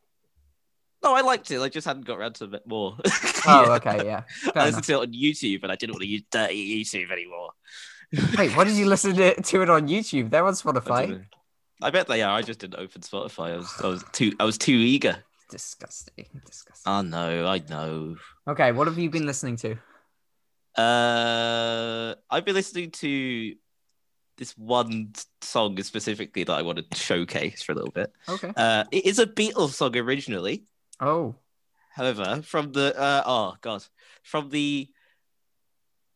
No, 1.03 1.13
I 1.15 1.21
liked 1.21 1.49
it. 1.51 1.59
I 1.61 1.69
just 1.69 1.85
hadn't 1.87 2.05
got 2.05 2.17
around 2.17 2.35
to 2.35 2.45
a 2.45 2.47
bit 2.47 2.67
more. 2.67 2.97
Oh, 3.49 3.63
Yeah. 3.65 3.71
okay, 3.75 4.05
yeah. 4.05 4.21
Fair 4.27 4.51
I 4.55 4.61
enough. 4.63 4.65
listened 4.65 4.83
to 4.85 4.93
it 4.93 5.01
on 5.07 5.13
YouTube, 5.13 5.63
and 5.63 5.71
I 5.71 5.75
didn't 5.75 5.93
want 5.93 6.01
to 6.01 6.07
use 6.07 6.23
dirty 6.29 6.83
YouTube 6.83 7.11
anymore. 7.11 7.51
Wait, 8.37 8.51
why 8.57 8.63
did 8.65 8.73
you 8.75 8.85
listen 8.87 9.15
to, 9.15 9.23
it 9.61 9.69
on 9.69 9.87
YouTube? 9.87 10.29
They're 10.31 10.43
on 10.45 10.49
I, 10.53 10.57
Spotify. 10.57 11.09
know. 11.09 11.21
I 11.81 11.91
bet 11.91 12.07
they 12.07 12.23
are. 12.23 12.35
I 12.37 12.41
just 12.41 12.59
didn't 12.59 12.79
open 12.79 13.01
Spotify. 13.03 13.53
I 13.53 13.57
was, 13.57 13.73
I 13.83 13.87
was 13.87 14.03
too, 14.11 14.33
I 14.39 14.43
was 14.43 14.57
too 14.57 14.73
eager. 14.73 15.17
Disgusting. 15.49 16.25
Disgusting. 16.45 16.91
I 16.91 17.01
know, 17.03 17.47
I 17.47 17.61
know. 17.69 18.17
Okay, 18.47 18.71
what 18.73 18.87
have 18.87 18.97
you 18.97 19.09
been 19.09 19.25
listening 19.25 19.55
to? 19.57 19.77
Uh, 20.77 22.15
I've 22.29 22.45
been 22.45 22.55
listening 22.55 22.91
to 22.91 23.55
this 24.37 24.55
one 24.57 25.13
song 25.41 25.81
specifically 25.81 26.43
that 26.43 26.53
I 26.53 26.61
want 26.61 26.77
to 26.77 26.97
showcase 26.97 27.63
for 27.63 27.71
a 27.71 27.75
little 27.75 27.91
bit. 27.91 28.11
Okay. 28.29 28.53
Uh, 28.55 28.83
it 28.91 29.05
is 29.05 29.19
a 29.19 29.25
Beatles 29.25 29.71
song 29.71 29.97
originally. 29.97 30.65
Oh, 30.99 31.35
However, 31.97 32.43
from 32.43 32.73
the 32.73 32.95
uh, 32.95 33.23
oh 33.25 33.55
god, 33.61 33.83
from 34.21 34.49
the 34.49 34.87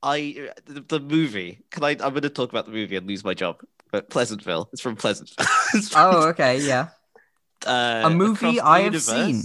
I 0.03 0.49
the, 0.65 0.81
the 0.81 0.99
movie. 0.99 1.63
Can 1.71 1.83
I? 1.83 1.89
I'm 1.91 1.97
going 1.97 2.21
to 2.21 2.29
talk 2.29 2.51
about 2.51 2.67
the 2.67 2.71
movie 2.71 2.95
and 2.95 3.07
lose 3.07 3.23
my 3.23 3.33
job. 3.33 3.61
But 3.91 4.09
Pleasantville. 4.09 4.69
It's 4.71 4.81
from 4.81 4.95
Pleasantville. 4.95 5.45
It's 5.73 5.89
from, 5.89 6.15
oh, 6.15 6.27
okay, 6.29 6.59
yeah. 6.59 6.89
uh, 7.65 8.03
A 8.05 8.09
movie 8.11 8.61
I 8.61 8.81
have 8.81 9.01
seen. 9.01 9.41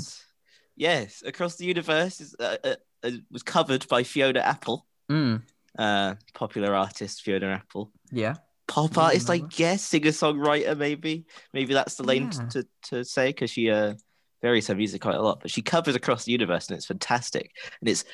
Yes, 0.76 1.22
across 1.24 1.56
the 1.56 1.64
universe 1.64 2.20
is, 2.20 2.36
uh, 2.38 2.56
uh, 2.62 2.74
uh, 3.02 3.10
was 3.30 3.42
covered 3.42 3.88
by 3.88 4.02
Fiona 4.02 4.40
Apple, 4.40 4.86
Mm, 5.10 5.42
uh, 5.78 6.14
popular 6.34 6.74
artist 6.74 7.22
Fiona 7.22 7.48
Apple. 7.48 7.92
yeah. 8.10 8.34
Pop 8.68 8.98
artist, 8.98 9.30
I 9.30 9.38
guess, 9.38 9.82
singer 9.84 10.10
songwriter, 10.10 10.76
maybe. 10.76 11.24
Maybe 11.52 11.72
that's 11.72 11.94
the 11.94 12.02
lane 12.02 12.32
Yeah. 12.32 12.48
to, 12.48 12.66
to 12.88 13.04
say 13.04 13.28
because 13.28 13.48
she 13.48 13.70
uh, 13.70 13.94
varies 14.42 14.66
her 14.66 14.74
music 14.74 15.02
quite 15.02 15.14
a 15.14 15.22
lot. 15.22 15.38
But 15.40 15.52
she 15.52 15.62
covers 15.62 15.94
across 15.94 16.24
the 16.24 16.32
universe, 16.32 16.66
and 16.68 16.76
it's 16.76 16.86
fantastic. 16.86 17.52
And 17.80 17.88
it's 17.88 18.04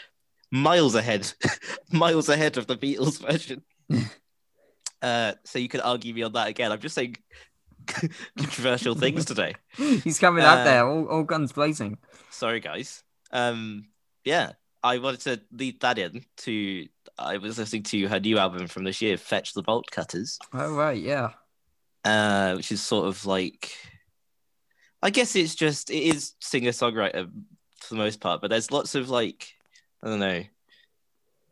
miles 0.50 0.94
ahead, 0.94 1.32
miles 1.90 2.28
ahead 2.28 2.58
of 2.58 2.66
the 2.66 2.76
Beatles 2.76 3.18
version. 3.26 3.62
uh, 5.02 5.32
so 5.44 5.58
you 5.58 5.68
could 5.70 5.80
argue 5.80 6.12
me 6.12 6.22
on 6.22 6.32
that 6.34 6.48
again. 6.48 6.70
I'm 6.70 6.80
just 6.80 6.94
saying 6.94 7.16
controversial 7.86 8.94
things 8.94 9.24
today. 9.24 9.54
He's 9.76 10.18
coming 10.18 10.44
out 10.44 10.58
Uh, 10.58 10.64
there, 10.64 10.86
all, 10.86 11.06
all 11.08 11.22
guns 11.24 11.52
blazing. 11.52 11.96
Sorry, 12.30 12.60
guys. 12.60 13.02
Um, 13.32 13.86
yeah, 14.24 14.52
I 14.82 14.98
wanted 14.98 15.20
to 15.20 15.40
lead 15.56 15.80
that 15.80 15.98
in 15.98 16.24
to. 16.38 16.88
I 17.18 17.36
was 17.36 17.58
listening 17.58 17.84
to 17.84 18.08
her 18.08 18.18
new 18.20 18.38
album 18.38 18.66
from 18.66 18.84
this 18.84 19.00
year, 19.00 19.16
"Fetch 19.16 19.52
the 19.54 19.62
Bolt 19.62 19.90
Cutters." 19.90 20.38
Oh, 20.52 20.74
right, 20.74 21.00
yeah. 21.00 21.30
uh, 22.04 22.54
which 22.54 22.72
is 22.72 22.82
sort 22.82 23.06
of 23.06 23.24
like, 23.26 23.76
I 25.02 25.10
guess 25.10 25.36
it's 25.36 25.54
just 25.54 25.90
it 25.90 26.02
is 26.02 26.32
singer 26.40 26.70
songwriter 26.72 27.30
for 27.80 27.94
the 27.94 27.98
most 27.98 28.20
part, 28.20 28.40
but 28.40 28.50
there's 28.50 28.72
lots 28.72 28.94
of 28.96 29.08
like, 29.08 29.54
I 30.02 30.08
don't 30.08 30.18
know, 30.20 30.42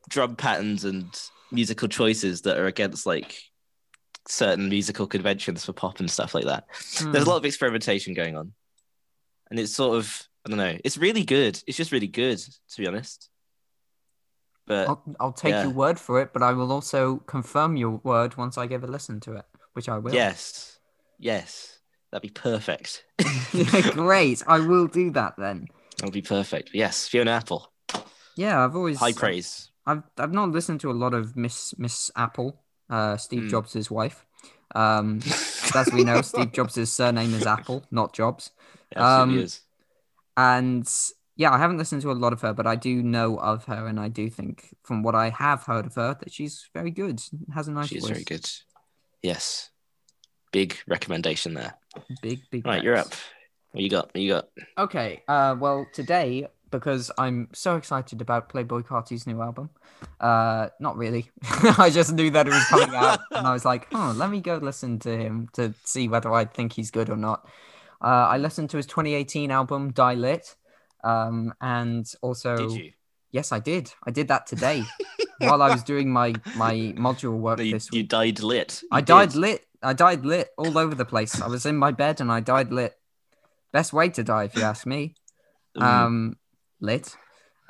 drum 0.09 0.35
patterns 0.37 0.85
and 0.85 1.07
musical 1.53 1.89
choices 1.89 2.43
that 2.43 2.59
are 2.59 2.67
against 2.67 3.07
like 3.07 3.43
certain 4.29 4.69
musical 4.69 5.07
conventions 5.07 5.65
for 5.65 5.73
pop 5.73 6.01
and 6.01 6.11
stuff 6.11 6.35
like 6.35 6.45
that. 6.47 6.65
There's 6.99 7.23
a 7.23 7.25
Hmm. 7.25 7.29
lot 7.29 7.37
of 7.37 7.45
experimentation 7.45 8.15
going 8.15 8.37
on, 8.37 8.53
and 9.51 9.59
it's 9.61 9.73
sort 9.75 9.99
of 9.99 10.29
I 10.45 10.49
don't 10.49 10.59
know, 10.59 10.79
it's 10.85 10.97
really 10.97 11.25
good. 11.25 11.63
It's 11.67 11.77
just 11.77 11.93
really 11.93 12.07
good 12.07 12.39
to 12.39 12.81
be 12.81 12.87
honest. 12.87 13.29
But 14.67 14.89
I'll, 14.89 15.03
I'll 15.19 15.33
take 15.33 15.51
yeah. 15.53 15.65
your 15.65 15.73
word 15.73 15.99
for 15.99 16.21
it, 16.21 16.33
but 16.33 16.43
I 16.43 16.53
will 16.53 16.71
also 16.71 17.17
confirm 17.27 17.77
your 17.77 18.01
word 18.05 18.37
once 18.37 18.57
I 18.57 18.67
give 18.67 18.85
a 18.85 18.87
listen 18.87 19.19
to 19.21 19.35
it, 19.35 19.45
which 19.73 19.89
I 19.89 19.99
will. 19.99 20.15
yes, 20.15 20.79
yes, 21.19 21.81
that'd 22.13 22.23
be 22.23 22.33
perfect. 22.33 23.05
Great. 23.93 24.43
I 24.47 24.61
will 24.61 24.87
do 24.87 25.11
that 25.11 25.35
then. 25.37 25.67
That'd 25.99 26.13
be 26.13 26.23
perfect. 26.23 26.71
Yes, 26.73 27.09
Fiona 27.09 27.33
Apple. 27.33 27.73
Yeah, 28.37 28.65
I've 28.65 28.77
always 28.77 28.99
High 28.99 29.13
praise. 29.13 29.71
I've 29.87 30.03
I've 30.17 30.33
not 30.33 30.51
listened 30.51 30.81
to 30.81 30.91
a 30.91 30.95
lot 30.95 31.15
of 31.15 31.37
Miss 31.37 31.75
Miss 31.79 32.11
Apple, 32.17 32.63
uh, 32.89 33.17
Steve 33.17 33.43
Hmm. 33.43 33.49
Jobs' 33.49 33.91
wife. 33.91 34.25
Um, 34.75 35.21
as 35.75 35.91
we 35.93 36.05
know, 36.05 36.23
Steve 36.23 36.53
Jobs' 36.53 36.93
surname 36.93 37.35
is 37.35 37.47
Apple, 37.47 37.85
not 37.91 38.15
Jobs. 38.15 38.53
Absolutely 38.95 39.39
um, 39.39 39.45
is. 39.45 39.61
And 40.37 40.89
yeah, 41.37 41.53
I 41.53 41.59
haven't 41.59 41.79
listened 41.79 42.03
to 42.03 42.11
a 42.11 42.13
lot 42.13 42.33
of 42.33 42.41
her, 42.43 42.53
but 42.53 42.67
I 42.67 42.77
do 42.77 43.03
know 43.03 43.39
of 43.39 43.65
her, 43.65 43.87
and 43.87 43.99
I 43.99 44.09
do 44.09 44.29
think, 44.29 44.75
from 44.83 45.03
what 45.03 45.15
I 45.15 45.31
have 45.31 45.65
heard 45.65 45.87
of 45.87 45.95
her, 45.95 46.17
that 46.21 46.33
she's 46.33 46.69
very 46.75 46.91
good. 46.91 47.23
Has 47.55 47.69
a 47.69 47.73
nice 47.73 47.89
She 47.89 47.97
is 47.97 48.03
voice. 48.05 48.11
very 48.11 48.25
good. 48.25 48.49
Yes. 49.23 49.71
Big 50.53 50.77
recommendation 50.87 51.55
there. 51.55 51.75
Big 52.23 52.41
big. 52.51 52.67
Right, 52.67 52.83
you're 52.83 52.97
up. 52.97 53.13
What 53.73 53.83
you 53.85 53.91
got? 53.91 54.07
What 54.07 54.21
you 54.21 54.31
got? 54.33 54.49
Okay. 54.77 55.23
Uh, 55.29 55.57
well, 55.59 55.87
today 55.93 56.49
because 56.71 57.11
I'm 57.19 57.49
so 57.53 57.77
excited 57.77 58.21
about 58.21 58.49
Playboi 58.49 58.85
Carti's 58.87 59.27
new 59.27 59.41
album. 59.41 59.71
Uh, 60.21 60.69
not 60.79 60.97
really. 60.97 61.31
I 61.79 61.91
just 61.91 62.13
knew 62.13 62.31
that 62.31 62.47
it 62.47 62.51
was 62.51 62.65
coming 62.67 62.95
out, 62.95 63.21
and 63.33 63.47
I 63.47 63.53
was 63.53 63.65
like, 63.65 63.89
oh, 63.93 64.15
let 64.17 64.31
me 64.31 64.41
go 64.41 64.57
listen 64.57 64.99
to 65.01 65.17
him 65.17 65.49
to 65.55 65.75
see 65.85 66.09
whether 66.09 66.33
I 66.33 66.45
think 66.45 66.73
he's 66.73 66.91
good 66.91 67.11
or 67.11 67.17
not. 67.17 67.47
Uh, 68.03 68.29
I 68.31 68.39
listened 68.39 68.71
to 68.71 68.77
his 68.77 68.87
2018 68.87 69.51
album 69.51 69.93
Die 69.93 70.15
Lit, 70.15 70.57
um, 71.05 71.53
and 71.61 72.11
also 72.23 72.57
Did 72.57 72.73
you? 72.73 72.93
yes, 73.31 73.53
I 73.53 73.59
did. 73.59 73.93
I 74.05 74.11
did 74.11 74.29
that 74.29 74.47
today 74.47 74.85
while 75.39 75.63
I 75.63 75.71
was 75.71 75.83
doing 75.83 76.13
my 76.13 76.35
my 76.57 76.75
module 76.97 77.39
work 77.39 77.59
No, 77.59 77.65
you, 77.65 77.73
this 77.73 77.89
you 77.93 78.03
died 78.03 78.41
lit. 78.41 78.83
I 78.91 78.99
You 78.99 79.05
died 79.05 79.35
lit. 79.35 79.67
I 79.83 79.93
died 79.93 80.25
lit 80.25 80.49
all 80.59 80.77
over 80.77 80.95
the 80.95 81.05
place. 81.05 81.41
I 81.41 81.49
was 81.49 81.65
in 81.67 81.77
my 81.77 81.91
bed 81.91 82.21
and 82.21 82.31
I 82.31 82.41
died 82.41 82.73
lit. 82.73 82.95
Best 83.73 83.93
way 83.93 84.09
to 84.11 84.23
die, 84.23 84.45
if 84.45 84.57
you 84.57 84.63
ask 84.63 84.87
me. 84.87 85.15
Mm. 85.77 85.83
Um, 85.83 86.37
lit. 86.81 87.17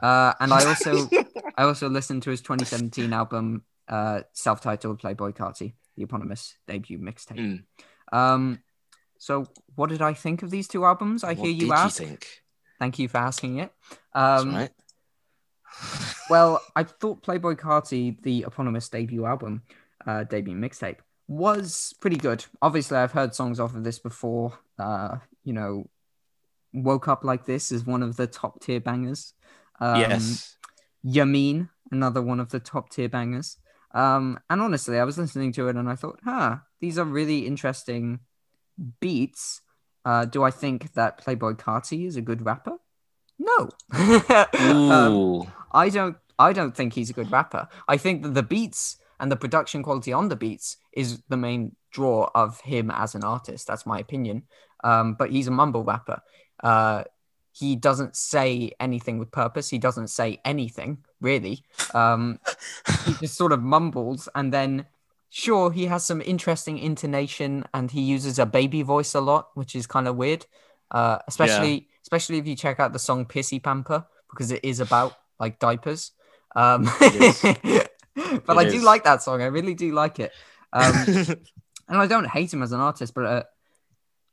Uh, 0.02 0.32
and 0.40 0.52
I 0.52 0.64
also 0.64 1.08
I 1.56 1.64
also 1.64 1.88
listened 1.88 2.22
to 2.24 2.30
his 2.30 2.40
2017 2.40 3.12
album, 3.12 3.64
uh, 3.88 4.22
self-titled 4.32 5.00
Playboi 5.00 5.36
Carti, 5.36 5.74
the 5.96 6.04
eponymous 6.04 6.56
debut 6.66 6.98
mixtape. 6.98 7.62
Mm. 8.12 8.16
Um, 8.16 8.60
so 9.20 9.46
what 9.74 9.90
did 9.90 10.00
I 10.00 10.14
think 10.14 10.42
of 10.42 10.50
these 10.50 10.66
two 10.66 10.86
albums? 10.86 11.22
I 11.24 11.34
What 11.34 11.44
hear 11.44 11.50
you 11.50 11.60
did 11.66 11.72
ask. 11.72 12.00
You 12.00 12.06
think? 12.06 12.26
Thank 12.78 12.98
you 12.98 13.06
for 13.06 13.18
asking 13.18 13.58
it. 13.58 13.70
Um, 14.14 14.54
right. 14.54 14.70
well, 16.30 16.62
I 16.74 16.84
thought 16.84 17.22
Playboi 17.22 17.56
Carti, 17.56 18.20
the 18.22 18.44
eponymous 18.46 18.88
debut 18.88 19.26
album, 19.26 19.62
uh, 20.06 20.24
debut 20.24 20.56
mixtape, 20.56 20.96
was 21.28 21.94
pretty 22.00 22.16
good. 22.16 22.46
Obviously, 22.62 22.96
I've 22.96 23.12
heard 23.12 23.34
songs 23.34 23.60
off 23.60 23.74
of 23.74 23.84
this 23.84 23.98
before. 23.98 24.58
Uh, 24.78 25.18
you 25.44 25.52
know, 25.52 25.84
Woke 26.72 27.06
Up 27.06 27.22
Like 27.22 27.44
This 27.44 27.70
is 27.72 27.84
one 27.84 28.02
of 28.02 28.16
the 28.16 28.26
top 28.26 28.62
tier 28.62 28.80
bangers. 28.80 29.34
Um, 29.80 30.00
yes. 30.00 30.56
Yah 31.02 31.26
Mean, 31.26 31.68
another 31.90 32.22
one 32.22 32.40
of 32.40 32.48
the 32.48 32.60
top 32.60 32.88
tier 32.88 33.10
bangers. 33.10 33.58
Um, 33.92 34.40
and 34.48 34.62
honestly, 34.62 34.98
I 34.98 35.04
was 35.04 35.18
listening 35.18 35.52
to 35.52 35.68
it 35.68 35.76
and 35.76 35.90
I 35.90 35.94
thought, 35.94 36.20
huh, 36.24 36.56
these 36.80 36.98
are 36.98 37.04
really 37.04 37.46
interesting 37.46 38.20
beats. 39.00 39.62
Uh, 40.04 40.24
do 40.24 40.42
I 40.42 40.50
think 40.50 40.94
that 40.94 41.22
Playboi 41.22 41.58
Carti 41.58 42.06
is 42.06 42.16
a 42.16 42.22
good 42.22 42.44
rapper? 42.44 42.78
No. 43.38 43.68
Um, 44.58 45.52
I 45.72 45.88
don't 45.88 46.16
I 46.38 46.52
don't 46.52 46.74
think 46.74 46.94
he's 46.94 47.10
a 47.10 47.12
good 47.12 47.30
rapper. 47.30 47.68
I 47.86 47.96
think 47.96 48.22
that 48.22 48.34
the 48.34 48.42
beats 48.42 48.96
and 49.20 49.30
the 49.30 49.36
production 49.36 49.82
quality 49.82 50.12
on 50.12 50.28
the 50.28 50.36
beats 50.36 50.78
is 50.92 51.22
the 51.28 51.36
main 51.36 51.76
draw 51.90 52.30
of 52.34 52.60
him 52.62 52.90
as 52.90 53.14
an 53.14 53.24
artist. 53.24 53.66
That's 53.66 53.86
my 53.86 53.98
opinion. 53.98 54.44
Um, 54.82 55.14
but 55.14 55.30
he's 55.30 55.48
a 55.48 55.50
mumble 55.50 55.84
rapper. 55.84 56.22
Uh, 56.62 57.04
he 57.52 57.76
doesn't 57.76 58.16
say 58.16 58.72
anything 58.80 59.18
with 59.18 59.30
purpose. 59.30 59.68
He 59.68 59.78
doesn't 59.78 60.08
say 60.08 60.40
anything 60.44 60.98
really. 61.20 61.64
Um, 61.92 62.38
he 63.04 63.12
just 63.14 63.36
sort 63.36 63.52
of 63.52 63.62
mumbles 63.62 64.28
and 64.34 64.52
then 64.52 64.86
sure 65.30 65.70
he 65.70 65.86
has 65.86 66.04
some 66.04 66.20
interesting 66.20 66.78
intonation 66.78 67.64
and 67.72 67.90
he 67.90 68.02
uses 68.02 68.38
a 68.38 68.46
baby 68.46 68.82
voice 68.82 69.14
a 69.14 69.20
lot, 69.20 69.50
which 69.54 69.74
is 69.74 69.86
kind 69.86 70.06
of 70.06 70.16
weird. 70.16 70.44
Uh, 70.90 71.18
especially 71.28 71.88
especially 72.02 72.38
if 72.38 72.46
you 72.46 72.56
check 72.56 72.80
out 72.80 72.92
the 72.92 72.98
song 72.98 73.24
Pissy 73.24 73.62
Pamper 73.62 74.04
because 74.28 74.50
it 74.50 74.64
is 74.64 74.80
about 74.80 75.14
like 75.38 75.58
diapers. 75.60 76.12
Um, 76.56 76.84
but 77.00 77.88
It 78.14 78.48
I 78.48 78.68
do 78.68 78.82
like 78.82 79.04
that 79.04 79.22
song. 79.22 79.40
I 79.40 79.46
really 79.46 79.74
do 79.74 79.92
like 79.92 80.18
it. 80.18 80.32
Um, 80.72 80.94
and 81.88 81.98
I 81.98 82.06
don't 82.06 82.26
hate 82.26 82.52
him 82.52 82.62
as 82.62 82.72
an 82.72 82.80
artist, 82.80 83.14
but 83.14 83.24
uh, 83.24 83.42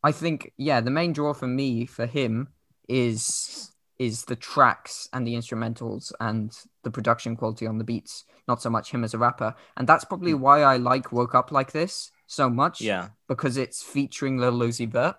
I 0.04 0.12
think 0.12 0.54
yeah, 0.58 0.82
the 0.82 0.92
main 0.92 1.14
draw 1.14 1.34
for 1.34 1.48
me 1.48 1.86
for 1.86 2.06
him 2.06 2.50
is 2.88 3.72
is 4.00 4.26
the 4.26 4.36
tracks 4.36 5.10
and 5.12 5.26
the 5.26 5.34
instrumentals 5.34 6.12
and 6.20 6.56
the 6.88 6.92
production 6.92 7.36
quality 7.36 7.68
on 7.68 7.78
the 7.78 7.84
beats, 7.84 8.24
not 8.48 8.62
so 8.62 8.70
much 8.70 8.92
him 8.92 9.04
as 9.04 9.14
a 9.14 9.18
rapper. 9.18 9.54
And 9.76 9.86
that's 9.86 10.06
probably 10.06 10.32
hmm. 10.32 10.40
why 10.40 10.62
I 10.62 10.78
like 10.78 11.12
Woke 11.12 11.36
Up 11.36 11.52
Like 11.52 11.74
This 11.74 12.12
so 12.28 12.50
much 12.50 12.80
yeah. 12.80 13.10
because 13.28 13.58
it's 13.58 13.84
featuring 13.84 14.38
Lil 14.38 14.60
Uzi 14.60 14.90
Vert. 14.90 15.18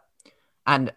And 0.66 0.92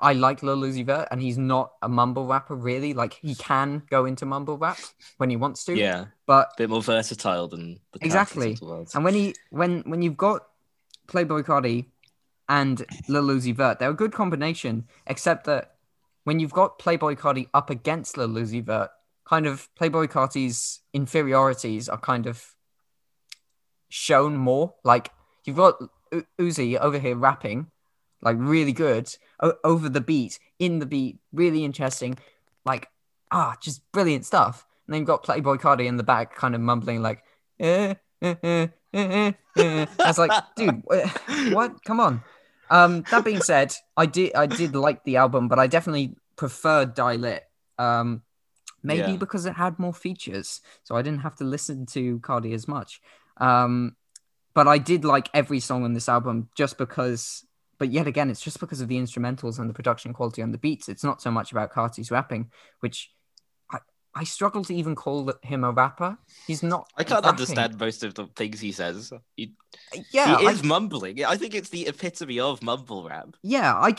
I 0.00 0.14
like 0.14 0.42
Lil 0.42 0.62
Uzi 0.62 0.86
Vert, 0.86 1.08
and 1.10 1.20
he's 1.20 1.36
not 1.36 1.72
a 1.82 1.88
mumble 1.90 2.26
rapper 2.26 2.54
really. 2.54 2.94
Like 2.94 3.12
he 3.12 3.34
can 3.34 3.82
go 3.90 4.06
into 4.06 4.24
mumble 4.24 4.56
rap 4.56 4.78
when 5.18 5.28
he 5.28 5.36
wants 5.36 5.64
to. 5.66 5.76
Yeah, 5.76 6.06
But 6.26 6.48
a 6.54 6.54
bit 6.56 6.70
more 6.70 6.82
versatile 6.82 7.48
than 7.48 7.80
the 7.92 7.98
Exactly. 8.00 8.52
Of 8.52 8.60
the 8.60 8.66
world. 8.66 8.90
and 8.94 9.04
when 9.04 9.12
he 9.14 9.34
when 9.50 9.82
when 9.82 10.00
you've 10.00 10.16
got 10.16 10.46
Playboi 11.08 11.44
Carti 11.44 11.86
and 12.48 12.82
Lil 13.08 13.24
Uzi 13.24 13.54
Vert, 13.54 13.78
they're 13.78 13.90
a 13.90 13.94
good 13.94 14.12
combination. 14.12 14.86
Except 15.06 15.44
that 15.44 15.74
when 16.24 16.40
you've 16.40 16.54
got 16.54 16.78
Playboi 16.78 17.18
Carti 17.18 17.48
up 17.52 17.68
against 17.68 18.16
Lil 18.16 18.30
Uzi 18.30 18.64
Vert, 18.64 18.90
kind 19.24 19.46
of 19.46 19.68
Playboi 19.80 20.08
Carti's 20.10 20.80
inferiorities 20.92 21.88
are 21.88 21.98
kind 21.98 22.26
of 22.26 22.54
shown 23.88 24.36
more. 24.36 24.74
Like 24.84 25.10
you've 25.44 25.56
got 25.56 25.76
U- 26.12 26.26
Uzi 26.40 26.78
over 26.78 26.98
here 26.98 27.16
rapping, 27.16 27.70
like 28.20 28.36
really 28.38 28.72
good 28.72 29.14
o- 29.40 29.58
over 29.64 29.88
the 29.88 30.00
beat, 30.00 30.38
in 30.58 30.78
the 30.78 30.86
beat, 30.86 31.18
really 31.32 31.64
interesting, 31.64 32.18
like 32.64 32.88
ah, 33.30 33.56
just 33.60 33.80
brilliant 33.92 34.24
stuff. 34.24 34.66
And 34.86 34.94
then 34.94 35.00
you've 35.00 35.06
got 35.08 35.22
Playboy 35.22 35.56
Cardi 35.58 35.86
in 35.86 35.96
the 35.96 36.02
back, 36.02 36.34
kind 36.34 36.54
of 36.54 36.60
mumbling 36.60 37.02
like, 37.02 37.22
eh, 37.60 37.94
eh, 38.20 38.34
eh, 38.42 38.66
eh, 38.92 38.98
eh, 38.98 39.32
eh. 39.56 39.86
I 40.00 40.06
was 40.06 40.18
like, 40.18 40.32
dude, 40.56 40.82
wh- 40.90 41.52
what? 41.52 41.82
Come 41.84 42.00
on. 42.00 42.22
Um, 42.70 43.04
that 43.10 43.24
being 43.24 43.42
said, 43.42 43.74
I 43.96 44.06
did 44.06 44.34
I 44.34 44.46
did 44.46 44.74
like 44.74 45.04
the 45.04 45.16
album, 45.16 45.48
but 45.48 45.58
I 45.58 45.66
definitely 45.66 46.16
preferred 46.36 46.94
Die 46.94 47.16
Lit. 47.16 47.44
Um, 47.78 48.22
maybe 48.82 49.12
Yeah. 49.12 49.16
because 49.16 49.46
it 49.46 49.54
had 49.54 49.78
more 49.78 49.94
features, 49.94 50.60
so 50.84 50.96
I 50.96 51.02
didn't 51.02 51.20
have 51.20 51.36
to 51.36 51.44
listen 51.44 51.86
to 51.86 52.18
Carti 52.20 52.52
as 52.54 52.66
much. 52.68 53.00
Um, 53.38 53.96
but 54.54 54.68
I 54.68 54.78
did 54.78 55.04
like 55.04 55.28
every 55.32 55.60
song 55.60 55.84
on 55.84 55.92
this 55.94 56.08
album 56.08 56.48
just 56.56 56.78
because. 56.78 57.44
But 57.78 57.90
yet 57.90 58.06
again, 58.06 58.30
it's 58.30 58.40
just 58.40 58.60
because 58.60 58.80
of 58.80 58.86
the 58.88 58.96
instrumentals 58.96 59.58
and 59.58 59.68
the 59.68 59.74
production 59.74 60.12
quality 60.12 60.40
on 60.40 60.52
the 60.52 60.58
beats. 60.58 60.88
It's 60.88 61.02
not 61.02 61.20
so 61.20 61.32
much 61.32 61.50
about 61.50 61.72
Carti's 61.72 62.10
rapping, 62.12 62.50
which 62.80 63.10
I 63.72 63.78
I 64.14 64.24
struggle 64.24 64.62
to 64.66 64.74
even 64.74 64.94
call 64.94 65.32
him 65.42 65.64
a 65.64 65.72
rapper. 65.72 66.16
He's 66.46 66.62
not. 66.62 66.88
I 66.96 67.02
can't 67.02 67.24
rapping. 67.24 67.40
understand 67.40 67.80
most 67.80 68.04
of 68.04 68.14
the 68.14 68.26
things 68.36 68.60
he 68.60 68.70
says. 68.70 69.12
He, 69.36 69.54
Yeah, 70.12 70.38
he 70.38 70.46
I- 70.46 70.50
is 70.52 70.62
mumbling. 70.62 71.24
I 71.24 71.36
think 71.36 71.54
it's 71.56 71.70
the 71.70 71.88
epitome 71.88 72.38
of 72.38 72.62
mumble 72.62 73.02
rap. 73.08 73.34
yeah 73.42 73.74
i 73.74 73.90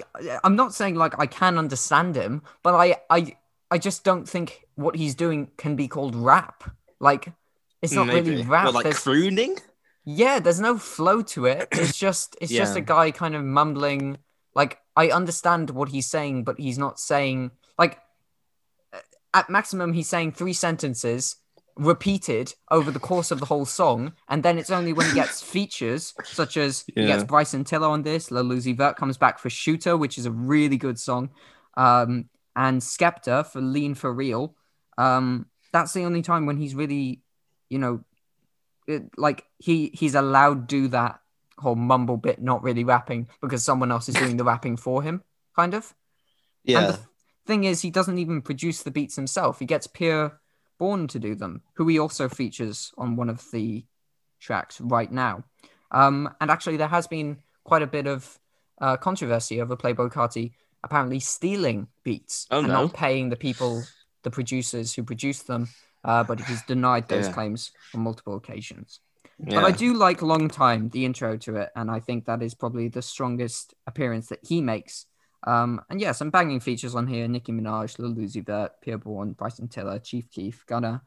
i'm 0.45 0.55
not 0.55 0.73
saying 0.73 0.95
like 0.95 1.13
i 1.19 1.25
can 1.25 1.57
understand 1.57 2.15
him 2.15 2.41
but 2.61 2.73
i 2.75 2.95
i 3.09 3.35
i 3.75 3.77
just 3.87 4.03
don't 4.09 4.27
think 4.33 4.47
what 4.75 4.95
he's 5.01 5.15
doing 5.23 5.39
can 5.57 5.75
be 5.75 5.87
called 5.95 6.15
rap. 6.31 6.57
Like 6.99 7.23
it's 7.83 7.93
not 7.99 8.07
Maybe. 8.07 8.29
really 8.31 8.43
rap. 8.55 8.63
Well, 8.65 8.73
like 8.79 8.83
There's- 8.87 9.03
crooning. 9.03 9.53
yeah 10.21 10.35
there's 10.43 10.59
no 10.69 10.73
flow 10.77 11.17
to 11.33 11.39
it. 11.55 11.67
It's 11.81 11.97
just 12.05 12.27
it's 12.41 12.51
just 12.61 12.75
a 12.81 12.81
guy 12.95 13.11
kind 13.11 13.35
of 13.37 13.43
mumbling. 13.43 14.05
Like 14.59 14.73
i 14.95 15.05
understand 15.19 15.65
what 15.77 15.89
he's 15.89 16.07
saying 16.15 16.35
but 16.47 16.55
he's 16.65 16.77
not 16.85 16.95
saying 16.99 17.39
like 17.81 17.95
at 19.33 19.49
maximum 19.49 19.93
he's 19.93 20.07
saying 20.15 20.31
three 20.31 20.53
sentences 20.53 21.37
repeated 21.75 22.53
over 22.69 22.91
the 22.91 22.99
course 23.09 23.31
of 23.31 23.39
the 23.39 23.47
whole 23.51 23.65
song 23.65 24.13
and 24.31 24.43
then 24.43 24.59
it's 24.59 24.69
only 24.69 24.93
when 24.93 25.07
he 25.09 25.15
gets 25.15 25.41
features 25.55 26.13
such 26.39 26.55
as 26.57 26.83
he 26.95 27.05
gets 27.11 27.23
Bryson 27.23 27.63
Tiller 27.63 27.87
on 27.95 28.03
this 28.03 28.29
Lil 28.29 28.49
Uzi 28.57 28.77
Vert 28.77 28.95
comes 29.01 29.17
back 29.17 29.39
for 29.39 29.49
Shooter 29.49 29.97
which 29.97 30.15
is 30.19 30.27
a 30.27 30.31
really 30.53 30.77
good 30.77 30.99
song. 30.99 31.31
Um 31.75 32.29
and 32.55 32.81
Skepta 32.81 33.45
for 33.45 33.61
Lean 33.61 33.95
for 33.95 34.13
Real 34.13 34.55
um 34.97 35.47
that's 35.71 35.93
the 35.93 36.03
only 36.03 36.21
time 36.21 36.45
when 36.45 36.57
he's 36.57 36.75
really 36.75 37.21
you 37.69 37.79
know 37.79 38.03
it, 38.87 39.03
like 39.17 39.45
he 39.59 39.89
he's 39.93 40.15
allowed 40.15 40.67
do 40.67 40.87
that 40.89 41.19
whole 41.57 41.75
mumble 41.75 42.17
bit 42.17 42.41
not 42.41 42.61
really 42.63 42.83
rapping 42.83 43.27
because 43.41 43.63
someone 43.63 43.91
else 43.91 44.09
is 44.09 44.15
doing 44.15 44.37
the 44.37 44.43
rapping 44.43 44.77
for 44.77 45.01
him 45.01 45.23
kind 45.55 45.73
of 45.73 45.93
and 46.65 46.87
Yeah. 46.87 46.91
the 46.91 46.99
thing 47.45 47.63
is, 47.65 47.81
he 47.81 47.89
doesn't 47.89 48.17
even 48.19 48.41
produce 48.41 48.83
the 48.83 48.91
beats 48.91 49.17
himself. 49.17 49.59
He 49.59 49.65
gets 49.65 49.85
Pi'erre 49.85 50.39
Bourne 50.79 51.07
to 51.09 51.19
do 51.19 51.35
them, 51.35 51.61
who 51.73 51.85
he 51.89 51.99
also 51.99 52.29
features 52.29 52.93
on 52.97 53.17
one 53.17 53.29
of 53.29 53.43
the 53.51 53.85
tracks 54.39 54.79
right 54.79 55.11
now. 55.11 55.43
Um, 55.91 56.33
and 56.39 56.49
actually, 56.49 56.77
there 56.77 56.87
has 56.87 57.05
been 57.05 57.39
quite 57.65 57.81
a 57.81 57.87
bit 57.87 58.07
of 58.07 58.39
uh, 58.79 58.95
controversy 58.95 59.61
over 59.61 59.75
Playboi 59.75 60.09
Carti 60.11 60.53
apparently 60.83 61.19
stealing 61.19 61.87
beats 62.03 62.47
Oh, 62.51 62.59
and 62.59 62.67
no. 62.67 62.73
not 62.83 62.93
paying 62.93 63.29
the 63.29 63.35
people, 63.35 63.83
the 64.23 64.31
producers 64.31 64.93
who 64.93 65.03
produced 65.03 65.47
them. 65.47 65.67
Uh, 66.05 66.21
but 66.21 66.37
he's 66.41 66.61
denied 66.63 67.07
those 67.07 67.27
Yeah. 67.27 67.33
claims 67.33 67.71
on 67.93 68.01
multiple 68.01 68.35
occasions. 68.35 68.99
yeah. 69.39 69.55
But 69.61 69.63
I 69.63 69.71
do 69.71 69.93
like 69.93 70.21
Long 70.21 70.49
Time, 70.49 70.89
the 70.89 71.05
intro 71.05 71.37
to 71.37 71.55
it, 71.55 71.69
and 71.77 71.89
I 71.89 72.01
think 72.01 72.25
that 72.25 72.41
is 72.43 72.53
probably 72.53 72.89
the 72.89 73.01
strongest 73.01 73.73
appearance 73.87 74.27
that 74.27 74.39
he 74.45 74.59
makes. 74.61 75.05
Um, 75.47 75.79
and 75.89 76.01
yeah, 76.01 76.11
some 76.11 76.29
banging 76.29 76.59
features 76.59 76.93
on 76.93 77.07
here: 77.07 77.25
Nicki 77.29 77.53
Minaj, 77.53 77.99
Lil 77.99 78.15
Uzi 78.15 78.45
Vert, 78.45 78.73
Pi'erre 78.85 78.97
Bourne, 79.01 79.31
Bryson 79.31 79.69
Tiller, 79.69 79.97
Chief 79.99 80.29
Keef, 80.29 80.65
Gunna, 80.65 81.01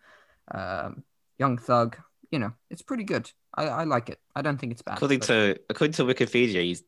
um, 0.54 1.04
Young 1.38 1.58
Thug. 1.58 1.96
You 2.30 2.38
know, 2.38 2.52
it's 2.70 2.82
pretty 2.82 3.04
good. 3.04 3.30
I, 3.54 3.68
I 3.68 3.84
like 3.84 4.08
it. 4.08 4.18
I 4.34 4.40
don't 4.42 4.58
think 4.58 4.72
it's 4.72 4.82
bad. 4.82 4.96
According 4.96 5.18
but- 5.20 5.26
to 5.28 5.60
according 5.68 5.92
to 5.94 6.04
Wikipedia, 6.04 6.62
he's 6.62 6.82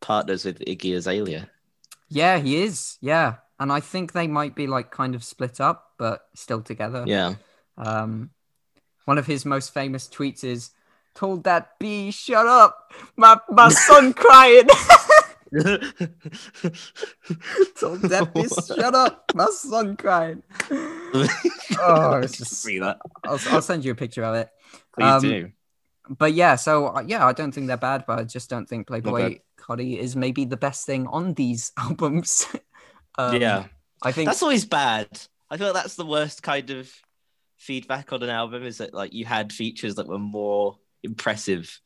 partners 0.00 0.44
with 0.46 0.58
Iggy 0.60 0.96
Azalea. 0.96 1.50
Yeah, 2.08 2.38
he 2.38 2.62
is. 2.62 2.98
Yeah, 3.00 3.36
and 3.58 3.72
I 3.72 3.80
think 3.80 4.12
they 4.12 4.26
might 4.26 4.54
be 4.54 4.66
like 4.66 4.90
kind 4.90 5.14
of 5.14 5.24
split 5.24 5.60
up, 5.60 5.92
but 5.98 6.22
still 6.34 6.62
together. 6.62 7.04
Yeah. 7.06 7.34
Um, 7.76 8.30
one 9.04 9.18
of 9.18 9.26
his 9.26 9.44
most 9.44 9.72
famous 9.74 10.08
tweets 10.08 10.44
is, 10.44 10.70
"Told 11.14 11.44
that 11.44 11.78
bee 11.78 12.10
shut 12.10 12.46
up, 12.46 12.92
my 13.16 13.38
my 13.50 13.68
son 13.70 14.12
crying." 14.22 14.66
Told 17.78 18.00
that 18.02 18.30
bee 18.34 18.48
shut 18.48 18.94
up, 18.94 19.32
my 19.34 19.46
son 19.46 19.96
crying. 19.96 20.42
Oh, 21.78 22.16
it's 22.22 22.38
just. 22.38 22.52
see 22.62 22.78
that. 22.78 22.98
I'll, 23.24 23.38
I'll 23.50 23.62
send 23.62 23.84
you 23.84 23.92
a 23.92 23.94
picture 23.94 24.24
of 24.24 24.34
it. 24.34 24.48
Please 24.94 25.04
Um, 25.04 25.22
do. 25.22 25.50
But 26.08 26.32
yeah, 26.32 26.56
so 26.56 26.86
uh, 26.88 27.04
yeah, 27.06 27.26
I 27.26 27.32
don't 27.32 27.52
think 27.52 27.66
they're 27.66 27.76
bad, 27.76 28.04
but 28.06 28.18
I 28.18 28.24
just 28.24 28.48
don't 28.50 28.66
think 28.68 28.88
Playboi 28.88 29.40
bad. 29.68 29.78
Carti 29.78 29.98
is 29.98 30.16
maybe 30.16 30.44
the 30.44 30.56
best 30.56 30.86
thing 30.86 31.06
on 31.08 31.34
these 31.34 31.72
albums. 31.78 32.46
um, 33.18 33.40
yeah. 33.40 33.66
I 34.02 34.12
think 34.12 34.26
That's 34.28 34.42
always 34.42 34.64
bad. 34.64 35.08
I 35.50 35.56
feel 35.56 35.68
like 35.68 35.74
that's 35.82 35.96
the 35.96 36.04
worst 36.06 36.42
kind 36.42 36.68
of 36.70 36.90
feedback 37.56 38.12
on 38.12 38.22
an 38.22 38.28
album 38.30 38.62
is 38.64 38.78
that 38.78 38.92
like 38.92 39.12
you 39.14 39.24
had 39.24 39.52
features 39.52 39.94
that 39.94 40.06
were 40.06 40.18
more 40.18 40.76
impressive 41.02 41.80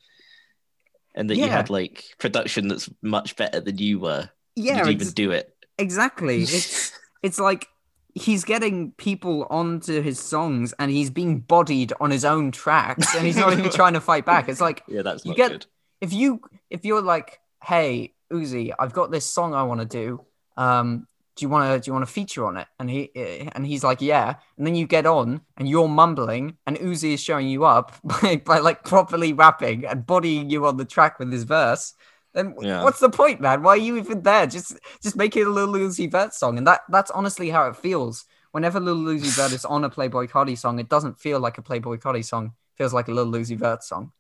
and 1.15 1.29
that 1.31 1.37
you 1.37 1.49
had 1.49 1.71
like 1.71 2.05
production 2.19 2.69
that's 2.69 2.89
much 3.03 3.37
better 3.37 3.61
than 3.61 3.79
you 3.79 3.99
were. 4.01 4.29
yeah, 4.57 4.79
You'd 4.79 4.95
ex- 4.97 5.03
even 5.03 5.09
do 5.15 5.31
it. 5.31 5.55
exactly. 5.79 6.43
It's 6.43 6.93
it's 7.23 7.39
like 7.39 7.69
he's 8.15 8.45
getting 8.45 8.91
people 8.93 9.47
onto 9.51 10.03
his 10.03 10.19
songs 10.19 10.75
and 10.79 10.91
he's 10.91 11.11
being 11.11 11.41
bodied 11.41 11.93
on 12.01 12.11
his 12.11 12.25
own 12.25 12.51
tracks 12.51 13.15
and 13.15 13.25
he's 13.27 13.37
not 13.37 13.53
even 13.53 13.71
trying 13.71 13.93
to 13.93 14.01
fight 14.01 14.25
back. 14.27 14.49
It's 14.49 14.61
like 14.61 14.83
Yeah, 14.89 15.03
that's 15.03 15.25
You 15.25 15.31
not 15.33 15.37
get- 15.37 15.51
good. 15.53 15.67
if 16.01 16.13
you 16.13 16.41
if 16.71 16.85
you're 16.85 17.03
like, 17.03 17.39
hey 17.63 18.15
Uzi, 18.33 18.73
I've 18.79 18.93
got 18.93 19.11
this 19.11 19.27
song 19.27 19.55
I 19.55 19.63
want 19.65 19.81
to 19.81 19.87
do. 19.87 20.25
Um, 20.57 21.07
do 21.37 21.45
you 21.45 21.49
want 21.49 21.73
to 21.73 21.81
do 21.85 21.89
you 21.89 21.93
want 21.95 22.07
to 22.07 22.13
feature 22.13 22.45
on 22.47 22.57
it? 22.57 22.67
And 22.79 22.91
he 22.91 23.11
and 23.55 23.67
he's 23.67 23.83
like, 23.83 24.01
yeah. 24.03 24.35
And 24.59 24.67
then 24.67 24.75
you 24.75 24.87
get 24.87 25.07
on 25.07 25.41
and 25.57 25.69
you're 25.69 25.89
mumbling, 25.89 26.57
and 26.67 26.77
Uzi 26.79 27.15
is 27.15 27.21
showing 27.23 27.49
you 27.49 27.65
up 27.65 27.97
by, 28.05 28.43
by 28.45 28.59
like 28.59 28.85
properly 28.85 29.33
rapping 29.33 29.87
and 29.87 30.07
bodying 30.07 30.51
you 30.51 30.67
on 30.67 30.77
the 30.77 30.85
track 30.85 31.19
with 31.19 31.33
his 31.33 31.45
verse. 31.45 31.95
Then 32.35 32.55
Yeah. 32.61 32.83
what's 32.85 33.01
the 33.01 33.11
point, 33.11 33.41
man? 33.41 33.63
Why 33.63 33.71
are 33.73 33.77
you 33.77 33.97
even 33.97 34.23
there? 34.23 34.47
Just 34.47 34.79
just 35.03 35.17
make 35.17 35.37
it 35.37 35.47
a 35.47 35.51
little 35.51 35.75
Uzi 35.75 36.11
Vert 36.11 36.35
song, 36.35 36.59
and 36.59 36.67
that 36.67 36.83
that's 36.89 37.11
honestly 37.11 37.51
how 37.51 37.67
it 37.69 37.77
feels. 37.77 38.25
Whenever 38.53 38.81
Little 38.81 39.03
Uzi 39.05 39.31
Vert 39.37 39.53
is 39.53 39.65
on 39.65 39.85
a 39.85 39.91
Playboi 39.91 40.29
Carti 40.29 40.59
song, 40.59 40.79
it 40.81 40.89
doesn't 40.89 41.19
feel 41.21 41.39
like 41.39 41.57
a 41.59 41.63
Playboi 41.63 41.99
Carti 42.01 42.25
song. 42.25 42.47
It 42.47 42.79
feels 42.79 42.93
like 42.93 43.07
a 43.09 43.13
Little 43.13 43.33
Uzi 43.33 43.57
Vert 43.57 43.83
song. 43.85 44.13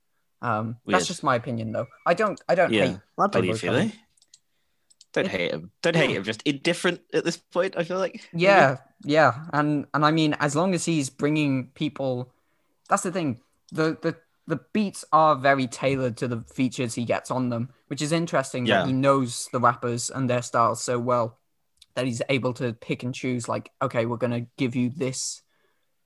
Um, 0.42 0.76
Weird. 0.86 0.96
that's 0.96 1.06
just 1.06 1.22
my 1.22 1.34
opinion, 1.36 1.72
though. 1.72 1.86
I 2.06 2.14
don't, 2.14 2.40
I 2.48 2.54
don't 2.54 2.72
Yeah, 2.72 2.86
hate. 2.86 2.98
I 3.18 3.26
Playboi 3.26 3.32
believe 3.32 3.62
you. 3.62 3.70
Carti. 3.70 3.90
though. 3.90 3.96
Don't 5.12 5.24
It- 5.26 5.30
hate 5.30 5.50
him. 5.52 5.70
Don't 5.82 5.96
hate 5.96 6.10
him. 6.10 6.22
Just 6.24 6.42
indifferent 6.42 7.00
at 7.12 7.24
this 7.24 7.36
point. 7.36 7.74
I 7.76 7.82
feel 7.84 7.98
like. 7.98 8.28
Yeah, 8.32 8.78
yeah, 9.04 9.46
and 9.52 9.86
and 9.92 10.04
I 10.04 10.12
mean, 10.12 10.34
as 10.38 10.54
long 10.54 10.72
as 10.74 10.84
he's 10.84 11.10
bringing 11.10 11.68
people, 11.74 12.32
that's 12.88 13.02
the 13.02 13.10
thing. 13.12 13.40
The 13.72 13.98
the 14.00 14.16
the 14.46 14.60
beats 14.72 15.04
are 15.12 15.34
very 15.36 15.66
tailored 15.66 16.16
to 16.18 16.28
the 16.28 16.40
features 16.54 16.94
he 16.94 17.04
gets 17.04 17.30
on 17.30 17.48
them, 17.50 17.70
which 17.88 18.00
is 18.02 18.12
interesting 18.12 18.66
Yeah. 18.66 18.80
that 18.80 18.86
he 18.86 18.92
knows 18.92 19.48
the 19.52 19.60
rappers 19.60 20.10
and 20.10 20.28
their 20.30 20.42
styles 20.42 20.82
so 20.82 20.98
well 20.98 21.38
that 21.94 22.06
he's 22.06 22.22
able 22.28 22.52
to 22.54 22.72
pick 22.72 23.02
and 23.02 23.12
choose. 23.14 23.48
Like, 23.48 23.70
okay, 23.82 24.06
we're 24.06 24.16
gonna 24.16 24.46
give 24.56 24.74
you 24.76 24.90
this 24.90 25.42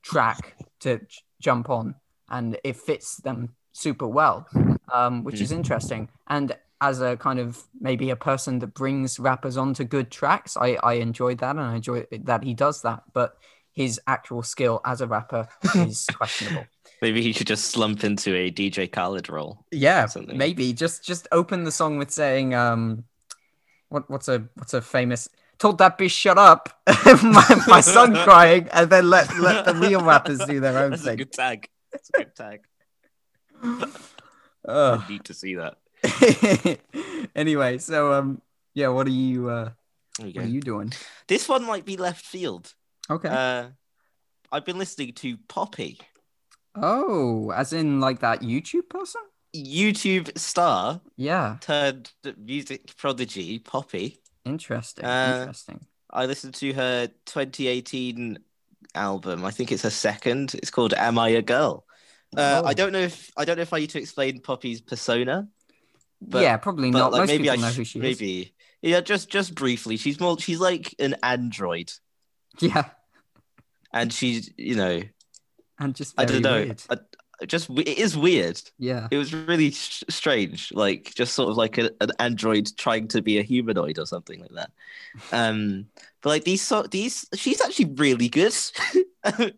track 0.01 0.55
to 0.81 0.97
j- 0.99 1.05
jump 1.39 1.69
on, 1.69 1.95
and 2.29 2.57
it 2.63 2.75
fits 2.75 3.17
them 3.17 3.55
super 3.75 4.07
well, 4.07 4.47
um, 4.93 5.23
which 5.23 5.41
is 5.41 5.51
interesting. 5.51 6.09
And 6.27 6.55
as 6.81 7.01
a 7.01 7.17
kind 7.17 7.39
of 7.39 7.63
maybe 7.79 8.09
a 8.09 8.15
person 8.15 8.59
that 8.59 8.73
brings 8.73 9.19
rappers 9.19 9.57
onto 9.57 9.83
good 9.83 10.09
tracks, 10.09 10.57
I 10.57 10.77
I 10.81 10.93
enjoyed 10.93 11.39
that, 11.39 11.51
and 11.51 11.61
I 11.61 11.75
enjoy 11.75 12.05
that 12.23 12.43
he 12.43 12.53
does 12.53 12.81
that. 12.81 13.03
But 13.13 13.37
his 13.73 13.99
actual 14.07 14.41
skill 14.41 14.81
as 14.85 15.01
a 15.01 15.07
rapper 15.07 15.47
is 15.75 16.07
questionable. 16.13 16.65
Maybe 17.01 17.21
he 17.21 17.33
should 17.33 17.47
just 17.47 17.65
slump 17.65 18.03
into 18.03 18.33
a 18.33 18.49
DJ 18.49 18.89
Khaled 18.89 19.29
role. 19.29 19.65
Yeah, 19.71 20.07
maybe 20.27 20.71
just 20.73 21.03
just 21.03 21.27
open 21.31 21.65
the 21.65 21.71
song 21.71 21.97
with 21.97 22.11
saying, 22.11 22.53
um, 22.53 23.03
what 23.89 24.09
what's 24.09 24.29
a 24.29 24.47
what's 24.55 24.73
a 24.73 24.81
famous 24.81 25.27
told 25.57 25.77
that 25.77 25.97
bitch 25.97 26.11
shut 26.11 26.37
up 26.37 26.67
my, 27.23 27.63
my 27.65 27.79
son 27.79 28.13
crying 28.25 28.67
and 28.73 28.89
then 28.89 29.09
let 29.09 29.37
let 29.37 29.63
the 29.63 29.73
real 29.73 30.01
rappers 30.01 30.39
do 30.39 30.59
their 30.59 30.77
own 30.77 30.91
That's 30.91 31.03
a 31.03 31.05
thing 31.05 31.17
good 31.17 31.31
tag. 31.31 31.69
That's 31.91 32.09
a 32.09 32.17
good 32.17 32.35
tag. 32.35 32.61
Ugh. 33.63 33.89
I 34.67 35.05
need 35.09 35.23
to 35.25 35.33
see 35.33 35.55
that. 35.55 35.77
anyway 37.35 37.77
so 37.77 38.13
um 38.13 38.41
yeah 38.73 38.87
what 38.87 39.07
are 39.07 39.11
you 39.11 39.49
uh 39.49 39.69
what 40.19 40.33
go. 40.33 40.41
are 40.41 40.45
you 40.45 40.61
doing 40.61 40.93
This 41.27 41.49
one 41.49 41.65
might 41.65 41.83
be 41.85 41.97
left 41.97 42.23
field. 42.25 42.73
okay 43.09 43.29
Uh, 43.29 43.65
I've 44.51 44.65
been 44.65 44.77
listening 44.77 45.13
to 45.13 45.37
Poppy, 45.47 45.99
oh 46.75 47.51
as 47.51 47.73
in 47.73 47.99
like 47.99 48.19
that 48.19 48.41
youtube 48.41 48.87
person 48.89 49.21
YouTube 49.55 50.37
star 50.37 51.01
yeah 51.17 51.57
turned 51.61 52.11
music 52.37 52.95
prodigy, 52.97 53.59
Poppy. 53.59 54.19
interesting 54.45 55.05
Uh, 55.05 55.37
interesting 55.39 55.79
I 56.11 56.25
listened 56.27 56.53
to 56.55 56.71
her 56.73 57.07
2018 57.25 58.37
album. 58.93 59.43
I 59.43 59.51
think 59.51 59.71
it's 59.71 59.83
her 59.83 59.89
second. 59.89 60.53
It's 60.55 60.69
called 60.71 60.93
"Am 60.93 61.17
I 61.19 61.29
a 61.29 61.41
Girl." 61.41 61.85
Uh, 62.37 62.61
Oh. 62.63 62.67
I 62.67 62.73
don't 62.73 62.91
know 62.91 62.99
if 62.99 63.31
I 63.37 63.45
don't 63.45 63.55
know 63.57 63.63
if 63.63 63.73
I 63.73 63.79
need 63.79 63.89
to 63.91 63.99
explain 63.99 64.39
Poppy's 64.41 64.81
persona. 64.81 65.47
but- 66.21 66.41
yeah 66.41 66.57
probably 66.57 66.91
but 66.91 66.99
not 66.99 67.11
like 67.11 67.21
most 67.21 67.27
maybe 67.29 67.43
people 67.43 67.59
I 67.59 67.61
know 67.69 67.73
who 67.73 67.83
she 67.83 67.99
is 67.99 68.03
maybe 68.03 68.53
yeah, 68.81 69.01
just 69.01 69.29
just 69.29 69.55
briefly. 69.55 69.97
She's 69.97 70.19
more 70.19 70.39
she's 70.39 70.59
like 70.59 70.93
an 70.99 71.15
android, 71.23 71.91
yeah 72.59 72.89
and 73.91 74.13
she's 74.13 74.51
you 74.57 74.75
know 74.75 75.01
and 75.79 75.95
just 75.95 76.13
I 76.17 76.25
don't 76.25 76.41
know. 76.43 76.73
I 76.89 76.97
just 77.47 77.69
it 77.71 77.97
is 77.97 78.15
weird. 78.15 78.61
yeah 78.77 79.07
It 79.11 79.17
was 79.17 79.33
really 79.33 79.71
sh- 79.71 80.03
strange, 80.09 80.71
like 80.73 81.11
just 81.15 81.33
sort 81.33 81.49
of 81.49 81.57
like 81.57 81.77
a, 81.77 81.89
an 81.99 82.11
android 82.19 82.69
trying 82.77 83.07
to 83.09 83.21
be 83.21 83.39
a 83.39 83.43
humanoid 83.43 83.97
or 83.99 84.05
something 84.05 84.39
like 84.39 84.51
that. 84.53 84.71
Um, 85.33 85.87
but 86.21 86.29
like 86.29 86.43
these 86.45 86.61
so 86.61 86.83
these, 86.83 87.27
she's 87.35 87.59
actually 87.61 87.93
really 87.95 88.29
good 88.29 88.53
at, 89.23 89.53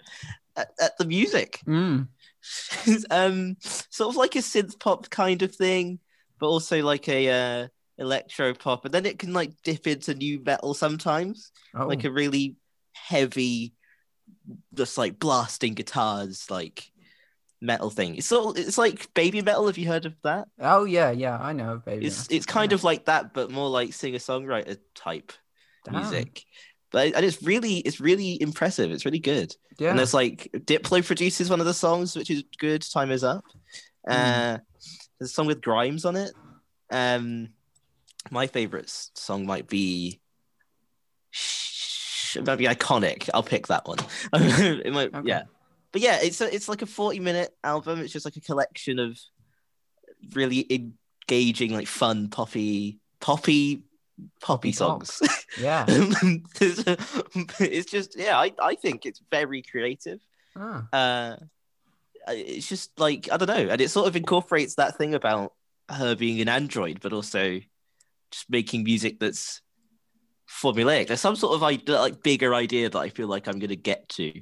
at 0.55 0.97
the 0.97 1.05
music. 1.05 1.59
mm. 1.67 2.07
um, 3.11 3.57
sort 3.61 4.09
of 4.09 4.15
like 4.15 4.35
a 4.35 4.39
synth 4.39 4.79
pop 4.79 5.09
kind 5.09 5.41
of 5.41 5.55
thing, 5.55 5.99
but 6.39 6.47
also 6.47 6.81
like 6.83 7.07
a 7.09 7.29
uh, 7.63 7.67
electro 7.97 8.53
pop, 8.53 8.85
and 8.85 8.93
then 8.93 9.05
it 9.05 9.19
can 9.19 9.33
like 9.33 9.51
dip 9.63 9.87
into 9.87 10.13
new 10.13 10.41
metal 10.43 10.73
sometimes, 10.73 11.51
oh. 11.75 11.87
like 11.87 12.03
a 12.03 12.11
really 12.11 12.55
heavy, 12.93 13.73
just 14.73 14.97
like 14.97 15.19
blasting 15.19 15.73
guitars, 15.73 16.49
like 16.49 16.91
metal 17.61 17.89
thing. 17.89 18.15
It's 18.15 18.27
sort 18.27 18.57
of, 18.57 18.65
it's 18.65 18.77
like 18.77 19.13
baby 19.13 19.41
metal. 19.41 19.67
Have 19.67 19.77
you 19.77 19.87
heard 19.87 20.05
of 20.05 20.15
that? 20.23 20.47
oh 20.59 20.85
yeah 20.85 21.11
yeah 21.11 21.37
i 21.39 21.53
know 21.53 21.81
baby 21.83 22.05
It's 22.05 22.27
it's 22.29 22.45
kind 22.45 22.73
of 22.73 22.83
like 22.83 23.05
that, 23.05 23.33
but 23.33 23.51
more 23.51 23.69
like 23.69 23.93
singer 23.93 24.19
songwriter 24.19 24.77
type 24.95 25.31
music. 25.91 26.43
But 26.91 27.13
and 27.15 27.25
it's 27.25 27.41
really 27.43 27.77
it's 27.79 27.99
really 27.99 28.41
impressive. 28.41 28.91
It's 28.91 29.05
really 29.05 29.19
good. 29.19 29.53
yeah 29.77 29.89
And 29.89 29.99
there's 29.99 30.13
like 30.13 30.49
Diplo 30.53 31.05
produces 31.05 31.49
one 31.49 31.59
of 31.59 31.65
the 31.65 31.73
songs, 31.73 32.15
which 32.15 32.29
is 32.29 32.43
good. 32.59 32.81
Time 32.81 33.11
is 33.11 33.23
up. 33.23 33.43
Hmm. 34.07 34.13
Uh, 34.13 34.57
there's 35.19 35.31
a 35.31 35.33
song 35.33 35.47
with 35.47 35.61
Grimes 35.61 36.05
on 36.05 36.15
it. 36.15 36.31
Um, 36.91 37.49
my 38.31 38.47
favorite 38.47 38.89
song 39.15 39.45
might 39.45 39.67
be. 39.67 40.19
It 42.35 42.45
might 42.45 42.57
be 42.57 42.65
iconic. 42.65 43.29
I'll 43.33 43.43
pick 43.43 43.67
that 43.67 43.87
one. 43.87 43.97
it 44.33 44.93
might, 44.93 45.13
Okay. 45.13 45.27
yeah. 45.27 45.43
But 45.91 46.01
yeah, 46.01 46.19
it's 46.21 46.39
a, 46.41 46.53
it's 46.53 46.67
like 46.69 46.81
a 46.81 46.85
40 46.85 47.19
minute 47.19 47.49
album. 47.63 48.01
It's 48.01 48.13
just 48.13 48.25
like 48.25 48.35
a 48.35 48.41
collection 48.41 48.99
of 48.99 49.17
really 50.33 50.67
engaging, 51.29 51.73
like 51.73 51.87
fun 51.87 52.27
poppy, 52.29 52.99
poppy, 53.19 53.83
poppy 54.41 54.71
songs. 54.71 55.21
yeah 55.59 55.85
it's 56.59 57.91
just 57.91 58.17
yeah, 58.17 58.37
I, 58.37 58.51
I 58.61 58.75
think 58.75 59.05
it's 59.05 59.21
very 59.31 59.61
creative. 59.61 60.19
Ah, 60.55 60.87
Uh, 60.91 61.35
it's 62.29 62.67
just 62.67 62.99
like 62.99 63.29
I 63.31 63.37
don't 63.37 63.47
know, 63.47 63.69
and 63.71 63.79
it 63.81 63.89
sort 63.89 64.07
of 64.07 64.15
incorporates 64.15 64.75
that 64.75 64.97
thing 64.97 65.13
about 65.15 65.53
her 65.89 66.15
being 66.15 66.41
an 66.41 66.49
android, 66.49 66.99
but 67.01 67.13
also 67.13 67.59
just 68.31 68.49
making 68.49 68.83
music 68.83 69.19
that's 69.19 69.61
formulaic. 70.49 71.07
There's 71.07 71.21
some 71.21 71.35
sort 71.35 71.55
of 71.55 71.63
idea, 71.63 71.99
like 71.99 72.23
bigger 72.23 72.53
idea 72.53 72.89
that 72.89 72.99
I 72.99 73.09
feel 73.09 73.27
like 73.27 73.47
I'm 73.47 73.59
gonna 73.59 73.75
get 73.75 74.09
to. 74.09 74.33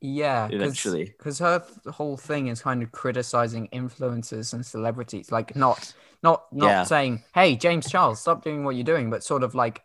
yeah 0.00 0.48
Eventually. 0.50 1.14
because 1.18 1.38
her 1.38 1.64
whole 1.86 2.16
thing 2.16 2.48
is 2.48 2.62
kind 2.62 2.82
of 2.82 2.92
criticizing 2.92 3.68
influencers 3.72 4.52
and 4.52 4.64
celebrities 4.66 5.30
like 5.32 5.54
not 5.56 5.94
not 6.22 6.44
not 6.52 6.66
Yeah. 6.68 6.84
saying 6.84 7.22
hey 7.34 7.56
james 7.56 7.90
charles 7.90 8.20
stop 8.20 8.42
doing 8.44 8.64
what 8.64 8.74
you're 8.76 8.84
doing 8.84 9.10
but 9.10 9.24
sort 9.24 9.42
of 9.42 9.54
like 9.54 9.82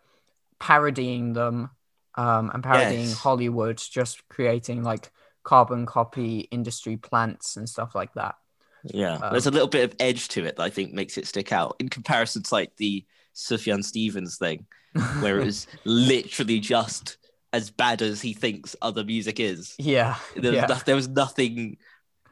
parodying 0.60 1.34
them 1.34 1.70
um 2.16 2.50
and 2.54 2.64
parodying 2.64 3.10
Yes. 3.10 3.18
hollywood 3.18 3.78
just 3.78 4.28
creating 4.30 4.84
like 4.84 5.12
carbon 5.44 5.86
copy 5.86 6.40
industry 6.52 6.98
plants 6.98 7.58
and 7.58 7.70
stuff 7.70 7.96
like 7.96 8.14
that 8.16 8.36
Yeah, 8.84 9.16
Um, 9.16 9.32
there's 9.32 9.48
a 9.48 9.52
little 9.52 9.68
bit 9.68 9.84
of 9.90 9.96
edge 10.00 10.28
to 10.30 10.46
it 10.46 10.56
that 10.58 10.64
I 10.64 10.70
think 10.70 10.94
makes 10.94 11.18
it 11.18 11.28
stick 11.28 11.52
out 11.52 11.76
in 11.80 11.90
comparison 11.90 12.44
to 12.44 12.54
like 12.54 12.76
the 12.78 13.06
Sufjan 13.36 13.84
Stevens 13.84 14.38
thing, 14.38 14.66
where 15.20 15.40
it 15.40 15.46
was 15.46 15.68
literally 15.86 16.60
just 16.60 17.18
as 17.54 17.70
bad 17.70 18.02
as 18.02 18.22
he 18.22 18.34
thinks 18.34 18.76
other 18.82 19.04
music 19.04 19.40
is. 19.40 19.76
yeah 19.78 20.16
There 20.36 20.52
was, 20.52 20.58
yeah 20.62 20.66
no- 20.68 20.82
there 20.86 20.96
was 20.96 21.08
nothing 21.08 21.78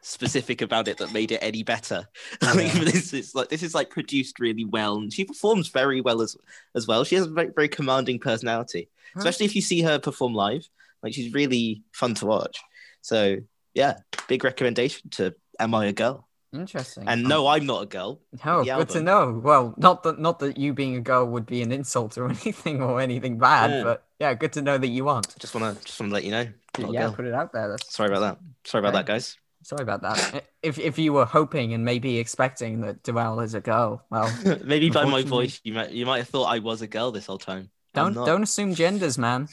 specific 0.06 0.62
about 0.62 0.88
it 0.88 0.98
that 1.00 1.12
made 1.12 1.32
it 1.32 1.40
any 1.42 1.64
better. 1.64 2.08
Yeah. 2.42 2.54
like 2.54 2.72
this 2.74 3.14
is 3.14 3.34
like 3.36 3.50
this 3.50 3.64
is 3.64 3.74
like 3.74 3.90
produced 3.90 4.40
really 4.40 4.66
well, 4.66 4.98
and 4.98 5.12
she 5.12 5.26
performs 5.26 5.68
very 5.70 6.00
well 6.02 6.22
as 6.22 6.38
as 6.76 6.88
well. 6.88 7.04
She 7.04 7.16
has 7.16 7.26
a 7.26 7.30
very, 7.30 7.50
very 7.56 7.68
commanding 7.70 8.20
personality, 8.20 8.90
Huh. 9.14 9.20
especially 9.20 9.46
if 9.48 9.56
you 9.56 9.62
see 9.62 9.82
her 9.82 9.98
perform 10.00 10.34
live. 10.34 10.68
Like 11.04 11.14
she's 11.14 11.34
really 11.34 11.84
fun 11.92 12.14
to 12.16 12.26
watch. 12.26 12.60
So 13.02 13.38
yeah, 13.74 13.98
big 14.28 14.44
recommendation 14.44 15.10
to 15.12 15.36
Am 15.60 15.74
I 15.76 15.86
a 15.88 15.94
Girl? 15.94 16.28
interesting 16.54 17.04
And 17.08 17.24
Um, 17.24 17.28
no, 17.30 17.48
I'm 17.48 17.66
not 17.66 17.84
a 17.84 17.86
girl. 17.86 18.22
Oh, 18.46 18.64
the 18.64 18.76
good 18.78 18.90
to 18.90 19.02
know. 19.02 19.42
Well, 19.44 19.74
not 19.78 20.04
that 20.04 20.20
not 20.20 20.40
that 20.40 20.58
you 20.58 20.74
being 20.74 20.96
a 20.96 21.02
girl 21.02 21.26
would 21.26 21.46
be 21.46 21.62
an 21.62 21.72
insult 21.72 22.18
or 22.18 22.30
anything 22.30 22.82
or 22.82 23.02
anything 23.02 23.38
bad, 23.38 23.70
Yeah. 23.72 23.84
but 23.84 24.04
yeah, 24.20 24.34
good 24.36 24.54
to 24.54 24.62
know 24.62 24.78
that 24.78 24.88
you 24.88 25.10
aren't. 25.10 25.38
Just 25.38 25.54
wanna 25.54 25.76
just 25.84 26.00
wanna 26.00 26.14
let 26.14 26.24
you 26.24 26.32
know. 26.32 26.48
Yeah, 26.92 27.12
put 27.12 27.26
it 27.26 27.34
out 27.34 27.52
there. 27.54 27.70
That's, 27.70 27.94
Sorry 27.94 28.10
about 28.10 28.22
that. 28.22 28.38
Sorry 28.66 28.80
about 28.82 28.94
that, 28.94 29.06
guys. 29.06 29.38
Sorry 29.66 29.82
about 29.82 30.04
that. 30.04 30.46
if 30.62 30.78
if 30.78 31.00
you 31.00 31.12
were 31.12 31.26
hoping 31.26 31.74
and 31.74 31.84
maybe 31.84 32.20
expecting 32.20 32.82
that 32.82 33.02
D'rel 33.02 33.40
is 33.40 33.56
a 33.56 33.62
girl, 33.62 34.06
well, 34.12 34.30
Maybe 34.64 34.92
by 34.92 35.06
my 35.06 35.24
voice, 35.24 35.60
you 35.64 35.74
might 35.74 35.90
you 35.90 36.06
might 36.06 36.20
have 36.20 36.30
thought 36.30 36.46
I 36.54 36.60
was 36.60 36.84
a 36.84 36.88
girl 36.88 37.12
this 37.12 37.26
whole 37.26 37.40
time. 37.40 37.72
I'm 37.96 38.14
don't 38.14 38.14
not. 38.14 38.26
don't 38.28 38.44
assume 38.44 38.76
genders, 38.76 39.18
man. 39.18 39.48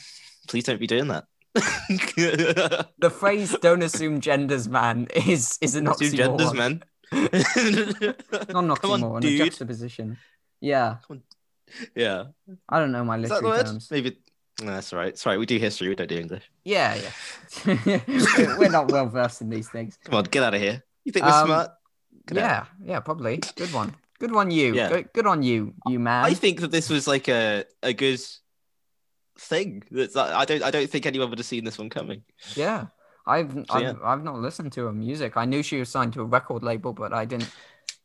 Please 0.47 0.65
don't 0.65 0.79
be 0.79 0.85
doing 0.85 1.07
that. 1.07 1.25
The 2.99 3.09
phrase 3.09 3.55
"don't 3.61 3.81
assume 3.81 4.21
genders, 4.21 4.69
man" 4.69 5.07
is 5.15 5.57
is 5.61 5.73
an 5.75 5.87
Assume 5.87 6.11
oxymoron. 6.13 6.15
genders, 6.15 6.53
man. 6.53 6.83
Not 7.11 8.63
an 8.63 8.75
Come 8.75 8.91
on, 8.91 9.01
oxymoron, 9.01 9.17
a 9.17 9.21
dude. 9.21 9.37
juxtaposition. 9.39 10.17
Yeah, 10.61 10.97
Yeah. 11.95 12.25
I 12.69 12.79
don't 12.79 12.91
know 12.91 13.03
my 13.03 13.17
Is 13.17 13.29
that 13.29 13.41
the 13.41 13.47
literary 13.49 13.57
word? 13.57 13.65
terms. 13.65 13.89
Maybe. 13.89 14.17
No, 14.63 14.71
that's 14.73 14.93
all 14.93 14.99
right. 14.99 15.25
Right. 15.25 15.37
We 15.39 15.45
do 15.45 15.57
history. 15.57 15.89
We 15.89 15.95
don't 15.95 16.07
do 16.09 16.17
English. 16.17 16.43
Yeah, 16.63 16.95
yeah. 16.95 17.99
We're 18.57 18.69
not 18.69 18.91
well 18.91 19.07
versed 19.07 19.41
in 19.41 19.49
these 19.49 19.67
things. 19.69 19.97
Come 20.05 20.15
on, 20.15 20.23
get 20.25 20.41
out 20.43 20.53
of 20.53 20.61
here. 20.61 20.81
You 21.05 21.11
think 21.11 21.25
we're 21.25 21.31
Um, 21.33 21.47
smart? 21.47 21.71
Get 22.27 22.37
out. 22.37 22.43
Yeah, 22.43 22.65
yeah, 22.93 22.99
probably. 23.01 23.41
Good 23.55 23.73
one. 23.73 23.93
Good 24.19 24.31
one, 24.31 24.51
you. 24.51 24.73
Yeah. 24.73 24.89
Good, 24.89 25.13
good 25.13 25.27
on 25.27 25.43
you, 25.43 25.73
you 25.87 25.99
man. 25.99 26.23
I 26.23 26.33
think 26.33 26.61
that 26.61 26.71
this 26.71 26.89
was 26.89 27.07
like 27.07 27.27
a 27.27 27.65
a 27.81 27.93
good 27.93 28.21
thing. 29.37 29.83
That's 29.91 30.15
I 30.15 30.45
don't 30.45 30.63
I 30.63 30.71
don't 30.71 30.89
think 30.89 31.05
anyone 31.05 31.29
would 31.29 31.39
have 31.39 31.45
seen 31.45 31.65
this 31.65 31.77
one 31.77 31.89
coming. 31.89 32.23
yeah, 32.55 32.85
I've 33.27 33.57
I've, 33.69 33.81
yeah. 33.81 33.93
I've 34.03 34.23
not 34.23 34.39
listened 34.39 34.71
to 34.73 34.85
her 34.85 34.93
music. 34.93 35.35
I 35.35 35.43
knew 35.45 35.61
she 35.61 35.79
was 35.79 35.89
signed 35.89 36.13
to 36.13 36.21
a 36.21 36.25
record 36.25 36.63
label, 36.63 36.93
but 36.93 37.11
I 37.11 37.25
didn't 37.25 37.49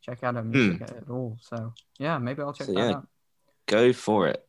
check 0.01 0.23
out 0.23 0.35
her 0.35 0.43
music 0.43 0.81
at 0.81 1.09
all. 1.09 1.37
So 1.41 1.73
yeah, 1.99 2.17
maybe 2.17 2.41
I'll 2.41 2.51
check 2.53 2.67
Hmm. 2.67 2.73
So, 2.73 2.79
that 2.81 2.89
yeah. 2.89 2.95
out. 2.97 3.07
Go 3.67 3.93
for 3.93 4.27
it. 4.27 4.45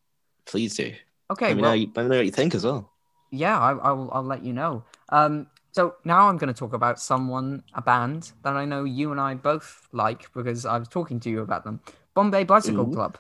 Please 0.47 0.75
do. 0.75 0.93
Okay, 1.31 1.49
let, 1.49 1.57
me 1.57 1.63
well, 1.63 1.77
know, 1.77 1.87
let 1.97 2.03
me 2.05 2.09
know 2.11 2.17
what 2.17 2.27
you 2.27 2.33
think 2.33 2.55
as 2.55 2.65
well. 2.65 2.91
yeah, 3.31 3.59
I, 3.59 3.73
I'll 3.77 4.11
I'll 4.13 4.25
let 4.25 4.43
you 4.45 4.53
know. 4.53 4.85
Um, 5.11 5.47
so 5.73 5.95
now 6.05 6.29
I'm 6.29 6.37
going 6.37 6.53
to 6.53 6.59
talk 6.59 6.73
about 6.73 6.99
someone, 7.01 7.63
a 7.75 7.83
band 7.83 8.33
that 8.43 8.57
I 8.57 8.65
know 8.65 8.83
you 8.85 9.13
and 9.13 9.21
I 9.21 9.35
both 9.35 9.87
like 9.93 10.33
because 10.35 10.67
I 10.67 10.77
was 10.79 10.89
talking 10.89 11.21
to 11.21 11.31
you 11.31 11.41
about 11.41 11.63
them. 11.65 11.81
Bombay 12.15 12.43
Bicycle 12.45 12.89
Ooh. 12.91 12.93
Club. 12.93 13.19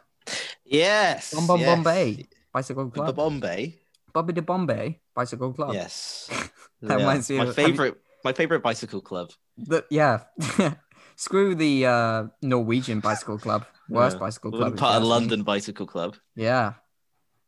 Yes. 0.64 1.32
Bom 1.34 1.46
Bom 1.46 1.60
yes. 1.60 1.68
Bombay 1.68 2.26
Bicycle 2.52 2.84
With 2.86 2.94
the 2.94 3.00
Club. 3.02 3.16
Bombay. 3.16 3.78
Bobby 4.12 4.32
de 4.32 4.42
Bombay 4.42 4.98
Bicycle 5.14 5.52
Club. 5.52 5.74
Yes. 5.74 6.28
That 6.82 6.96
reminds 6.96 7.28
me 7.28 7.36
my 7.36 7.42
of- 7.44 7.48
have 7.54 7.58
you- 7.58 7.72
favorite 7.74 7.96
my 8.24 8.32
favorite 8.32 8.62
bicycle 8.62 9.00
club. 9.02 9.30
The, 9.58 9.84
yeah. 9.90 10.24
Screw 11.16 11.54
the 11.54 11.86
uh, 11.86 12.24
Norwegian 12.42 13.00
bicycle 13.00 13.38
club. 13.38 13.66
Worst 13.90 14.16
Yeah. 14.16 14.20
bicycle 14.20 14.50
club. 14.52 14.78
part 14.78 14.96
of. 14.96 15.02
London 15.04 15.42
Bicycle 15.42 15.86
Club. 15.86 16.16
Yeah. 16.34 16.74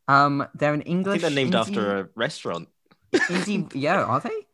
Um, 0.09 0.47
they're 0.55 0.75
an 0.75 0.83
I 0.83 0.85
English. 0.85 1.21
think 1.21 1.23
they're 1.23 1.45
named 1.45 1.55
indie, 1.55 1.61
after 1.61 1.99
a 2.01 2.09
restaurant. 2.15 2.69
indie. 3.13 3.71
Yeah, 3.75 4.03
are 4.05 4.21
they? 4.21 4.47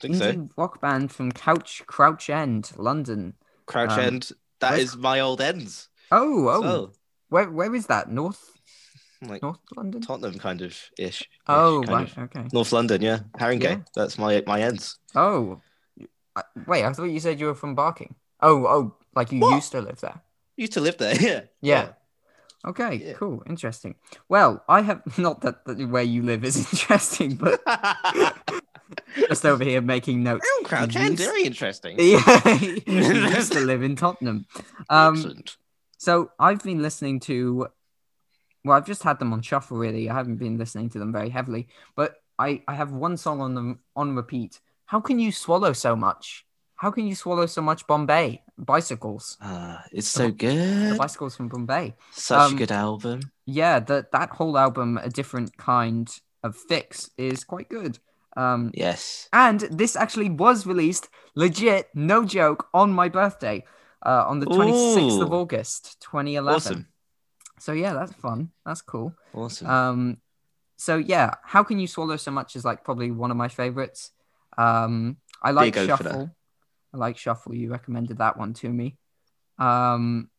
Think 0.00 0.16
indie 0.16 0.34
so. 0.34 0.48
rock 0.56 0.80
band 0.80 1.12
from 1.12 1.32
Couch 1.32 1.82
Crouch 1.86 2.28
End, 2.28 2.72
London. 2.76 3.34
Crouch 3.66 3.90
Um, 3.92 4.00
End. 4.00 4.30
That 4.60 4.72
where's- 4.72 4.82
is 4.90 4.96
my 4.96 5.20
old 5.20 5.40
ends. 5.40 5.88
Oh, 6.12 6.48
oh, 6.48 6.62
So, 6.62 6.92
where 7.28 7.50
where 7.50 7.74
is 7.74 7.86
that? 7.86 8.10
North. 8.10 8.50
like 9.22 9.42
North 9.42 9.58
London. 9.76 10.00
Tottenham 10.02 10.38
kind 10.38 10.60
of 10.62 10.76
ish. 10.98 11.22
Oh, 11.46 11.82
right. 11.84 12.10
of. 12.10 12.18
Okay. 12.24 12.46
North 12.52 12.72
London, 12.72 13.00
yeah. 13.00 13.20
Haringey. 13.38 13.62
Yeah. 13.62 13.78
That's 13.94 14.18
my 14.18 14.42
my 14.46 14.60
ends. 14.60 14.98
Oh, 15.14 15.60
I, 16.36 16.42
wait. 16.66 16.84
I 16.84 16.92
thought 16.92 17.04
you 17.04 17.20
said 17.20 17.38
you 17.40 17.46
were 17.46 17.54
from 17.54 17.74
Barking. 17.74 18.14
Oh, 18.40 18.66
oh, 18.66 18.96
like 19.14 19.32
you 19.32 19.40
What? 19.40 19.54
used 19.54 19.72
to 19.72 19.80
live 19.80 20.00
there. 20.00 20.20
Used 20.56 20.72
to 20.74 20.80
live 20.80 20.98
there, 20.98 21.14
yeah. 21.20 21.40
Yeah. 21.62 21.92
Okay, 22.64 22.94
Yeah. 22.96 23.12
cool, 23.14 23.42
interesting. 23.46 23.94
Well, 24.28 24.62
I 24.68 24.80
have 24.82 25.02
not 25.18 25.40
that, 25.42 25.64
that 25.66 25.78
where 25.88 26.02
you 26.02 26.22
live 26.22 26.44
is 26.44 26.56
interesting, 26.72 27.34
but 27.36 27.60
just 29.28 29.44
over 29.44 29.64
here 29.64 29.80
making 29.80 30.22
notes. 30.22 30.46
Oh, 30.48 30.62
Crouch 30.64 30.96
End, 30.96 31.18
very 31.18 31.44
interesting. 31.44 31.96
Yeah, 31.98 32.54
used 32.86 33.52
to 33.52 33.60
live 33.60 33.82
in 33.82 33.96
Tottenham. 33.96 34.46
Um, 34.88 35.14
Excellent. 35.16 35.56
so 35.98 36.30
I've 36.38 36.62
been 36.62 36.80
listening 36.82 37.20
to, 37.20 37.68
well, 38.64 38.76
I've 38.76 38.86
just 38.86 39.02
had 39.02 39.18
them 39.18 39.32
on 39.32 39.42
shuffle. 39.42 39.76
Really, 39.76 40.08
I 40.08 40.14
haven't 40.14 40.36
been 40.36 40.58
listening 40.58 40.88
to 40.90 40.98
them 40.98 41.12
very 41.12 41.28
heavily, 41.30 41.68
but 41.96 42.16
I 42.38 42.62
I 42.66 42.74
have 42.74 42.92
one 42.92 43.16
song 43.16 43.40
on 43.40 43.54
them 43.54 43.80
on 43.94 44.16
repeat. 44.16 44.60
How 44.86 45.00
can 45.00 45.18
you 45.18 45.32
swallow 45.32 45.72
so 45.72 45.96
much? 45.96 46.46
How 46.76 46.90
can 46.90 47.06
you 47.06 47.14
swallow 47.14 47.46
so 47.46 47.62
much 47.62 47.86
Bombay 47.86 48.42
bicycles? 48.58 49.36
Uh, 49.40 49.78
it's 49.92 50.08
so 50.08 50.26
The 50.26 50.32
good. 50.32 50.98
bicycles 50.98 51.36
from 51.36 51.48
Bombay. 51.48 51.94
Such 52.12 52.50
um, 52.50 52.54
a 52.54 52.58
good 52.58 52.72
album. 52.72 53.20
Yeah, 53.46 53.80
that 53.80 54.12
that 54.12 54.30
whole 54.30 54.56
album, 54.58 54.98
a 54.98 55.08
different 55.08 55.56
kind 55.56 56.08
of 56.42 56.56
fix, 56.56 57.10
is 57.18 57.44
quite 57.44 57.68
good. 57.68 57.98
Um, 58.36 58.70
Yes. 58.74 59.28
and 59.32 59.60
this 59.60 59.94
actually 59.96 60.28
was 60.30 60.66
released 60.66 61.08
legit, 61.36 61.88
no 61.94 62.24
joke, 62.24 62.66
on 62.74 62.92
my 62.92 63.08
birthday, 63.08 63.64
uh, 64.04 64.24
on 64.26 64.40
the 64.40 64.46
twenty 64.46 64.72
sixth 64.94 65.20
of 65.20 65.32
August, 65.32 66.00
twenty 66.00 66.34
eleven. 66.34 66.56
Awesome. 66.56 66.88
So 67.60 67.72
yeah, 67.72 67.92
that's 67.94 68.12
fun. 68.14 68.50
That's 68.66 68.82
cool. 68.82 69.14
Awesome. 69.32 69.66
Um, 69.68 70.16
so 70.76 70.96
yeah, 70.96 71.34
how 71.44 71.62
can 71.62 71.78
you 71.78 71.86
swallow 71.86 72.16
so 72.16 72.30
much 72.32 72.56
is 72.56 72.64
like 72.64 72.82
probably 72.84 73.10
one 73.10 73.30
of 73.30 73.36
my 73.36 73.48
favorites. 73.48 74.10
Um, 74.58 75.18
I 75.42 75.50
like 75.52 75.74
Big 75.74 75.86
shuffle. 75.86 76.30
I 76.94 76.96
like 76.96 77.18
shuffle. 77.18 77.54
You 77.54 77.70
recommended 77.70 78.18
that 78.18 78.38
one 78.38 78.54
to 78.54 78.68
me. 78.68 78.96
Um, 79.58 80.30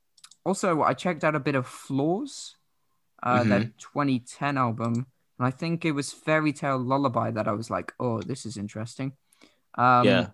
also, 0.45 0.82
I 0.84 0.93
checked 0.93 1.24
out 1.24 1.36
a 1.36 1.39
bit 1.39 1.56
of 1.56 1.68
Flaws, 1.68 2.56
uh, 3.22 3.39
Mm-hmm. 3.39 3.49
their 3.49 3.64
2010 3.78 4.58
album, 4.58 4.93
and 5.38 5.47
I 5.47 5.51
think 5.51 5.84
it 5.84 5.91
was 5.91 6.14
Fairy 6.14 6.53
Tale 6.53 6.78
Lullaby 6.78 7.32
that 7.32 7.47
I 7.47 7.51
was 7.51 7.70
like, 7.70 7.93
oh, 7.99 8.22
this 8.22 8.45
is 8.45 8.56
interesting. 8.58 9.14
Um, 9.78 10.06
yeah. 10.06 10.28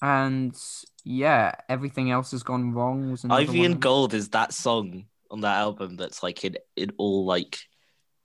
And 0.00 0.56
yeah, 1.04 1.52
everything 1.68 2.10
else 2.12 2.30
has 2.30 2.42
gone 2.44 2.72
wrong. 2.72 3.10
Was 3.10 3.24
Ivy 3.28 3.64
and 3.64 3.80
Gold 3.80 4.14
is 4.14 4.28
that 4.30 4.52
song 4.52 5.06
on 5.30 5.40
that 5.40 5.56
album 5.56 5.96
that's 5.96 6.22
like 6.22 6.44
in, 6.44 6.56
in 6.76 6.92
all 6.98 7.24
like 7.24 7.58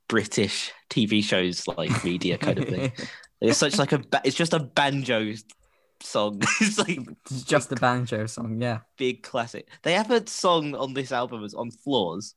British 0.08 0.72
TV 0.92 1.24
shows, 1.24 1.68
like 1.68 2.04
media 2.04 2.38
kind 2.38 2.60
of 2.60 2.68
thing. 2.68 2.92
It's 3.42 3.58
such 3.58 3.78
like 3.78 3.92
a 3.92 3.98
ba- 4.00 4.22
it's 4.24 4.38
just 4.38 4.54
a 4.54 4.60
banjo 4.60 5.34
song. 6.04 6.42
it's 6.62 6.78
like 6.78 7.00
It's 7.30 7.44
just 7.56 7.70
the 7.70 7.76
banjo 7.76 8.26
song, 8.26 8.62
yeah. 8.62 8.80
big 8.98 9.24
classic. 9.24 9.68
They 9.84 9.94
have 9.94 10.12
a 10.12 10.26
song 10.28 10.76
on 10.76 10.94
this 10.94 11.12
album 11.12 11.44
as 11.44 11.54
on 11.54 11.72
Flaws 11.72 12.36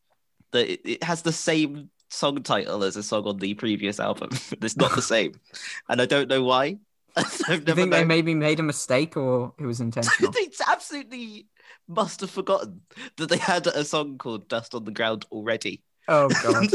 that 0.52 0.70
it, 0.70 0.80
it 0.84 1.04
has 1.04 1.22
the 1.22 1.32
same 1.32 1.90
song 2.08 2.42
title 2.42 2.84
as 2.84 2.96
a 2.96 3.02
song 3.02 3.24
on 3.26 3.38
the 3.38 3.54
previous 3.54 4.00
album. 4.00 4.30
it's 4.62 4.76
not 4.76 4.94
the 4.94 5.02
same, 5.02 5.32
and 5.88 6.00
I 6.00 6.06
don't 6.06 6.28
know 6.28 6.42
why. 6.42 6.78
I've 7.16 7.38
Do 7.38 7.52
you 7.52 7.58
never 7.60 7.74
think 7.74 7.92
they 7.92 8.04
maybe 8.04 8.34
made 8.34 8.60
a 8.60 8.62
mistake 8.62 9.16
or 9.16 9.54
it 9.58 9.64
was 9.64 9.80
intentional? 9.80 10.32
they 10.32 10.50
absolutely 10.68 11.46
must 11.88 12.20
have 12.20 12.30
forgotten 12.30 12.82
that 13.16 13.28
they 13.28 13.38
had 13.38 13.66
a 13.66 13.84
song 13.84 14.18
called 14.18 14.48
"Dust 14.48 14.74
on 14.74 14.84
the 14.84 14.90
Ground" 14.92 15.24
already. 15.32 15.82
oh 16.08 16.28
god, 16.28 16.70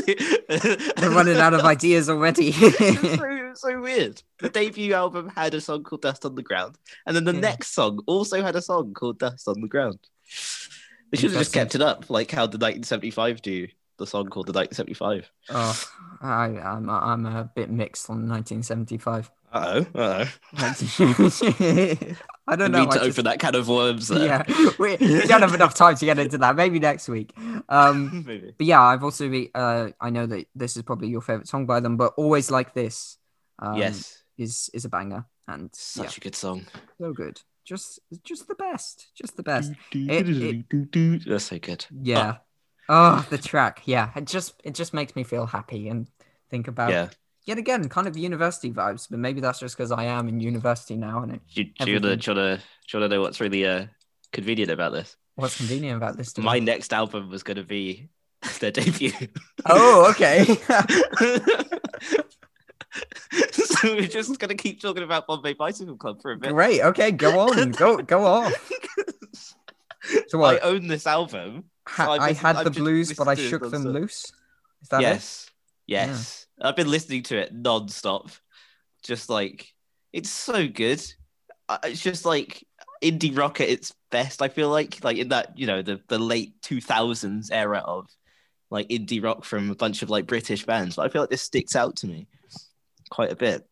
they're 0.98 1.10
running 1.10 1.38
out 1.38 1.54
of 1.54 1.62
ideas 1.62 2.10
already. 2.10 2.52
So, 3.56 3.70
so 3.70 3.82
weird. 3.82 4.22
The 4.40 4.50
debut 4.50 4.94
album 4.94 5.30
had 5.30 5.54
a 5.54 5.62
song 5.62 5.84
called 5.84 6.02
Dust 6.02 6.26
on 6.26 6.36
the 6.36 6.44
Ground, 6.44 6.78
and 7.06 7.16
then 7.16 7.24
the 7.26 7.34
Yeah. 7.34 7.40
next 7.42 7.74
song 7.74 8.02
also 8.08 8.42
had 8.42 8.56
a 8.56 8.62
song 8.62 8.94
called 8.94 9.20
Dust 9.20 9.48
on 9.48 9.62
the 9.62 9.68
Ground. 9.68 10.00
They 11.12 11.18
should 11.18 11.32
have 11.32 11.40
just 11.42 11.54
kept 11.54 11.76
it 11.76 11.82
up, 11.82 12.10
like 12.10 12.32
how 12.32 12.46
the 12.48 12.58
1975 12.58 13.42
do 13.42 13.68
the 13.98 14.08
song 14.08 14.28
called 14.30 14.48
the 14.48 14.54
1975. 14.54 15.30
oh, 15.50 15.84
I, 16.22 16.46
I'm 16.60 16.90
I'm 16.90 17.26
a 17.26 17.52
bit 17.56 17.70
mixed 17.70 18.10
on 18.10 18.28
1975. 18.30 19.30
Uh 19.54 19.84
oh, 19.94 20.00
uh 20.00 20.26
oh. 20.58 20.76
I 22.48 22.56
don't 22.56 22.72
know. 22.72 22.80
need 22.84 22.92
to 22.92 22.98
just- 23.00 23.10
open 23.10 23.26
that 23.26 23.40
can 23.40 23.54
of 23.56 23.68
worms 23.68 24.08
there. 24.08 24.26
yeah, 24.26 24.44
we, 24.80 24.96
we 24.96 25.28
don't 25.28 25.42
have 25.42 25.54
enough 25.54 25.74
time 25.76 25.96
to 25.98 26.06
get 26.06 26.18
into 26.20 26.38
that. 26.40 26.56
Maybe 26.56 26.80
next 26.80 27.10
week. 27.10 27.34
Um, 27.70 28.24
Maybe. 28.28 28.54
but 28.58 28.66
yeah, 28.66 28.82
I've 28.82 29.04
also 29.04 29.30
uh, 29.54 29.90
I 30.00 30.10
know 30.10 30.26
that 30.26 30.48
this 30.56 30.78
is 30.78 30.84
probably 30.84 31.10
your 31.10 31.22
favorite 31.22 31.48
song 31.50 31.66
by 31.66 31.82
them, 31.82 31.98
but 31.98 32.14
always 32.18 32.50
like 32.50 32.74
this. 32.74 33.18
Um, 33.62 33.78
yes, 33.78 34.24
is 34.38 34.70
is 34.74 34.86
a 34.86 34.90
banger 34.90 35.26
and 35.48 35.64
yeah, 35.64 35.70
such 35.74 36.18
a 36.18 36.20
good 36.22 36.36
song. 36.36 36.66
so 37.00 37.14
good. 37.14 37.42
Just 37.64 38.00
just 38.24 38.48
the 38.48 38.56
best, 38.56 39.12
just 39.16 39.38
the 39.38 39.44
best. 39.44 39.72
It- 39.94 41.26
That's 41.28 41.46
so 41.46 41.60
good. 41.60 41.86
Yeah. 41.92 42.38
Oh, 42.90 43.26
the 43.30 43.38
track. 43.38 43.84
Yeah, 43.86 44.10
it 44.16 44.26
just 44.26 44.60
it 44.64 44.74
just 44.76 44.94
makes 44.94 45.16
me 45.16 45.24
feel 45.24 45.46
happy 45.46 45.88
and 45.88 46.08
think 46.50 46.68
about 46.68 46.90
yeah. 46.90 47.10
yet 47.46 47.58
again 47.60 47.88
kind 47.88 48.08
of 48.08 48.18
university 48.18 48.72
vibes. 48.72 49.08
But 49.10 49.20
maybe 49.20 49.40
that's 49.42 49.60
just 49.60 49.78
because 49.78 49.92
I 49.92 50.06
am 50.06 50.28
in 50.28 50.40
university 50.40 50.98
now, 50.98 51.22
and 51.22 51.34
it, 51.34 51.42
Do, 51.54 51.64
do, 51.64 51.70
you 51.92 51.96
wanna, 52.00 52.14
Everything. 52.14 52.20
do, 52.20 52.32
you 52.32 52.38
wanna, 52.38 52.58
do 52.58 52.64
you 52.98 53.00
wanna 53.00 53.16
know 53.16 53.22
what's 53.22 53.40
really 53.40 53.66
uh, 53.66 53.86
convenient 54.34 54.72
about 54.72 54.92
this? 54.92 55.16
what's 55.36 55.58
convenient 55.58 55.98
about 55.98 56.18
this? 56.18 56.34
to 56.34 56.42
me? 56.42 56.46
My 56.46 56.60
next 56.60 56.94
album 56.94 57.30
was 57.30 57.44
going 57.44 57.58
to 57.58 57.64
be 57.64 58.10
their 58.60 58.72
debut. 58.72 59.12
Oh, 59.66 60.10
okay. 60.12 60.58
so 63.52 63.96
we're 63.96 64.08
just 64.08 64.38
going 64.40 64.50
to 64.50 64.56
keep 64.56 64.82
talking 64.82 65.04
about 65.04 65.28
Bombay 65.28 65.54
Bicycle 65.54 65.96
Club 65.96 66.22
for 66.22 66.32
a 66.32 66.38
bit. 66.38 66.52
Great. 66.52 66.82
Okay, 66.82 67.12
go 67.12 67.40
on. 67.40 67.72
Go 67.82 67.98
go 67.98 68.26
off. 68.26 68.72
So 70.28 70.42
I 70.42 70.58
own 70.60 70.88
this 70.88 71.06
album. 71.06 71.66
Ha- 71.88 72.14
I've 72.14 72.22
I 72.22 72.34
had 72.34 72.56
I've 72.58 72.64
the 72.66 72.72
blues, 72.72 73.14
but 73.14 73.28
I 73.28 73.32
listened 73.32 73.50
to 73.50 73.56
it 73.56 73.60
shook 73.62 73.72
them 73.72 73.84
loose. 73.84 74.34
Is 74.82 74.90
that 74.90 75.02
it? 75.02 75.04
yes. 75.04 75.50
Yes. 75.86 76.48
I've 76.60 76.76
been 76.76 76.90
listening 76.90 77.22
to 77.24 77.38
it 77.38 77.54
non-stop. 77.54 78.30
Just 79.04 79.30
like 79.30 79.72
it's 80.12 80.30
so 80.30 80.68
good. 80.68 81.02
It's 81.84 82.02
just 82.02 82.26
like 82.26 82.66
indie 83.02 83.38
rock 83.38 83.62
at 83.62 83.70
its 83.70 83.94
best. 84.10 84.42
I 84.42 84.50
feel 84.50 84.70
like 84.70 85.04
like 85.04 85.18
in 85.18 85.30
that, 85.30 85.58
you 85.58 85.68
know, 85.68 85.82
the 85.82 86.02
the 86.08 86.20
late 86.20 86.60
2000s 86.62 87.50
era 87.52 87.78
of 87.86 88.10
like 88.72 88.90
indie 88.90 89.24
rock 89.24 89.46
from 89.46 89.70
a 89.70 89.76
bunch 89.76 90.02
of 90.02 90.10
like 90.10 90.26
British 90.26 90.66
bands. 90.66 90.96
But 90.96 91.06
I 91.06 91.10
feel 91.10 91.22
like 91.22 91.30
this 91.30 91.44
sticks 91.44 91.76
out 91.76 91.96
to 91.98 92.08
me 92.08 92.28
quite 93.12 93.32
a 93.32 93.36
bit 93.36 93.68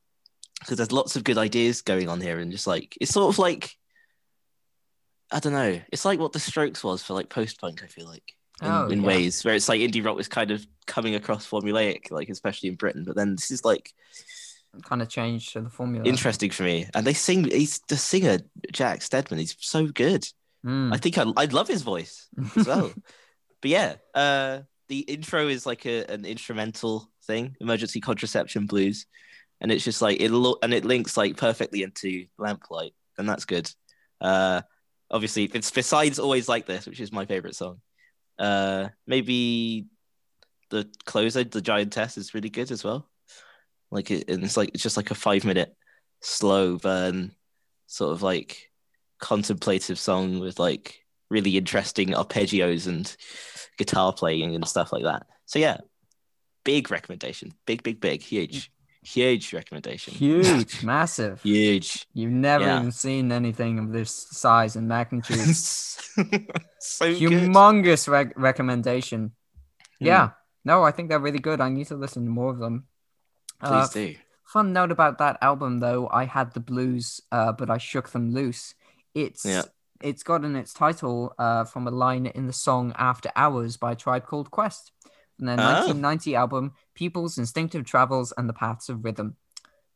because 0.59 0.77
there's 0.77 0.91
lots 0.91 1.15
of 1.15 1.23
good 1.23 1.37
ideas 1.39 1.81
going 1.81 2.07
on 2.09 2.21
here 2.21 2.37
and 2.37 2.51
just 2.51 2.67
like 2.67 2.95
it's 3.01 3.11
sort 3.13 3.33
of 3.33 3.39
like 3.39 3.71
I 5.31 5.39
don't 5.39 5.53
know. 5.53 5.79
It's 5.91 6.05
like 6.05 6.19
what 6.19 6.31
the 6.33 6.39
Strokes 6.39 6.83
was 6.83 7.03
for 7.03 7.13
like 7.13 7.29
post-punk, 7.29 7.83
I 7.83 7.87
feel 7.87 8.07
like 8.07 8.33
in, 8.61 8.67
Oh, 8.67 8.87
in 8.87 9.01
yeah. 9.01 9.07
ways 9.07 9.45
where 9.45 9.53
it's 9.53 9.69
like 9.69 9.79
indie 9.79 10.03
rock 10.03 10.15
was 10.17 10.27
kind 10.27 10.51
of 10.51 10.65
coming 10.87 11.13
across 11.15 11.47
formulaic, 11.47 12.09
like 12.11 12.29
especially 12.29 12.69
in 12.69 12.75
Britain. 12.75 13.03
But 13.05 13.15
then 13.15 13.35
this 13.35 13.51
is 13.51 13.63
like 13.63 13.93
Kind 14.83 15.01
of 15.01 15.09
changed 15.09 15.55
the 15.55 15.69
formula. 15.69 16.05
interesting 16.05 16.49
for 16.51 16.63
me. 16.63 16.87
And 16.93 17.05
they 17.05 17.13
sing. 17.13 17.43
He's 17.45 17.79
the 17.87 17.97
singer 17.97 18.39
Jack 18.71 19.01
Steadman. 19.01 19.39
He's 19.39 19.55
so 19.59 19.87
good. 19.87 20.27
Mm. 20.65 20.93
I 20.93 20.97
think 20.97 21.17
I 21.17 21.25
I 21.37 21.45
love 21.45 21.67
his 21.67 21.81
voice 21.83 22.27
as 22.55 22.67
well. 22.67 22.91
but 23.61 23.71
yeah, 23.71 23.95
uh, 24.13 24.59
the 24.87 24.99
intro 24.99 25.47
is 25.47 25.65
like 25.65 25.85
a, 25.85 26.05
an 26.11 26.23
instrumental 26.25 27.09
thing, 27.25 27.55
emergency 27.59 27.99
contraception 27.99 28.65
blues, 28.67 29.05
and 29.61 29.71
it's 29.71 29.83
just 29.83 30.01
like 30.01 30.19
it 30.21 30.31
lo- 30.31 30.57
and 30.61 30.73
it 30.73 30.85
links 30.85 31.17
like 31.17 31.37
perfectly 31.37 31.83
into 31.83 32.25
Lamplight, 32.37 32.91
and 33.17 33.27
that's 33.27 33.45
good. 33.45 33.69
Uh, 34.21 34.61
obviously, 35.11 35.45
it's 35.45 35.71
besides 35.71 36.19
always 36.19 36.47
like 36.47 36.65
this, 36.65 36.85
which 36.85 36.99
is 36.99 37.11
my 37.11 37.25
favorite 37.25 37.55
song. 37.55 37.81
Uh, 38.37 38.89
maybe 39.05 39.87
the 40.69 40.87
closer, 41.05 41.43
the 41.43 41.61
giantess, 41.61 42.17
is 42.17 42.33
really 42.33 42.49
good 42.49 42.71
as 42.71 42.83
well. 42.83 43.09
Like 43.91 44.11
it, 44.11 44.29
and 44.29 44.43
it's 44.43 44.57
like 44.57 44.71
it's 44.73 44.83
just 44.83 44.97
like 44.97 45.11
a 45.11 45.15
five 45.15 45.43
minute 45.43 45.75
slow 46.21 46.77
burn, 46.77 47.33
sort 47.87 48.13
of 48.13 48.21
like 48.21 48.71
contemplative 49.19 49.99
song 49.99 50.39
with 50.39 50.59
like 50.59 51.05
really 51.29 51.57
interesting 51.57 52.09
arpeggios 52.09 52.87
and 52.87 53.15
guitar 53.77 54.13
playing 54.13 54.55
and 54.55 54.67
stuff 54.67 54.91
like 54.93 55.03
that. 55.03 55.25
So 55.45 55.59
yeah, 55.59 55.77
big 56.63 56.91
recommendation, 56.91 57.53
big, 57.65 57.83
big, 57.83 57.99
big, 57.99 58.21
huge, 58.21 58.71
huge 59.01 59.53
recommendation, 59.53 60.13
Huge, 60.13 60.83
massive. 60.95 61.41
huge. 61.41 62.05
You've 62.13 62.31
never 62.31 62.63
Yeah. 62.65 62.79
even 62.79 62.91
seen 62.91 63.31
anything 63.31 63.79
of 63.79 63.91
this 63.91 64.11
size 64.11 64.75
and 64.75 64.87
magnitude. 64.87 65.39
so. 65.55 67.05
Humongous 67.05 68.07
rec- 68.07 68.33
recommendation. 68.37 69.31
Hmm. 69.99 70.05
Yeah. 70.05 70.29
No, 70.65 70.83
I 70.83 70.91
think 70.91 71.09
they're 71.09 71.19
really 71.19 71.39
good. 71.39 71.61
I 71.61 71.69
need 71.69 71.87
to 71.87 71.95
listen 71.95 72.25
to 72.25 72.29
more 72.31 72.51
of 72.51 72.59
them. 72.59 72.85
Please 73.61 73.71
Uh, 73.71 73.87
do. 73.93 74.15
Fun 74.45 74.73
note 74.73 74.91
about 74.91 75.17
that 75.19 75.37
album, 75.41 75.79
though, 75.79 76.09
I 76.11 76.25
had 76.25 76.53
the 76.53 76.59
blues, 76.59 77.21
uh, 77.31 77.51
but 77.51 77.69
I 77.69 77.77
shook 77.77 78.09
them 78.09 78.33
loose. 78.33 78.73
It's 79.13 79.45
Yeah. 79.45 79.63
it's 80.01 80.23
gotten 80.23 80.55
its 80.55 80.73
title 80.73 81.33
uh, 81.37 81.65
from 81.65 81.87
a 81.87 81.91
line 81.91 82.25
in 82.25 82.47
the 82.47 82.53
song 82.53 82.93
"After 82.97 83.31
Hours" 83.35 83.77
by 83.77 83.91
a 83.91 83.95
Tribe 83.95 84.25
Called 84.25 84.49
Quest. 84.49 84.91
From 85.39 85.47
their 85.47 85.55
Oh. 85.59 85.87
1990 85.87 86.35
album 86.35 86.73
People's 86.93 87.37
Instinctive 87.37 87.85
Travels 87.85 88.33
and 88.37 88.47
the 88.47 88.53
Paths 88.53 88.89
of 88.89 89.03
Rhythm. 89.03 89.35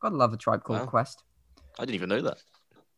Gotta 0.02 0.16
love 0.16 0.34
a 0.34 0.38
tribe 0.38 0.64
called 0.64 0.80
Wow. 0.80 0.86
Quest. 0.88 1.22
I 1.78 1.84
didn't 1.86 1.96
even 1.96 2.10
know 2.10 2.22
that. 2.22 2.38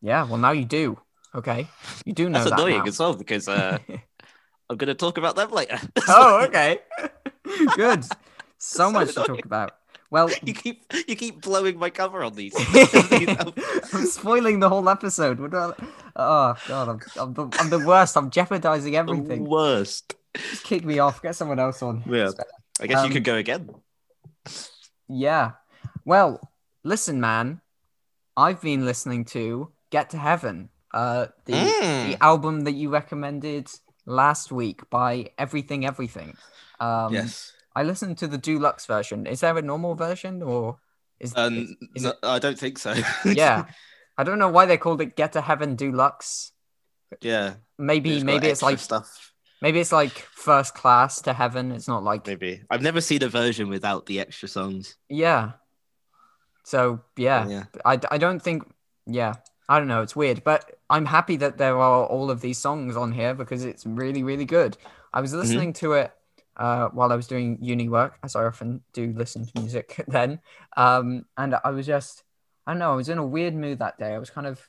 Yeah, 0.02 0.24
well 0.24 0.38
now 0.38 0.52
you 0.52 0.66
do. 0.66 0.98
Okay, 1.34 1.68
you 2.06 2.14
do 2.14 2.30
know 2.30 2.40
That's 2.40 2.52
that 2.52 2.60
annoying 2.60 2.80
now. 2.80 2.86
as 2.86 3.00
well 3.00 3.14
because 3.14 3.50
uh, 3.50 3.78
I'm 4.70 4.78
going 4.78 4.88
to 4.88 4.94
talk 4.96 5.18
about 5.18 5.36
them 5.36 5.52
later. 5.52 5.78
oh, 6.08 6.44
okay. 6.48 6.80
Good. 7.76 8.06
So 8.06 8.16
So 8.58 8.92
much 8.92 9.14
to 9.16 9.24
talk 9.24 9.44
about. 9.46 9.74
Well, 10.12 10.30
you 10.44 10.54
keep 10.54 10.86
you 11.08 11.16
keep 11.16 11.42
blowing 11.42 11.78
my 11.78 11.90
cover 11.90 12.24
on 12.24 12.36
these. 12.36 12.54
I'm 12.58 14.06
spoiling 14.06 14.60
the 14.60 14.70
whole 14.70 14.88
episode. 14.88 15.40
Oh 16.16 16.56
god, 16.68 16.88
I'm, 16.88 17.00
I'm, 17.20 17.34
the, 17.34 17.50
I'm 17.60 17.70
the 17.70 17.80
worst. 17.86 18.16
I'm 18.16 18.30
jeopardizing 18.30 18.94
the 18.94 18.98
everything. 19.00 19.44
worst. 19.46 20.16
Just 20.38 20.64
kick 20.64 20.84
me 20.86 21.00
off. 21.00 21.22
Get 21.22 21.36
someone 21.36 21.60
else 21.60 21.82
on. 21.82 22.04
Yeah. 22.06 22.32
I 22.82 22.88
guess 22.88 23.00
Um, 23.00 23.08
you 23.08 23.14
could 23.14 23.24
go 23.24 23.36
again. 23.36 23.70
Yeah. 25.08 25.52
Well, 26.06 26.40
listen, 26.84 27.20
man. 27.20 27.62
I've 28.38 28.62
been 28.62 28.84
listening 28.86 29.26
to 29.26 29.72
Get 29.92 30.10
to 30.10 30.18
Heaven, 30.18 30.70
uh, 30.94 31.28
the, 31.46 31.54
Mm. 31.54 32.08
the 32.12 32.24
album 32.24 32.62
that 32.66 32.74
you 32.74 32.90
recommended 32.90 33.70
last 34.06 34.52
week 34.52 34.90
by 34.90 35.32
Everything 35.38 35.86
Everything. 35.86 36.36
Um, 36.80 37.14
yes. 37.14 37.54
I 37.76 37.84
listened 37.84 38.18
to 38.20 38.28
the 38.28 38.38
deluxe 38.38 38.86
version. 38.86 39.26
Is 39.26 39.40
there 39.40 39.58
a 39.58 39.62
normal 39.62 39.96
version 39.96 40.42
or 40.44 40.80
is, 41.20 41.32
is, 41.32 41.38
Um, 41.38 41.78
is 41.96 42.04
no, 42.04 42.10
it? 42.10 42.18
I 42.24 42.40
don't 42.40 42.60
think 42.60 42.78
so. 42.78 42.94
Yeah. 43.26 43.66
I 44.18 44.24
don't 44.24 44.40
know 44.40 44.50
why 44.50 44.66
they 44.66 44.78
called 44.78 45.02
it 45.02 45.16
Get 45.16 45.34
to 45.34 45.42
Heaven 45.42 45.76
Deluxe. 45.76 46.52
yeah. 47.22 47.56
Maybe 47.78 48.24
maybe 48.24 48.48
it's 48.48 48.62
like 48.62 48.80
stuff. 48.80 49.34
Maybe 49.62 49.80
it's 49.80 49.92
like 49.92 50.12
first 50.32 50.74
class 50.76 51.22
to 51.22 51.34
heaven. 51.34 51.72
It's 51.72 51.88
not 51.88 52.04
like 52.04 52.28
Maybe 52.28 52.62
I've 52.70 52.82
never 52.82 53.02
seen 53.02 53.24
a 53.24 53.30
version 53.30 53.70
without 53.70 54.06
the 54.06 54.20
extra 54.20 54.48
songs. 54.48 54.96
yeah. 55.10 55.54
So 56.64 57.02
yeah, 57.16 57.48
Yeah. 57.48 57.64
I, 57.86 58.00
I 58.10 58.18
don't 58.18 58.42
think 58.42 58.64
yeah 59.06 59.36
I 59.70 59.78
don't 59.78 59.88
know 59.88 60.02
it's 60.02 60.16
weird 60.16 60.44
but 60.44 60.80
I'm 60.90 61.06
happy 61.06 61.38
that 61.38 61.58
there 61.60 61.78
are 61.78 62.06
all 62.06 62.32
of 62.32 62.42
these 62.42 62.58
songs 62.58 62.98
on 62.98 63.12
here 63.12 63.34
because 63.36 63.64
it's 63.66 63.86
really 63.86 64.24
really 64.24 64.46
good. 64.46 64.78
I 65.14 65.22
was 65.22 65.34
listening 65.34 65.74
to 65.74 65.94
it 65.94 66.12
uh, 66.58 66.90
while 66.90 67.12
I 67.12 67.16
was 67.16 67.28
doing 67.28 67.58
uni 67.62 67.88
work 67.90 68.18
as 68.24 68.36
I 68.36 68.46
often 68.46 68.82
do 68.94 69.14
listen 69.16 69.46
to 69.46 69.60
music 69.60 70.04
then 70.08 70.40
um, 70.76 71.26
and 71.38 71.56
I 71.64 71.70
was 71.70 71.86
just 71.86 72.24
I 72.66 72.72
don't 72.72 72.80
know 72.80 72.92
I 72.92 72.96
was 72.96 73.10
in 73.10 73.18
a 73.20 73.26
weird 73.26 73.54
mood 73.54 73.80
that 73.80 74.00
day. 74.00 74.14
I 74.14 74.18
was 74.18 74.30
kind 74.32 74.48
of 74.48 74.68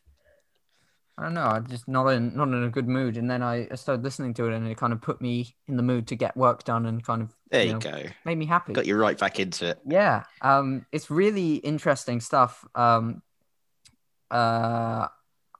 I 1.18 1.22
don't 1.22 1.34
know 1.34 1.46
I 1.46 1.60
just 1.60 1.88
not 1.88 2.06
in 2.08 2.36
not 2.36 2.48
in 2.48 2.62
a 2.62 2.68
good 2.68 2.86
mood 2.88 3.16
and 3.16 3.30
then 3.30 3.42
I 3.42 3.68
started 3.74 4.04
listening 4.04 4.34
to 4.34 4.46
it 4.46 4.52
and 4.54 4.66
it 4.68 4.76
kind 4.76 4.92
of 4.92 5.00
put 5.00 5.20
me 5.20 5.56
in 5.66 5.76
the 5.76 5.82
mood 5.82 6.06
to 6.08 6.14
get 6.16 6.36
work 6.36 6.64
done 6.64 6.84
and 6.84 7.02
kind 7.02 7.22
of 7.22 7.34
There 7.50 7.64
you 7.64 7.72
you 7.72 7.78
go. 7.78 8.02
made 8.26 8.36
me 8.36 8.44
happy. 8.46 8.74
Got 8.74 8.86
you 8.86 8.96
right 8.96 9.18
back 9.18 9.40
into 9.40 9.66
it. 9.68 9.78
Yeah, 9.86 10.24
um, 10.42 10.84
it's 10.92 11.10
really 11.10 11.54
interesting 11.56 12.20
stuff. 12.20 12.66
Um, 12.74 13.22
uh, 14.30 15.08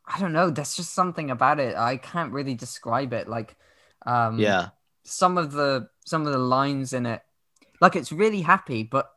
I 0.09 0.19
don't 0.21 0.33
know. 0.33 0.51
There's 0.51 0.77
just 0.77 0.95
something 0.95 1.31
about 1.31 1.59
it. 1.61 1.77
I 1.77 1.97
can't 1.97 2.33
really 2.33 2.55
describe 2.55 3.13
it. 3.13 3.29
Like, 3.29 3.57
um, 4.05 4.39
Yeah. 4.39 4.71
some 5.05 5.39
of 5.39 5.53
the 5.53 5.89
some 6.05 6.27
of 6.27 6.33
the 6.33 6.39
lines 6.39 6.93
in 6.93 7.07
it, 7.07 7.23
like 7.81 7.97
it's 7.97 8.13
really 8.13 8.43
happy, 8.43 8.83
but 8.83 9.11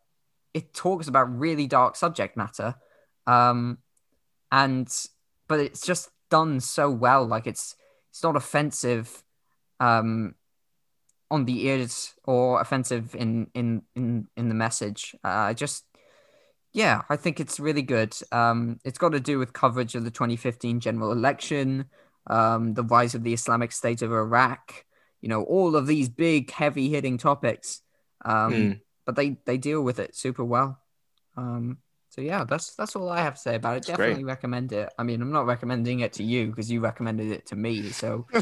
it 0.54 0.74
talks 0.74 1.08
about 1.08 1.38
really 1.38 1.68
dark 1.68 1.96
subject 1.96 2.38
matter, 2.38 2.76
um, 3.28 3.80
and 4.52 4.88
but 5.48 5.60
it's 5.60 5.86
just 5.86 6.10
done 6.30 6.60
so 6.60 6.90
well. 6.90 7.26
Like 7.26 7.48
it's 7.48 7.76
it's 8.10 8.24
not 8.24 8.36
offensive, 8.36 9.24
um, 9.80 10.36
on 11.32 11.46
the 11.46 11.66
ears 11.68 12.14
or 12.26 12.60
offensive 12.60 13.16
in 13.16 13.48
in 13.54 13.84
in 13.96 14.28
in 14.36 14.50
the 14.50 14.56
message. 14.56 15.16
Uh, 15.24 15.28
I 15.28 15.54
just 15.54 15.86
yeah, 16.72 17.02
I 17.10 17.16
think 17.16 17.40
it's 17.40 17.60
really 17.60 17.82
good. 17.82 18.16
Um, 18.32 18.80
it's 18.84 18.98
got 19.00 19.10
to 19.14 19.20
do 19.20 19.40
with 19.40 19.54
coverage 19.54 19.96
of 19.96 20.04
the 20.04 20.12
2015 20.12 20.80
general 20.80 21.12
election, 21.12 21.86
um, 22.28 22.74
the 22.76 22.84
rise 22.84 23.16
of 23.16 23.24
the 23.24 23.34
Islamic 23.34 23.72
State 23.72 24.02
of 24.02 24.12
Iraq. 24.12 24.86
You 25.22 25.30
know, 25.30 25.44
all 25.44 25.76
of 25.76 25.88
these 25.88 26.10
big, 26.10 26.52
heavy 26.52 26.90
hitting 26.90 27.18
topics. 27.18 27.82
Um, 28.24 28.52
Hmm. 28.54 28.72
but 29.06 29.16
they 29.16 29.38
they 29.46 29.58
deal 29.58 29.82
with 29.82 30.00
it 30.00 30.16
super 30.16 30.44
well. 30.44 30.80
Um, 31.36 31.80
so 32.10 32.22
yeah, 32.22 32.44
that's 32.44 32.76
that's 32.76 32.96
all 32.96 33.10
I 33.10 33.22
have 33.22 33.36
to 33.36 33.40
say 33.40 33.56
about 33.56 33.78
it. 33.78 33.86
That's 33.86 33.96
great. 33.98 34.08
Definitely 34.10 34.24
recommend 34.26 34.72
it. 34.74 34.90
I 34.98 35.04
mean, 35.04 35.22
I'm 35.22 35.32
not 35.32 35.46
recommending 35.46 36.00
it 36.02 36.14
to 36.14 36.24
you 36.24 36.48
because 36.48 36.70
you 36.72 36.80
recommended 36.82 37.32
it 37.32 37.46
to 37.48 37.56
me. 37.56 37.90
So 37.92 38.26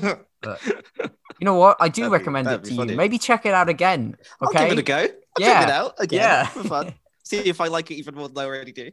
but 0.41 0.59
you 0.65 1.45
know 1.45 1.55
what? 1.55 1.77
I 1.79 1.89
do 1.89 2.03
That'd 2.03 2.11
be- 2.11 2.17
recommend 2.17 2.47
it 2.47 2.63
to 2.63 2.69
be 2.85 2.91
you. 2.91 2.97
Maybe 2.97 3.17
check 3.17 3.45
it 3.45 3.53
out 3.53 3.69
again. 3.69 4.15
I'll 4.41 4.49
Okay. 4.49 4.69
give 4.69 4.77
it 4.77 4.79
a 4.79 4.83
go. 4.83 4.97
I'll 4.97 5.07
Yeah. 5.39 5.53
check 5.59 5.63
it 5.69 5.71
out 5.73 5.93
again 5.99 6.19
Yeah. 6.21 6.45
for 6.47 6.63
fun. 6.63 6.93
See 7.23 7.37
if 7.39 7.59
I 7.59 7.67
like 7.67 7.91
it 7.91 7.95
even 7.95 8.15
more 8.15 8.29
than 8.29 8.37
I 8.37 8.45
already 8.45 8.71
do. 8.71 8.91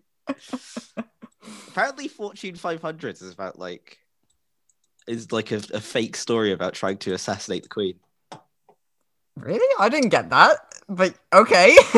Apparently, 1.69 2.09
Fortune 2.09 2.55
500 2.57 3.15
is 3.21 3.33
about 3.33 3.59
like 3.59 3.99
is 5.07 5.31
like 5.33 5.53
a, 5.53 5.57
a 5.75 5.81
fake 5.81 6.17
story 6.17 6.53
about 6.53 6.73
trying 6.73 6.97
to 6.99 7.13
assassinate 7.13 7.63
the 7.63 7.69
queen. 7.69 7.95
Really? 9.37 9.67
I 9.79 9.89
didn't 9.89 10.11
get 10.11 10.31
that. 10.31 10.57
But 10.89 11.15
okay. 11.33 11.75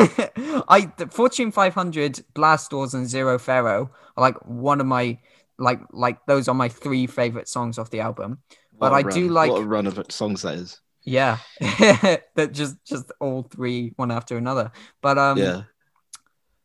I 0.67 0.91
the 0.97 1.07
Fortune 1.11 1.51
500, 1.51 2.23
Blast 2.33 2.71
Doors, 2.71 2.93
and 2.93 3.07
Zero 3.07 3.37
Pharaoh 3.37 3.91
are 4.15 4.21
like 4.21 4.35
one 4.45 4.79
of 4.81 4.87
my 4.87 5.19
like 5.59 5.81
like 5.91 6.25
those 6.25 6.47
are 6.47 6.55
my 6.55 6.69
three 6.69 7.05
favorite 7.07 7.47
songs 7.47 7.77
off 7.77 7.89
the 7.89 7.99
album. 7.99 8.39
But 8.79 8.93
I 8.93 8.97
I 8.99 9.03
do 9.03 9.27
like- 9.29 9.51
what 9.51 9.61
a 9.61 9.65
run 9.65 9.87
of 9.87 9.99
songs 10.09 10.41
that 10.43 10.55
is. 10.55 10.79
Yeah. 11.03 11.37
that 11.59 12.49
just 12.53 12.75
just 12.85 13.11
all 13.19 13.43
three 13.43 13.93
one 13.97 14.11
after 14.11 14.37
another. 14.37 14.71
But 15.01 15.17
um 15.17 15.37
yeah, 15.37 15.63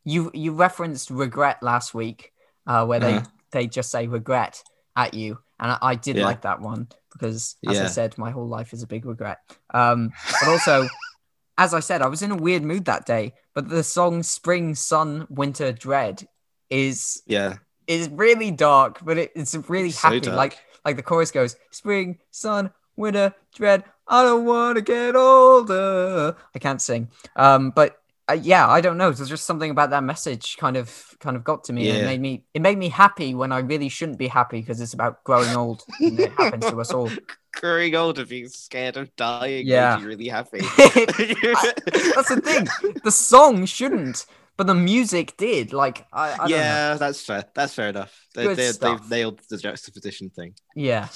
you 0.05 0.31
you 0.35 0.53
referenced 0.53 1.11
regret 1.11 1.63
last 1.63 1.95
week, 1.95 2.33
uh, 2.67 2.85
where 2.87 3.01
they 3.01 3.15
Uh-huh. 3.15 3.27
they 3.53 3.67
just 3.67 3.91
say 3.91 4.07
regret 4.09 4.63
at 4.97 5.15
you, 5.15 5.39
and 5.63 5.73
I, 5.73 5.79
I 5.81 5.95
did 5.95 6.17
Yeah. 6.17 6.25
like 6.27 6.43
that 6.43 6.61
one 6.61 6.89
because, 7.13 7.57
as 7.67 7.79
I 7.79 7.87
said, 7.87 8.19
my 8.19 8.31
whole 8.31 8.49
life 8.49 8.75
is 8.75 8.83
a 8.83 8.87
big 8.87 9.07
regret. 9.07 9.39
Um, 9.73 10.13
but 10.41 10.49
also, 10.49 10.89
as 11.59 11.73
I 11.73 11.81
said, 11.81 12.03
I 12.03 12.09
was 12.09 12.21
in 12.23 12.33
a 12.33 12.37
weird 12.37 12.63
mood 12.65 12.85
that 12.87 13.07
day. 13.07 13.33
But 13.55 13.69
the 13.69 13.83
song 13.85 14.23
"Spring, 14.23 14.75
Sun, 14.75 15.27
Winter, 15.31 15.73
Dread" 15.73 16.27
is 16.69 17.23
yeah, 17.27 17.57
is 17.87 18.09
really 18.11 18.51
dark, 18.51 18.99
but 19.05 19.17
it, 19.19 19.33
it's 19.37 19.55
really 19.69 19.91
So 19.93 20.09
happy. 20.09 20.21
dark. 20.21 20.37
Like 20.37 20.59
like 20.85 20.97
the 20.97 21.03
chorus 21.03 21.31
goes, 21.31 21.57
"Spring, 21.71 22.19
sun, 22.31 22.73
winter, 22.97 23.35
dread. 23.55 23.85
I 24.09 24.23
don't 24.25 24.45
want 24.45 24.77
to 24.77 24.83
get 24.83 25.15
older." 25.15 26.35
I 26.55 26.59
can't 26.59 26.83
sing, 26.83 27.09
um, 27.37 27.71
but 27.71 28.02
uh, 28.31 28.35
yeah, 28.35 28.69
I 28.69 28.81
don't 28.81 28.97
know. 28.99 29.11
There's 29.11 29.29
just 29.29 29.45
something 29.47 29.71
about 29.71 29.91
that 29.91 30.05
message 30.05 30.57
kind 30.57 30.77
of 30.77 31.15
kind 31.21 31.37
of 31.37 31.45
got 31.45 31.65
to 31.65 31.73
me. 31.73 31.89
And 31.91 31.99
it 31.99 32.05
made 32.05 32.21
me 32.21 32.45
it 32.55 32.63
made 32.63 32.79
me 32.79 32.89
happy 32.89 33.35
when 33.35 33.53
I 33.53 33.59
really 33.59 33.89
shouldn't 33.89 34.19
be 34.19 34.29
happy 34.29 34.61
because 34.61 34.81
it's 34.81 34.95
about 34.95 35.25
growing 35.25 35.55
old. 35.57 35.83
and 36.01 36.19
it 36.19 36.33
happens 36.33 36.67
to 36.67 36.81
us 36.81 36.93
all. 36.93 37.11
growing 37.55 37.95
old 37.95 38.19
and 38.19 38.29
being 38.29 38.49
scared 38.49 38.97
of 38.97 39.15
dying 39.17 39.67
Yeah. 39.67 39.97
makes 39.97 40.03
you 40.03 40.09
really 40.09 40.29
happy. 40.29 40.61
That's 40.77 42.29
the 42.29 42.41
thing. 42.43 42.95
The 43.05 43.11
song 43.11 43.67
shouldn't, 43.67 44.25
but 44.57 44.67
the 44.67 44.75
music 44.75 45.37
did. 45.37 45.73
Like 45.73 46.07
I, 46.13 46.33
I 46.33 46.37
don't 46.37 46.51
know. 46.51 46.57
yeah, 46.57 46.95
that's 46.95 47.21
fair. 47.25 47.45
That's 47.55 47.75
fair 47.75 47.89
enough. 47.89 48.27
They, 48.35 48.55
they, 48.55 48.71
they've 48.73 49.11
nailed 49.11 49.41
the 49.51 49.59
juxtaposition 49.59 50.31
thing. 50.31 50.55
yeah. 50.75 51.09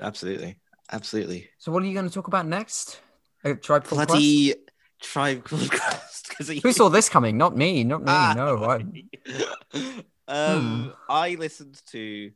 Absolutely, 0.00 0.58
absolutely. 0.92 1.48
So 1.58 1.72
what 1.72 1.82
are 1.82 1.86
you 1.86 1.94
going 1.94 2.06
to 2.06 2.12
talk 2.12 2.26
about 2.28 2.46
next? 2.46 3.00
A 3.44 3.54
tribe 3.54 3.84
called 3.84 4.06
Quest? 4.08 4.20
Tribe 5.12 5.44
called 5.44 5.70
Quest. 5.70 6.28
'cause 6.30 6.48
he- 6.48 6.60
Who 6.60 6.72
saw 6.72 6.88
this 6.88 7.08
coming? 7.08 7.36
Not 7.38 7.56
me. 7.56 7.84
Not 7.84 8.00
me. 8.00 8.06
Ah. 8.08 8.34
no. 8.36 8.64
I, 8.64 10.02
um, 10.28 10.92
I 11.08 11.34
listened 11.36 11.80
to 11.92 12.32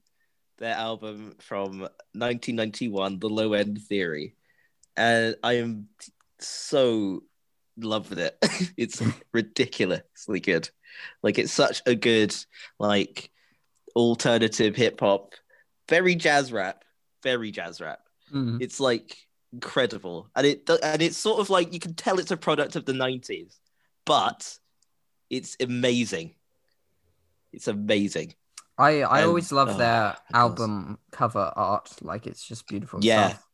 their 0.59 0.75
album 0.75 1.35
from 1.41 1.81
1991, 2.13 3.19
The 3.19 3.29
Low 3.29 3.53
End 3.55 3.81
Theory, 3.83 4.35
and 4.97 5.35
I 5.43 5.55
am 5.55 5.89
so 6.39 7.23
in 7.77 7.83
love 7.83 8.11
with 8.11 8.19
it. 8.19 8.37
it's 8.77 9.03
ridiculously 9.33 10.41
good. 10.41 10.69
Like 11.23 11.39
it's 11.39 11.53
such 11.53 11.83
a 11.87 11.95
good 11.95 12.35
like 12.79 13.31
alternative 13.97 14.77
hip 14.77 15.01
hop, 15.01 15.35
very 15.89 16.15
jazz 16.15 16.53
rap, 16.53 16.85
very 17.23 17.51
jazz 17.51 17.81
rap. 17.81 18.01
Mm. 18.33 18.61
It's 18.63 18.81
like 18.81 19.17
incredible, 19.53 20.29
and 20.37 20.47
it 20.47 20.69
and 20.83 21.03
it's 21.03 21.17
sort 21.17 21.41
of 21.41 21.51
like 21.51 21.73
you 21.73 21.81
can 21.81 21.95
tell 21.95 22.19
it's 22.19 22.31
a 22.31 22.37
product 22.37 22.77
of 22.77 22.85
the 22.85 22.93
'90s, 22.93 23.57
but 24.05 24.59
it's 25.29 25.57
amazing. 25.61 26.35
It's 27.53 27.69
amazing. 27.69 28.35
I 28.79 29.03
I 29.03 29.23
Um, 29.23 29.29
always 29.29 29.53
love 29.53 29.71
oh, 29.71 29.77
their 29.79 30.17
album 30.33 30.99
cover 31.11 31.53
art. 31.57 31.91
Like 32.03 32.27
it's 32.27 32.45
just 32.47 32.67
beautiful. 32.67 33.01
Yeah, 33.03 33.31
stuff. 33.31 33.47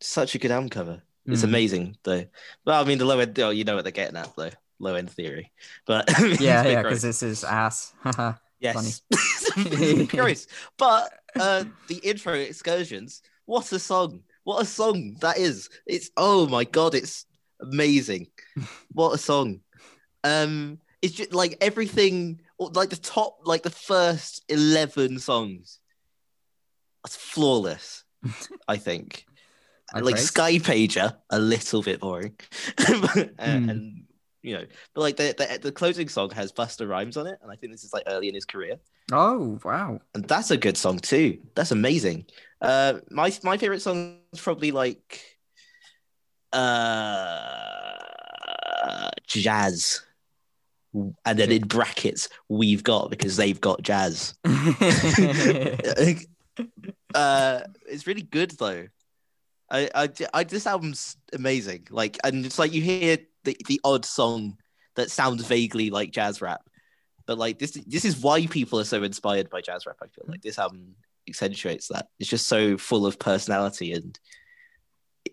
such 0.00 0.34
a 0.34 0.38
good 0.38 0.50
album 0.50 0.68
cover. 0.70 1.02
It's 1.26 1.42
Mm. 1.42 1.44
amazing 1.44 1.96
though. 2.02 2.24
Well, 2.64 2.82
I 2.82 2.86
mean, 2.86 2.98
the 2.98 3.04
low 3.04 3.18
end. 3.18 3.38
Oh, 3.40 3.50
you 3.50 3.64
know 3.64 3.76
what 3.76 3.84
they're 3.84 3.92
getting 3.92 4.16
at 4.16 4.34
though. 4.36 4.50
Low 4.78 4.94
end 4.94 5.10
theory, 5.10 5.52
but 5.86 6.08
Yeah, 6.18 6.24
it's 6.26 6.34
a 6.36 6.38
bit 6.38 6.40
yeah, 6.72 6.82
because 6.82 7.02
this 7.02 7.22
is 7.22 7.44
ass. 7.44 7.92
Yes. 8.60 9.00
Gross. 10.08 10.46
But 10.76 11.10
uh, 11.34 11.64
the 11.88 11.96
intro 11.96 12.34
excursions, 12.34 13.22
what 13.46 13.72
a 13.72 13.78
song. 13.78 14.20
What 14.50 14.62
a 14.62 14.66
song 14.66 15.14
that 15.20 15.38
is. 15.38 15.70
It's 15.86 16.10
oh 16.16 16.48
my 16.48 16.64
god, 16.64 16.96
it's 16.96 17.24
amazing. 17.60 18.26
what 18.92 19.14
a 19.14 19.16
song. 19.18 19.60
Um, 20.24 20.80
it's 21.00 21.14
just 21.14 21.32
like 21.32 21.56
everything, 21.60 22.40
like 22.58 22.90
the 22.90 22.96
top, 22.96 23.42
like 23.44 23.62
the 23.62 23.70
first 23.70 24.44
eleven 24.48 25.20
songs. 25.20 25.78
That's 27.04 27.14
flawless. 27.14 28.02
I 28.66 28.76
think. 28.76 29.24
Like. 29.94 30.18
Sky 30.18 30.58
Pager, 30.58 31.16
a 31.30 31.38
little 31.38 31.82
bit 31.82 32.00
boring, 32.00 32.36
and, 32.78 33.04
Hmm. 33.40 33.70
and, 33.70 34.02
you 34.42 34.56
know, 34.56 34.64
but 34.94 35.00
like 35.00 35.16
the, 35.16 35.34
the 35.36 35.58
the 35.60 35.72
closing 35.72 36.08
song 36.08 36.30
has 36.30 36.52
Busta 36.52 36.88
Rhymes 36.88 37.16
on 37.16 37.26
it, 37.26 37.38
and 37.42 37.52
I 37.52 37.56
think 37.56 37.72
this 37.72 37.84
is 37.84 37.92
like 37.92 38.04
early 38.06 38.28
in 38.28 38.34
his 38.34 38.44
career, 38.44 38.76
Oh 39.12 39.58
wow. 39.64 40.00
and 40.14 40.26
that's 40.26 40.50
a 40.50 40.56
good 40.56 40.76
song 40.76 40.98
too. 40.98 41.38
That's 41.54 41.72
amazing. 41.72 42.26
Uh, 42.60 42.94
my 43.10 43.32
my 43.42 43.56
favorite 43.56 43.82
song 43.82 44.18
is 44.32 44.40
probably 44.40 44.70
like 44.70 45.20
uh 46.52 47.96
jazz, 49.26 50.02
and 50.94 51.38
then 51.38 51.52
in 51.52 51.62
brackets 51.62 52.28
we've 52.48 52.82
got 52.82 53.10
because 53.10 53.36
they've 53.36 53.60
got 53.60 53.82
jazz. 53.82 54.34
uh, 57.14 57.60
it's 57.86 58.06
really 58.06 58.22
good 58.22 58.52
though. 58.52 58.86
I, 59.72 59.88
I, 59.94 60.08
I, 60.34 60.44
this 60.44 60.66
album's 60.66 61.16
amazing. 61.32 61.86
Like, 61.90 62.18
and 62.24 62.44
it's 62.44 62.58
like 62.58 62.72
you 62.72 62.82
hear 62.82 63.18
the, 63.44 63.56
the 63.66 63.80
odd 63.84 64.04
song 64.04 64.56
that 64.96 65.10
sounds 65.10 65.46
vaguely 65.46 65.90
like 65.90 66.10
jazz 66.10 66.40
rap, 66.42 66.62
but 67.26 67.38
like 67.38 67.58
this, 67.58 67.72
this 67.86 68.04
is 68.04 68.16
why 68.18 68.46
people 68.46 68.78
are 68.80 68.84
so 68.84 69.02
inspired 69.02 69.50
by 69.50 69.60
jazz 69.60 69.86
rap. 69.86 69.96
I 70.02 70.06
feel 70.06 70.24
like 70.28 70.42
this 70.42 70.58
album 70.58 70.94
accentuates 71.28 71.88
that. 71.88 72.08
It's 72.18 72.28
just 72.28 72.46
so 72.46 72.76
full 72.76 73.06
of 73.06 73.18
personality 73.18 73.92
and 73.92 74.18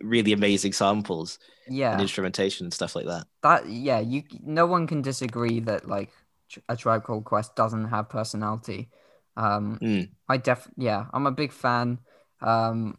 really 0.01 0.33
amazing 0.33 0.73
samples 0.73 1.39
yeah. 1.67 1.91
and 1.93 2.01
instrumentation 2.01 2.65
and 2.65 2.73
stuff 2.73 2.95
like 2.95 3.05
that. 3.05 3.25
that 3.41 3.67
yeah 3.67 3.99
you 3.99 4.21
no 4.43 4.65
one 4.65 4.85
can 4.85 5.01
disagree 5.01 5.59
that 5.61 5.87
like 5.87 6.11
a 6.69 6.75
tribe 6.75 7.03
called 7.03 7.23
quest 7.23 7.55
doesn't 7.55 7.85
have 7.85 8.09
personality 8.09 8.89
um 9.37 9.79
Mm. 9.81 10.09
i 10.29 10.37
def 10.37 10.67
yeah 10.77 11.05
i'm 11.13 11.25
a 11.25 11.31
big 11.31 11.51
fan 11.51 11.99
um 12.41 12.97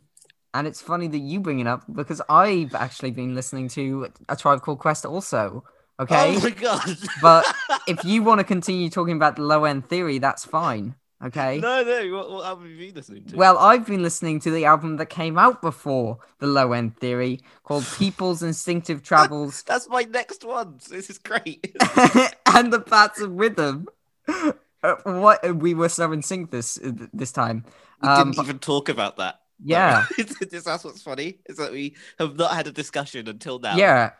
and 0.54 0.66
it's 0.66 0.80
funny 0.80 1.08
that 1.08 1.18
you 1.18 1.40
bring 1.40 1.60
it 1.60 1.66
up 1.66 1.82
because 1.92 2.20
i've 2.28 2.74
actually 2.74 3.10
been 3.10 3.34
listening 3.34 3.68
to 3.68 4.08
a 4.28 4.36
tribe 4.36 4.60
called 4.62 4.78
quest 4.78 5.04
also 5.06 5.62
okay 6.00 6.36
Oh 6.36 6.40
my 6.40 6.50
god! 6.50 6.96
But 7.22 7.44
if 7.86 8.04
you 8.04 8.22
want 8.22 8.38
to 8.40 8.44
continue 8.44 8.88
talking 8.90 9.16
about 9.16 9.36
the 9.36 9.42
low 9.42 9.64
end 9.64 9.88
theory 9.88 10.18
that's 10.18 10.44
fine 10.44 10.94
okay 11.24 11.58
no, 11.58 11.82
no. 11.82 12.16
What, 12.16 12.30
what 12.30 12.46
album 12.46 12.64
have 12.64 12.72
you 12.72 12.86
been 12.86 12.94
listening 12.94 13.24
to? 13.24 13.36
well, 13.36 13.58
I've 13.58 13.84
been 13.86 14.02
listening 14.04 14.38
to 14.40 14.50
the 14.52 14.64
album 14.64 14.96
that 14.98 15.06
came 15.10 15.36
out 15.36 15.60
before 15.60 16.18
the 16.38 16.46
Low 16.46 16.72
End 16.72 16.96
Theory 16.96 17.40
called 17.64 17.84
People's 17.98 18.40
Instinctive 18.42 19.02
Travels 19.02 19.62
that's 19.66 19.88
my 19.88 20.02
next 20.04 20.44
one. 20.44 20.78
This 20.88 21.10
is 21.10 21.18
great. 21.18 21.76
and 22.46 22.72
the 22.72 22.80
Paths 22.80 23.20
of 23.20 23.32
Rhythm. 23.32 23.88
Uh, 24.28 24.94
what 25.02 25.56
we 25.56 25.74
were 25.74 25.88
so 25.88 26.12
in 26.12 26.22
sync 26.22 26.52
this 26.52 26.78
this 27.12 27.32
time. 27.32 27.64
We 28.00 28.08
Um, 28.08 28.30
didn't 28.30 28.44
even 28.44 28.58
talk 28.60 28.88
about 28.88 29.16
that. 29.16 29.40
Yeah, 29.62 30.06
This- 30.16 30.64
that's 30.64 30.84
what's 30.84 31.02
funny 31.02 31.38
is 31.46 31.56
that 31.56 31.72
we 31.72 31.96
have 32.18 32.36
not 32.36 32.52
had 32.52 32.66
a 32.66 32.72
discussion 32.72 33.28
until 33.28 33.58
now. 33.58 33.76
yeah. 33.76 34.10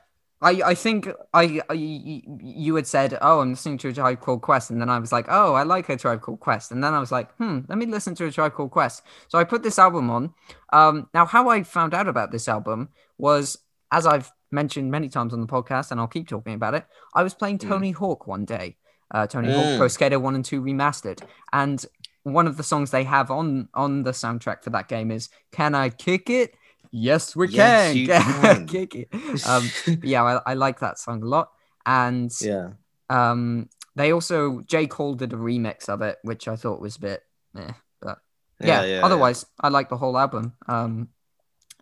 I, 0.40 0.50
I 0.66 0.74
think 0.76 1.08
I, 1.34 1.60
I 1.68 1.74
you 1.74 2.76
had 2.76 2.86
said 2.86 3.18
oh 3.20 3.40
I'm 3.40 3.50
listening 3.50 3.76
to 3.78 3.88
a 3.88 3.92
tribe 3.92 4.20
called 4.20 4.40
Quest 4.42 4.70
and 4.70 4.80
then 4.80 4.88
I 4.88 5.00
was 5.00 5.10
like 5.10 5.26
oh 5.28 5.54
I 5.54 5.64
like 5.64 5.88
a 5.88 5.96
tribe 5.96 6.20
called 6.20 6.38
Quest 6.38 6.70
and 6.70 6.82
then 6.84 6.94
I 6.94 7.00
was 7.00 7.10
like 7.10 7.34
hmm 7.38 7.60
let 7.68 7.76
me 7.76 7.86
listen 7.86 8.14
to 8.14 8.24
a 8.26 8.30
tribe 8.30 8.54
called 8.54 8.70
Quest 8.70 9.02
so 9.26 9.36
I 9.36 9.42
put 9.42 9.64
this 9.64 9.80
album 9.80 10.10
on 10.10 10.32
um 10.72 11.08
now 11.12 11.26
how 11.26 11.48
I 11.48 11.64
found 11.64 11.92
out 11.92 12.06
about 12.06 12.30
this 12.30 12.46
album 12.46 12.90
was 13.18 13.58
as 13.90 14.06
I've 14.06 14.30
mentioned 14.52 14.92
many 14.92 15.08
times 15.08 15.32
on 15.32 15.40
the 15.40 15.48
podcast 15.48 15.90
and 15.90 15.98
I'll 15.98 16.06
keep 16.06 16.28
talking 16.28 16.54
about 16.54 16.74
it 16.74 16.86
I 17.14 17.24
was 17.24 17.34
playing 17.34 17.58
Mm. 17.58 17.68
Tony 17.68 17.90
Hawk 17.90 18.28
one 18.28 18.44
day 18.44 18.76
uh, 19.10 19.26
Tony 19.26 19.48
Mm. 19.48 19.54
Hawk 19.56 19.78
Pro 19.78 19.88
Skater 19.88 20.20
1 20.20 20.34
and 20.36 20.44
2 20.44 20.62
remastered 20.62 21.20
and 21.52 21.84
one 22.32 22.46
of 22.46 22.56
the 22.56 22.62
songs 22.62 22.90
they 22.90 23.04
have 23.04 23.30
on 23.30 23.68
on 23.74 24.02
the 24.02 24.12
soundtrack 24.12 24.62
for 24.62 24.70
that 24.70 24.88
game 24.88 25.10
is 25.10 25.28
Can 25.52 25.74
I 25.74 25.90
Kick 25.90 26.30
It 26.30 26.54
Yes 26.90 27.36
we 27.36 27.48
Yes, 27.48 27.94
can, 27.94 28.06
Can 28.42 28.66
kick 28.66 28.94
it 28.94 29.08
um 29.46 29.68
yeah, 30.02 30.22
I, 30.22 30.52
I 30.52 30.54
like 30.54 30.80
that 30.80 30.98
song 30.98 31.22
a 31.22 31.26
lot. 31.26 31.50
And 31.88 32.30
yeah. 32.42 32.72
um, 33.08 33.70
they 33.96 34.12
also 34.12 34.60
J 34.60 34.86
Cole 34.86 35.14
did 35.14 35.32
a 35.32 35.36
remix 35.36 35.88
of 35.88 36.02
it, 36.02 36.18
which 36.22 36.46
I 36.46 36.54
thought 36.54 36.82
was 36.82 36.96
a 36.96 37.00
bit, 37.00 37.22
eh, 37.56 37.72
but 38.00 38.18
yeah. 38.60 39.00
otherwise, 39.02 39.46
I 39.58 39.68
like 39.68 39.88
the 39.88 39.96
whole 39.96 40.18
album. 40.18 40.52
Um, 40.66 41.08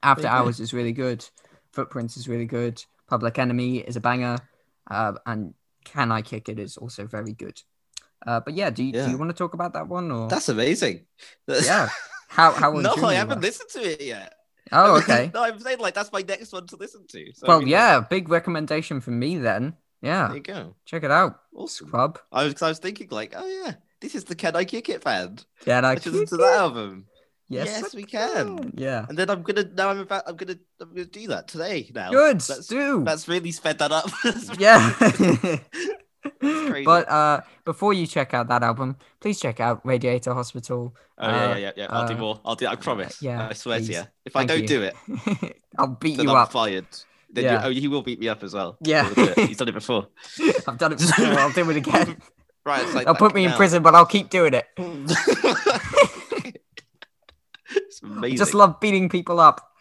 After. 0.04 0.28
Hours 0.28 0.60
is 0.60 0.72
really 0.72 0.92
good. 0.92 1.26
Footprints 1.72 2.16
is 2.16 2.28
really 2.28 2.46
good. 2.46 2.82
Public 3.08 3.36
Enemy 3.38 3.78
is 3.78 3.96
a 3.96 4.00
banger, 4.00 4.38
uh, 4.88 5.14
and 5.26 5.54
Can 5.84 6.12
I 6.12 6.22
Kick 6.22 6.48
It 6.48 6.60
is 6.60 6.76
also 6.76 7.04
very 7.06 7.32
good. 7.32 7.60
Uh, 8.24 8.40
but 8.40 8.54
yeah, 8.54 8.70
do 8.70 8.82
you, 8.84 8.92
do 8.92 8.98
Yeah. 8.98 9.10
you 9.10 9.18
want 9.18 9.30
to 9.30 9.36
talk 9.36 9.54
about 9.54 9.72
that 9.74 9.88
one 9.88 10.10
or 10.10 10.28
that's 10.28 10.48
amazing. 10.48 11.06
yeah? 11.48 11.88
How 12.28 12.52
how 12.52 12.72
no, 12.72 12.94
I 13.04 13.14
haven't 13.14 13.40
listened 13.40 13.70
to 13.70 13.80
it 13.80 14.00
yet. 14.00 14.34
Oh, 14.72 14.96
okay. 15.02 15.30
no, 15.32 15.42
I'm 15.42 15.58
saying 15.58 15.78
like 15.78 15.94
that's 15.94 16.12
my 16.12 16.22
next 16.22 16.52
one 16.52 16.66
to 16.68 16.76
listen 16.76 17.06
to. 17.08 17.32
So, 17.34 17.46
I 17.46 17.48
Well, 17.48 17.58
mean, 17.60 17.68
yeah, 17.68 18.00
big 18.00 18.28
recommendation 18.28 19.00
from 19.00 19.18
me 19.18 19.38
then. 19.38 19.74
Yeah, 20.02 20.28
There 20.28 20.36
you 20.36 20.42
go. 20.42 20.74
check 20.84 21.04
it 21.04 21.10
out, 21.10 21.40
Awesome. 21.54 21.88
Scrub. 21.88 22.18
I 22.30 22.44
was, 22.44 22.60
I 22.62 22.68
was 22.68 22.78
thinking 22.78 23.08
like, 23.10 23.34
oh 23.36 23.46
yeah, 23.46 23.74
this 24.00 24.14
is 24.14 24.24
the 24.24 24.34
Can 24.34 24.54
I 24.54 24.64
Kick 24.64 24.88
It 24.88 25.02
band. 25.02 25.44
Can 25.60 25.84
I 25.84 25.94
Let's 25.94 26.06
listen 26.06 26.26
to 26.26 26.36
that 26.44 26.58
album. 26.58 27.06
Yes, 27.48 27.68
Yes, 27.68 27.94
we 27.94 28.02
can. 28.02 28.72
Yeah. 28.76 29.06
And 29.08 29.16
then 29.16 29.30
I'm 29.30 29.42
gonna 29.42 29.64
now 29.72 29.88
I'm 29.90 30.00
about 30.00 30.24
I'm 30.26 30.34
gonna 30.36 30.58
I'm 30.80 30.88
gonna 30.90 31.04
do 31.04 31.28
that 31.28 31.46
today 31.46 31.88
now. 31.94 32.10
Good. 32.10 32.40
That's, 32.40 32.66
do. 32.66 33.04
that's 33.04 33.28
really 33.28 33.52
sped 33.52 33.78
that 33.78 33.92
up. 33.92 34.10
yeah. 34.58 34.92
but 36.84 37.08
uh, 37.10 37.40
before 37.64 37.92
you 37.94 38.06
check 38.06 38.34
out 38.34 38.48
that 38.48 38.62
album, 38.62 38.96
please 39.20 39.40
check 39.40 39.60
out 39.60 39.80
Radiator 39.84 40.32
Hospital. 40.34 40.94
Oh 41.18 41.28
yeah, 41.28 41.34
Uh, 41.34 41.48
yeah, 41.48 41.56
yeah, 41.56 41.70
yeah. 41.76 41.86
I'll 41.90 42.06
do 42.08 42.14
uh, 42.14 42.18
more. 42.18 42.40
I'll 42.44 42.54
do. 42.56 42.66
I 42.66 42.76
promise. 42.76 43.22
yeah, 43.22 43.48
I 43.48 43.52
swear 43.54 43.78
please. 43.78 43.88
to 43.88 43.92
you. 43.94 44.02
If 44.24 44.36
I 44.36 44.44
don't 44.44 44.62
you. 44.62 44.66
do 44.68 44.82
it, 44.82 44.94
I'll 45.78 45.86
beat 45.88 46.20
you 46.22 46.28
I'm 46.30 46.36
up. 46.36 46.52
fired. 46.52 46.86
Then 47.30 47.44
Yeah. 47.44 47.60
you, 47.62 47.66
oh, 47.66 47.80
he 47.80 47.88
will 47.88 48.02
beat 48.02 48.20
me 48.20 48.28
up 48.28 48.42
as 48.42 48.54
well. 48.54 48.76
Yeah. 48.80 49.12
Do. 49.12 49.32
He's 49.36 49.56
done 49.56 49.68
it 49.68 49.72
before. 49.74 50.08
I've 50.68 50.78
done 50.78 50.92
it 50.92 50.98
before. 50.98 51.26
I'll 51.26 51.52
do 51.52 51.68
it 51.70 51.76
again. 51.76 52.16
Right. 52.64 52.82
It's 52.84 52.94
like 52.94 53.04
They'll 53.06 53.14
put 53.14 53.34
me 53.34 53.44
in 53.44 53.52
prison, 53.52 53.82
but 53.82 53.94
I'll 53.94 54.06
keep 54.06 54.28
doing 54.30 54.54
it. 54.54 54.66
it's 57.70 58.02
amazing. 58.02 58.36
Just 58.38 58.54
love 58.54 58.80
beating 58.80 59.08
people 59.08 59.40
up. 59.40 59.72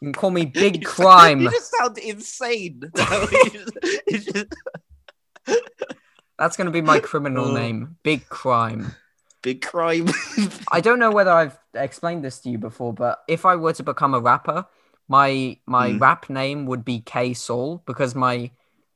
You 0.00 0.06
can 0.06 0.12
call 0.14 0.30
me 0.30 0.44
Big 0.54 0.84
Crime. 0.84 1.40
You 1.40 1.50
just 1.50 1.72
sound 1.78 1.98
insane. 1.98 2.82
That's 6.38 6.56
going 6.56 6.66
to 6.66 6.70
be 6.70 6.82
my 6.82 7.00
criminal 7.00 7.46
Oh. 7.48 7.54
name. 7.54 7.96
Big 8.02 8.28
Crime. 8.28 8.94
Big 9.42 9.62
crime. 9.62 10.08
I 10.72 10.80
don't 10.80 10.98
know 10.98 11.12
whether 11.12 11.30
I've 11.30 11.56
explained 11.72 12.24
this 12.24 12.40
to 12.40 12.50
you 12.50 12.58
before, 12.58 12.92
but 12.92 13.20
if 13.28 13.46
I 13.46 13.54
were 13.54 13.72
to 13.74 13.84
become 13.84 14.12
a 14.14 14.20
rapper, 14.20 14.66
my 15.06 15.58
my 15.64 15.92
Mm. 15.92 16.00
rap 16.00 16.28
name 16.28 16.66
would 16.66 16.84
be 16.84 17.00
K 17.00 17.34
Soul 17.34 17.82
because 17.86 18.16
my 18.16 18.50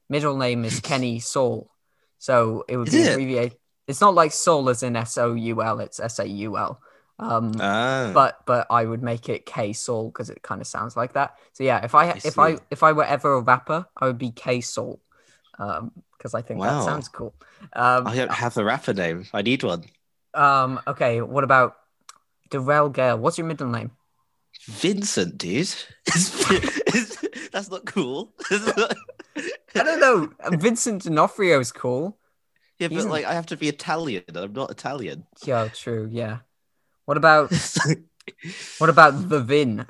middle 0.08 0.36
name 0.36 0.64
is 0.64 0.80
Kenny 0.80 1.20
Soul. 1.20 1.70
So 2.18 2.64
it 2.68 2.76
would 2.76 2.88
Is 2.88 2.94
be 2.94 3.02
it? 3.02 3.12
abbreviated. 3.12 3.58
It's 3.86 4.00
not 4.00 4.14
like 4.14 4.32
Soul 4.32 4.68
as 4.68 4.82
in 4.82 4.96
S 4.96 5.16
O 5.16 5.32
U 5.34 5.62
L, 5.62 5.78
it's 5.78 6.00
S 6.00 6.18
A 6.18 6.26
U 6.26 6.58
L. 6.58 6.80
Um 7.18 7.52
ah. 7.60 8.10
but 8.14 8.44
but 8.46 8.66
I 8.70 8.84
would 8.84 9.02
make 9.02 9.28
it 9.28 9.46
K 9.46 9.72
Soul 9.72 10.10
because 10.10 10.30
it 10.30 10.42
kind 10.42 10.60
of 10.60 10.66
sounds 10.66 10.96
like 10.96 11.12
that. 11.14 11.36
So 11.52 11.64
yeah, 11.64 11.84
if 11.84 11.94
I, 11.94 12.10
I 12.10 12.20
if 12.24 12.38
I 12.38 12.58
if 12.70 12.82
I 12.82 12.92
were 12.92 13.04
ever 13.04 13.34
a 13.34 13.40
rapper, 13.40 13.86
I 13.96 14.06
would 14.06 14.18
be 14.18 14.30
K 14.30 14.60
Soul. 14.60 15.00
Um 15.58 15.92
because 16.16 16.34
I 16.34 16.42
think 16.42 16.60
Wow. 16.60 16.78
that 16.78 16.84
sounds 16.84 17.08
cool. 17.08 17.34
Um 17.72 18.06
I 18.06 18.16
don't 18.16 18.32
have 18.32 18.56
a 18.56 18.64
rapper 18.64 18.94
name. 18.94 19.26
I 19.32 19.42
need 19.42 19.62
one. 19.62 19.84
um 20.34 20.80
okay, 20.86 21.20
what 21.20 21.44
about 21.44 21.76
Darrell 22.50 22.88
Gale? 22.88 23.18
What's 23.18 23.38
your 23.38 23.46
middle 23.46 23.68
name? 23.68 23.92
Vincent, 24.66 25.38
dude. 25.38 25.74
That's 27.52 27.70
not 27.70 27.84
cool. 27.86 28.32
I 28.50 28.94
don't 29.74 30.00
know. 30.00 30.30
Vincent 30.58 31.02
D'Onofrio 31.02 31.58
is 31.60 31.72
cool. 31.72 32.18
Yeah, 32.78 32.88
but 32.88 33.06
like 33.06 33.24
I 33.24 33.34
have 33.34 33.46
to 33.46 33.56
be 33.56 33.68
Italian, 33.68 34.24
I'm 34.34 34.52
not 34.52 34.70
Italian. 34.70 35.24
Yeah, 35.44 35.68
true. 35.72 36.08
Yeah. 36.10 36.38
What 37.04 37.16
about 37.16 37.50
what 38.78 38.90
about 38.90 39.28
the 39.28 39.40
Vin? 39.40 39.86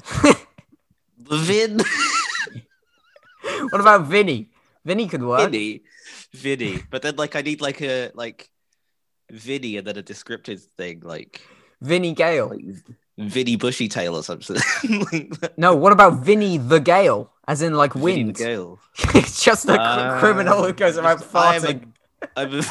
the 1.19 1.37
Vin, 1.37 1.79
what 3.71 3.81
about 3.81 4.07
Vinny? 4.07 4.51
Vinny 4.85 5.07
could 5.09 5.23
work. 5.23 5.41
Vinny, 5.51 5.83
Vinny. 6.33 6.83
But 6.91 7.03
then 7.03 7.17
like 7.17 7.37
I 7.37 7.43
need 7.43 7.61
like 7.61 7.81
a 7.83 8.11
like 8.15 8.51
Vinny 9.31 9.77
and 9.77 9.87
then 9.87 9.97
a 9.97 10.03
descriptive 10.03 10.63
thing 10.77 11.01
like 11.05 11.41
Vinny 11.81 12.13
Gale. 12.15 12.49
like 12.49 12.65
Vinny 13.19 13.57
Bushy 13.57 13.89
Tail 13.89 14.17
or 14.17 14.23
something. 14.23 14.57
like. 15.13 15.59
No, 15.59 15.75
what 15.77 15.93
about 15.93 16.25
Vinny 16.25 16.59
the 16.59 16.81
Gale? 16.81 17.31
As 17.47 17.61
in 17.61 17.75
like 17.75 17.93
Vinny 17.93 18.03
wind. 18.25 18.37
the 18.37 18.45
Gale. 18.45 18.79
it's 19.15 19.43
just 19.45 19.69
a 19.69 19.77
Ah, 19.79 20.19
criminal 20.21 20.63
who 20.65 20.73
goes 20.73 20.97
around 20.97 21.19
just- 21.21 21.35
I'm 21.37 21.65
a- 21.65 21.69
farting. 21.69 21.93
I'm 22.37 22.61
a- 22.61 22.65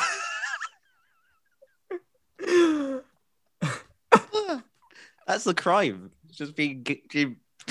That's 5.27 5.43
the 5.43 5.53
crime. 5.53 6.11
Just 6.31 6.55
being 6.55 6.85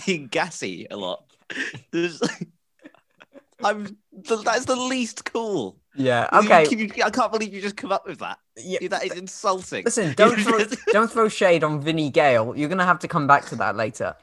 being 0.07 0.27
gassy 0.29 0.87
a 0.91 0.97
lot. 0.97 1.25
I'm. 3.65 3.97
That's 4.13 4.65
the 4.65 4.77
least 4.77 5.25
cool. 5.31 5.77
Yeah. 5.95 6.29
You- 6.33 6.39
Okay. 6.41 6.67
you- 6.75 7.05
I 7.05 7.11
can't 7.11 7.31
believe 7.33 7.53
you 7.53 7.61
just 7.61 7.77
come 7.77 7.93
up 7.93 8.07
with 8.07 8.19
that. 8.21 8.39
Yeah, 8.57 8.87
That 8.89 9.05
is 9.05 9.13
insulting. 9.13 9.85
Listen, 9.85 10.15
don't 10.15 10.39
throw, 10.41 10.61
don't 10.93 11.11
throw 11.11 11.29
shade 11.29 11.63
on 11.65 11.81
Vinny 11.81 12.11
Gale. 12.11 12.55
You're 12.57 12.69
gonna 12.69 12.87
have 12.87 13.01
to 13.01 13.09
come 13.09 13.27
back 13.27 13.47
to 13.47 13.57
that 13.57 13.77
later. 13.77 14.15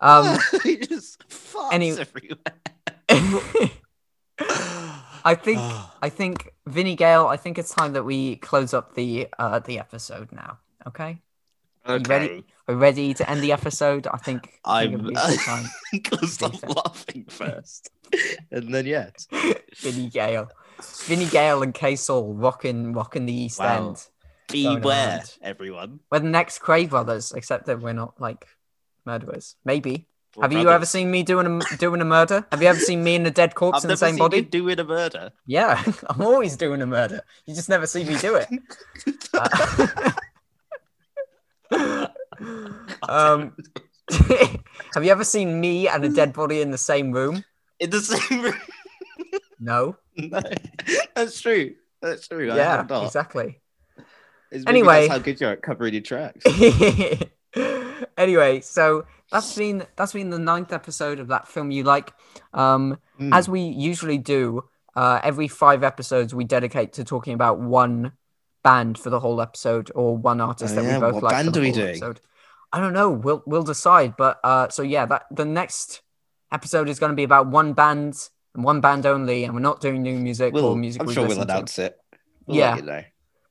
Um, 0.00 0.38
he 0.64 0.76
just 0.78 1.26
farts 1.28 1.72
any- 1.72 1.90
everywhere. 1.92 2.36
I 5.24 5.34
think 5.36 5.58
I 6.02 6.08
think 6.08 6.52
Vinny 6.66 6.96
Gale. 6.96 7.26
I 7.26 7.36
think 7.36 7.58
it's 7.58 7.74
time 7.74 7.92
that 7.92 8.04
we 8.04 8.36
close 8.36 8.74
up 8.74 8.94
the 8.94 9.28
uh 9.38 9.60
the 9.60 9.78
episode 9.78 10.32
now. 10.32 10.58
Okay, 10.86 11.20
you 11.88 11.98
ready? 12.06 12.44
we're 12.66 12.76
ready 12.76 13.14
to 13.14 13.28
end 13.30 13.42
the 13.42 13.52
episode. 13.52 14.06
I 14.06 14.16
think. 14.18 14.60
I'm. 14.64 14.94
it'd 14.94 15.06
be 15.06 15.14
a 15.14 15.26
good 15.26 15.38
time. 15.40 15.64
Gotta 16.02 16.26
stop 16.26 16.76
laughing 16.84 17.26
first, 17.28 17.90
and 18.50 18.72
then 18.72 18.86
yeah. 18.86 19.10
Vinny 19.76 20.08
Gale, 20.08 20.50
Vinny 21.04 21.26
Gale, 21.26 21.62
and 21.62 21.74
K 21.74 21.96
Soul 21.96 22.34
rocking 22.34 22.92
rocking 22.92 23.26
the 23.26 23.34
East 23.34 23.58
Wow. 23.58 23.88
End. 23.88 24.06
Beware, 24.48 25.22
everyone. 25.40 26.00
We're 26.10 26.18
the 26.18 26.28
next 26.28 26.60
Kray 26.60 26.88
brothers, 26.88 27.32
except 27.32 27.66
that 27.66 27.80
we're 27.80 27.94
not 27.94 28.20
like 28.20 28.46
murderers. 29.06 29.56
Maybe. 29.64 30.08
Have 30.40 30.52
you 30.52 30.70
ever 30.70 30.86
seen 30.86 31.10
me 31.10 31.22
doing 31.22 31.46
a 31.46 31.76
doing 31.76 32.00
a 32.00 32.06
murder? 32.06 32.46
Have 32.50 32.62
you 32.62 32.68
ever 32.68 32.78
seen 32.78 33.04
me 33.04 33.16
and 33.16 33.26
a 33.26 33.30
dead 33.30 33.54
corpse 33.54 33.78
I've 33.78 33.84
in 33.84 33.90
the 33.90 33.96
same 33.96 34.14
seen 34.14 34.18
body? 34.18 34.36
you 34.38 34.42
doing 34.42 34.78
a 34.78 34.84
murder. 34.84 35.30
Yeah, 35.46 35.82
I'm 36.08 36.22
always 36.22 36.56
doing 36.56 36.80
a 36.80 36.86
murder. 36.86 37.20
You 37.44 37.54
just 37.54 37.68
never 37.68 37.86
see 37.86 38.04
me 38.04 38.16
do 38.18 38.36
it. 38.36 38.48
Uh, 39.34 40.12
um, 43.08 43.56
have 44.94 45.04
you 45.04 45.10
ever 45.10 45.24
seen 45.24 45.60
me 45.60 45.88
and 45.88 46.04
a 46.04 46.08
dead 46.08 46.32
body 46.32 46.60
in 46.60 46.70
the 46.70 46.78
same 46.78 47.12
room? 47.12 47.44
In 47.80 47.90
the 47.90 48.00
same 48.00 48.42
room. 48.42 48.54
No. 49.60 49.96
no, 50.16 50.40
that's 51.14 51.40
true. 51.40 51.74
That's 52.00 52.26
true. 52.28 52.46
Yeah, 52.54 52.84
exactly. 53.04 53.60
It's- 54.50 54.64
Anyway. 54.66 55.02
that's 55.08 55.12
how 55.12 55.18
good 55.18 55.40
you 55.40 55.46
are 55.46 55.52
at 55.52 55.62
covering 55.62 55.94
your 55.94 56.02
tracks. 56.02 56.44
anyway, 58.18 58.60
so 58.60 59.06
that's 59.30 59.56
been 59.56 59.86
that's 59.96 60.12
been 60.12 60.30
the 60.30 60.38
ninth 60.38 60.72
episode 60.72 61.18
of 61.20 61.28
that 61.28 61.48
film 61.48 61.70
you 61.70 61.84
like. 61.84 62.12
Um, 62.52 62.98
Mm. 63.20 63.30
as 63.36 63.48
we 63.48 63.60
usually 63.60 64.18
do, 64.18 64.64
uh, 64.96 65.20
every 65.22 65.46
five 65.46 65.84
episodes 65.84 66.34
we 66.34 66.44
dedicate 66.44 66.94
to 66.94 67.04
talking 67.04 67.34
about 67.34 67.60
one 67.60 68.12
band 68.64 68.98
for 68.98 69.10
the 69.10 69.20
whole 69.20 69.40
episode 69.40 69.90
or 69.94 70.16
one 70.16 70.40
artist 70.40 70.72
Oh, 70.72 70.76
that 70.76 70.84
yeah, 70.84 70.94
we 70.96 71.00
both 71.00 71.14
what 71.14 71.22
like. 71.24 71.32
for 71.32 71.36
band 71.44 71.54
the 71.54 71.58
are 71.58 71.62
we 71.62 71.68
whole 71.68 71.74
doing? 71.76 71.88
Episode. 71.90 72.20
I 72.72 72.80
don't 72.80 72.92
know. 72.92 73.10
We'll 73.10 73.42
we'll 73.46 73.62
decide. 73.62 74.16
But 74.16 74.38
uh, 74.44 74.68
so 74.68 74.82
yeah, 74.82 75.04
that 75.06 75.26
the 75.30 75.44
next 75.44 76.00
episode 76.50 76.88
is 76.88 76.98
going 76.98 77.10
to 77.10 77.16
be 77.16 77.22
about 77.24 77.46
one 77.48 77.72
band 77.74 78.16
and 78.54 78.64
one 78.64 78.80
band 78.80 79.04
only, 79.06 79.44
and 79.44 79.54
we're 79.54 79.60
not 79.60 79.80
doing 79.80 80.02
new 80.02 80.18
music 80.18 80.52
or 80.54 80.62
We'll, 80.62 80.76
music. 80.76 81.00
I'm 81.02 81.06
we 81.08 81.14
sure 81.14 81.22
we'll 81.22 81.30
listen 81.30 81.46
to. 81.48 81.52
announce 81.54 81.78
it. 81.78 81.98
We'll 82.46 82.56
Yeah. 82.58 82.76
you 82.76 82.82
know. 82.82 83.02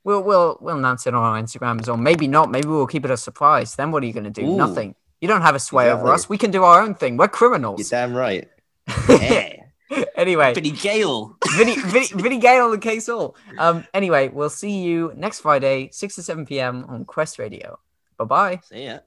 We'll 0.04 0.24
we'll 0.24 0.58
we'll 0.62 0.78
announce 0.78 1.06
it 1.06 1.14
on 1.14 1.22
our 1.24 1.40
Instagrams, 1.42 1.88
or 1.88 1.98
maybe 1.98 2.28
not. 2.28 2.50
Maybe 2.50 2.68
we'll 2.68 2.88
keep 2.88 3.06
it 3.06 3.12
a 3.12 3.18
surprise. 3.18 3.76
Then 3.76 3.92
what 3.92 4.02
are 4.02 4.08
you 4.08 4.14
going 4.14 4.24
to 4.24 4.30
do? 4.32 4.44
Ooh. 4.48 4.58
Nothing. 4.58 4.96
You 5.20 5.28
don't 5.28 5.42
have 5.44 5.54
a 5.54 5.60
sway 5.60 5.92
over 5.92 6.08
us. 6.12 6.28
We 6.28 6.40
can 6.40 6.50
do 6.50 6.64
our 6.64 6.82
own 6.82 6.96
thing. 6.96 7.18
We're 7.18 7.28
criminals. 7.28 7.80
You're 7.80 7.90
damn 8.00 8.16
right. 8.16 8.50
Yeah. 9.10 9.54
anyway, 10.16 10.54
Vinny 10.56 10.72
Gale. 10.72 11.38
Vinny, 11.58 11.76
Vinny, 11.78 12.08
Vinny 12.08 12.38
Gale 12.38 12.74
and 12.74 12.82
K 12.82 13.00
Soul. 13.00 13.36
Um. 13.58 13.86
Anyway, 13.94 14.30
we'll 14.30 14.50
see 14.50 14.82
you 14.82 15.14
next 15.16 15.42
Friday, 15.42 15.90
six 15.92 16.16
to 16.16 16.24
seven 16.24 16.46
p.m. 16.46 16.86
on 16.88 17.06
Quest 17.06 17.40
Radio. 17.40 17.80
Bye 18.18 18.26
bye. 18.26 18.60
See 18.64 18.86
ya. 18.86 19.00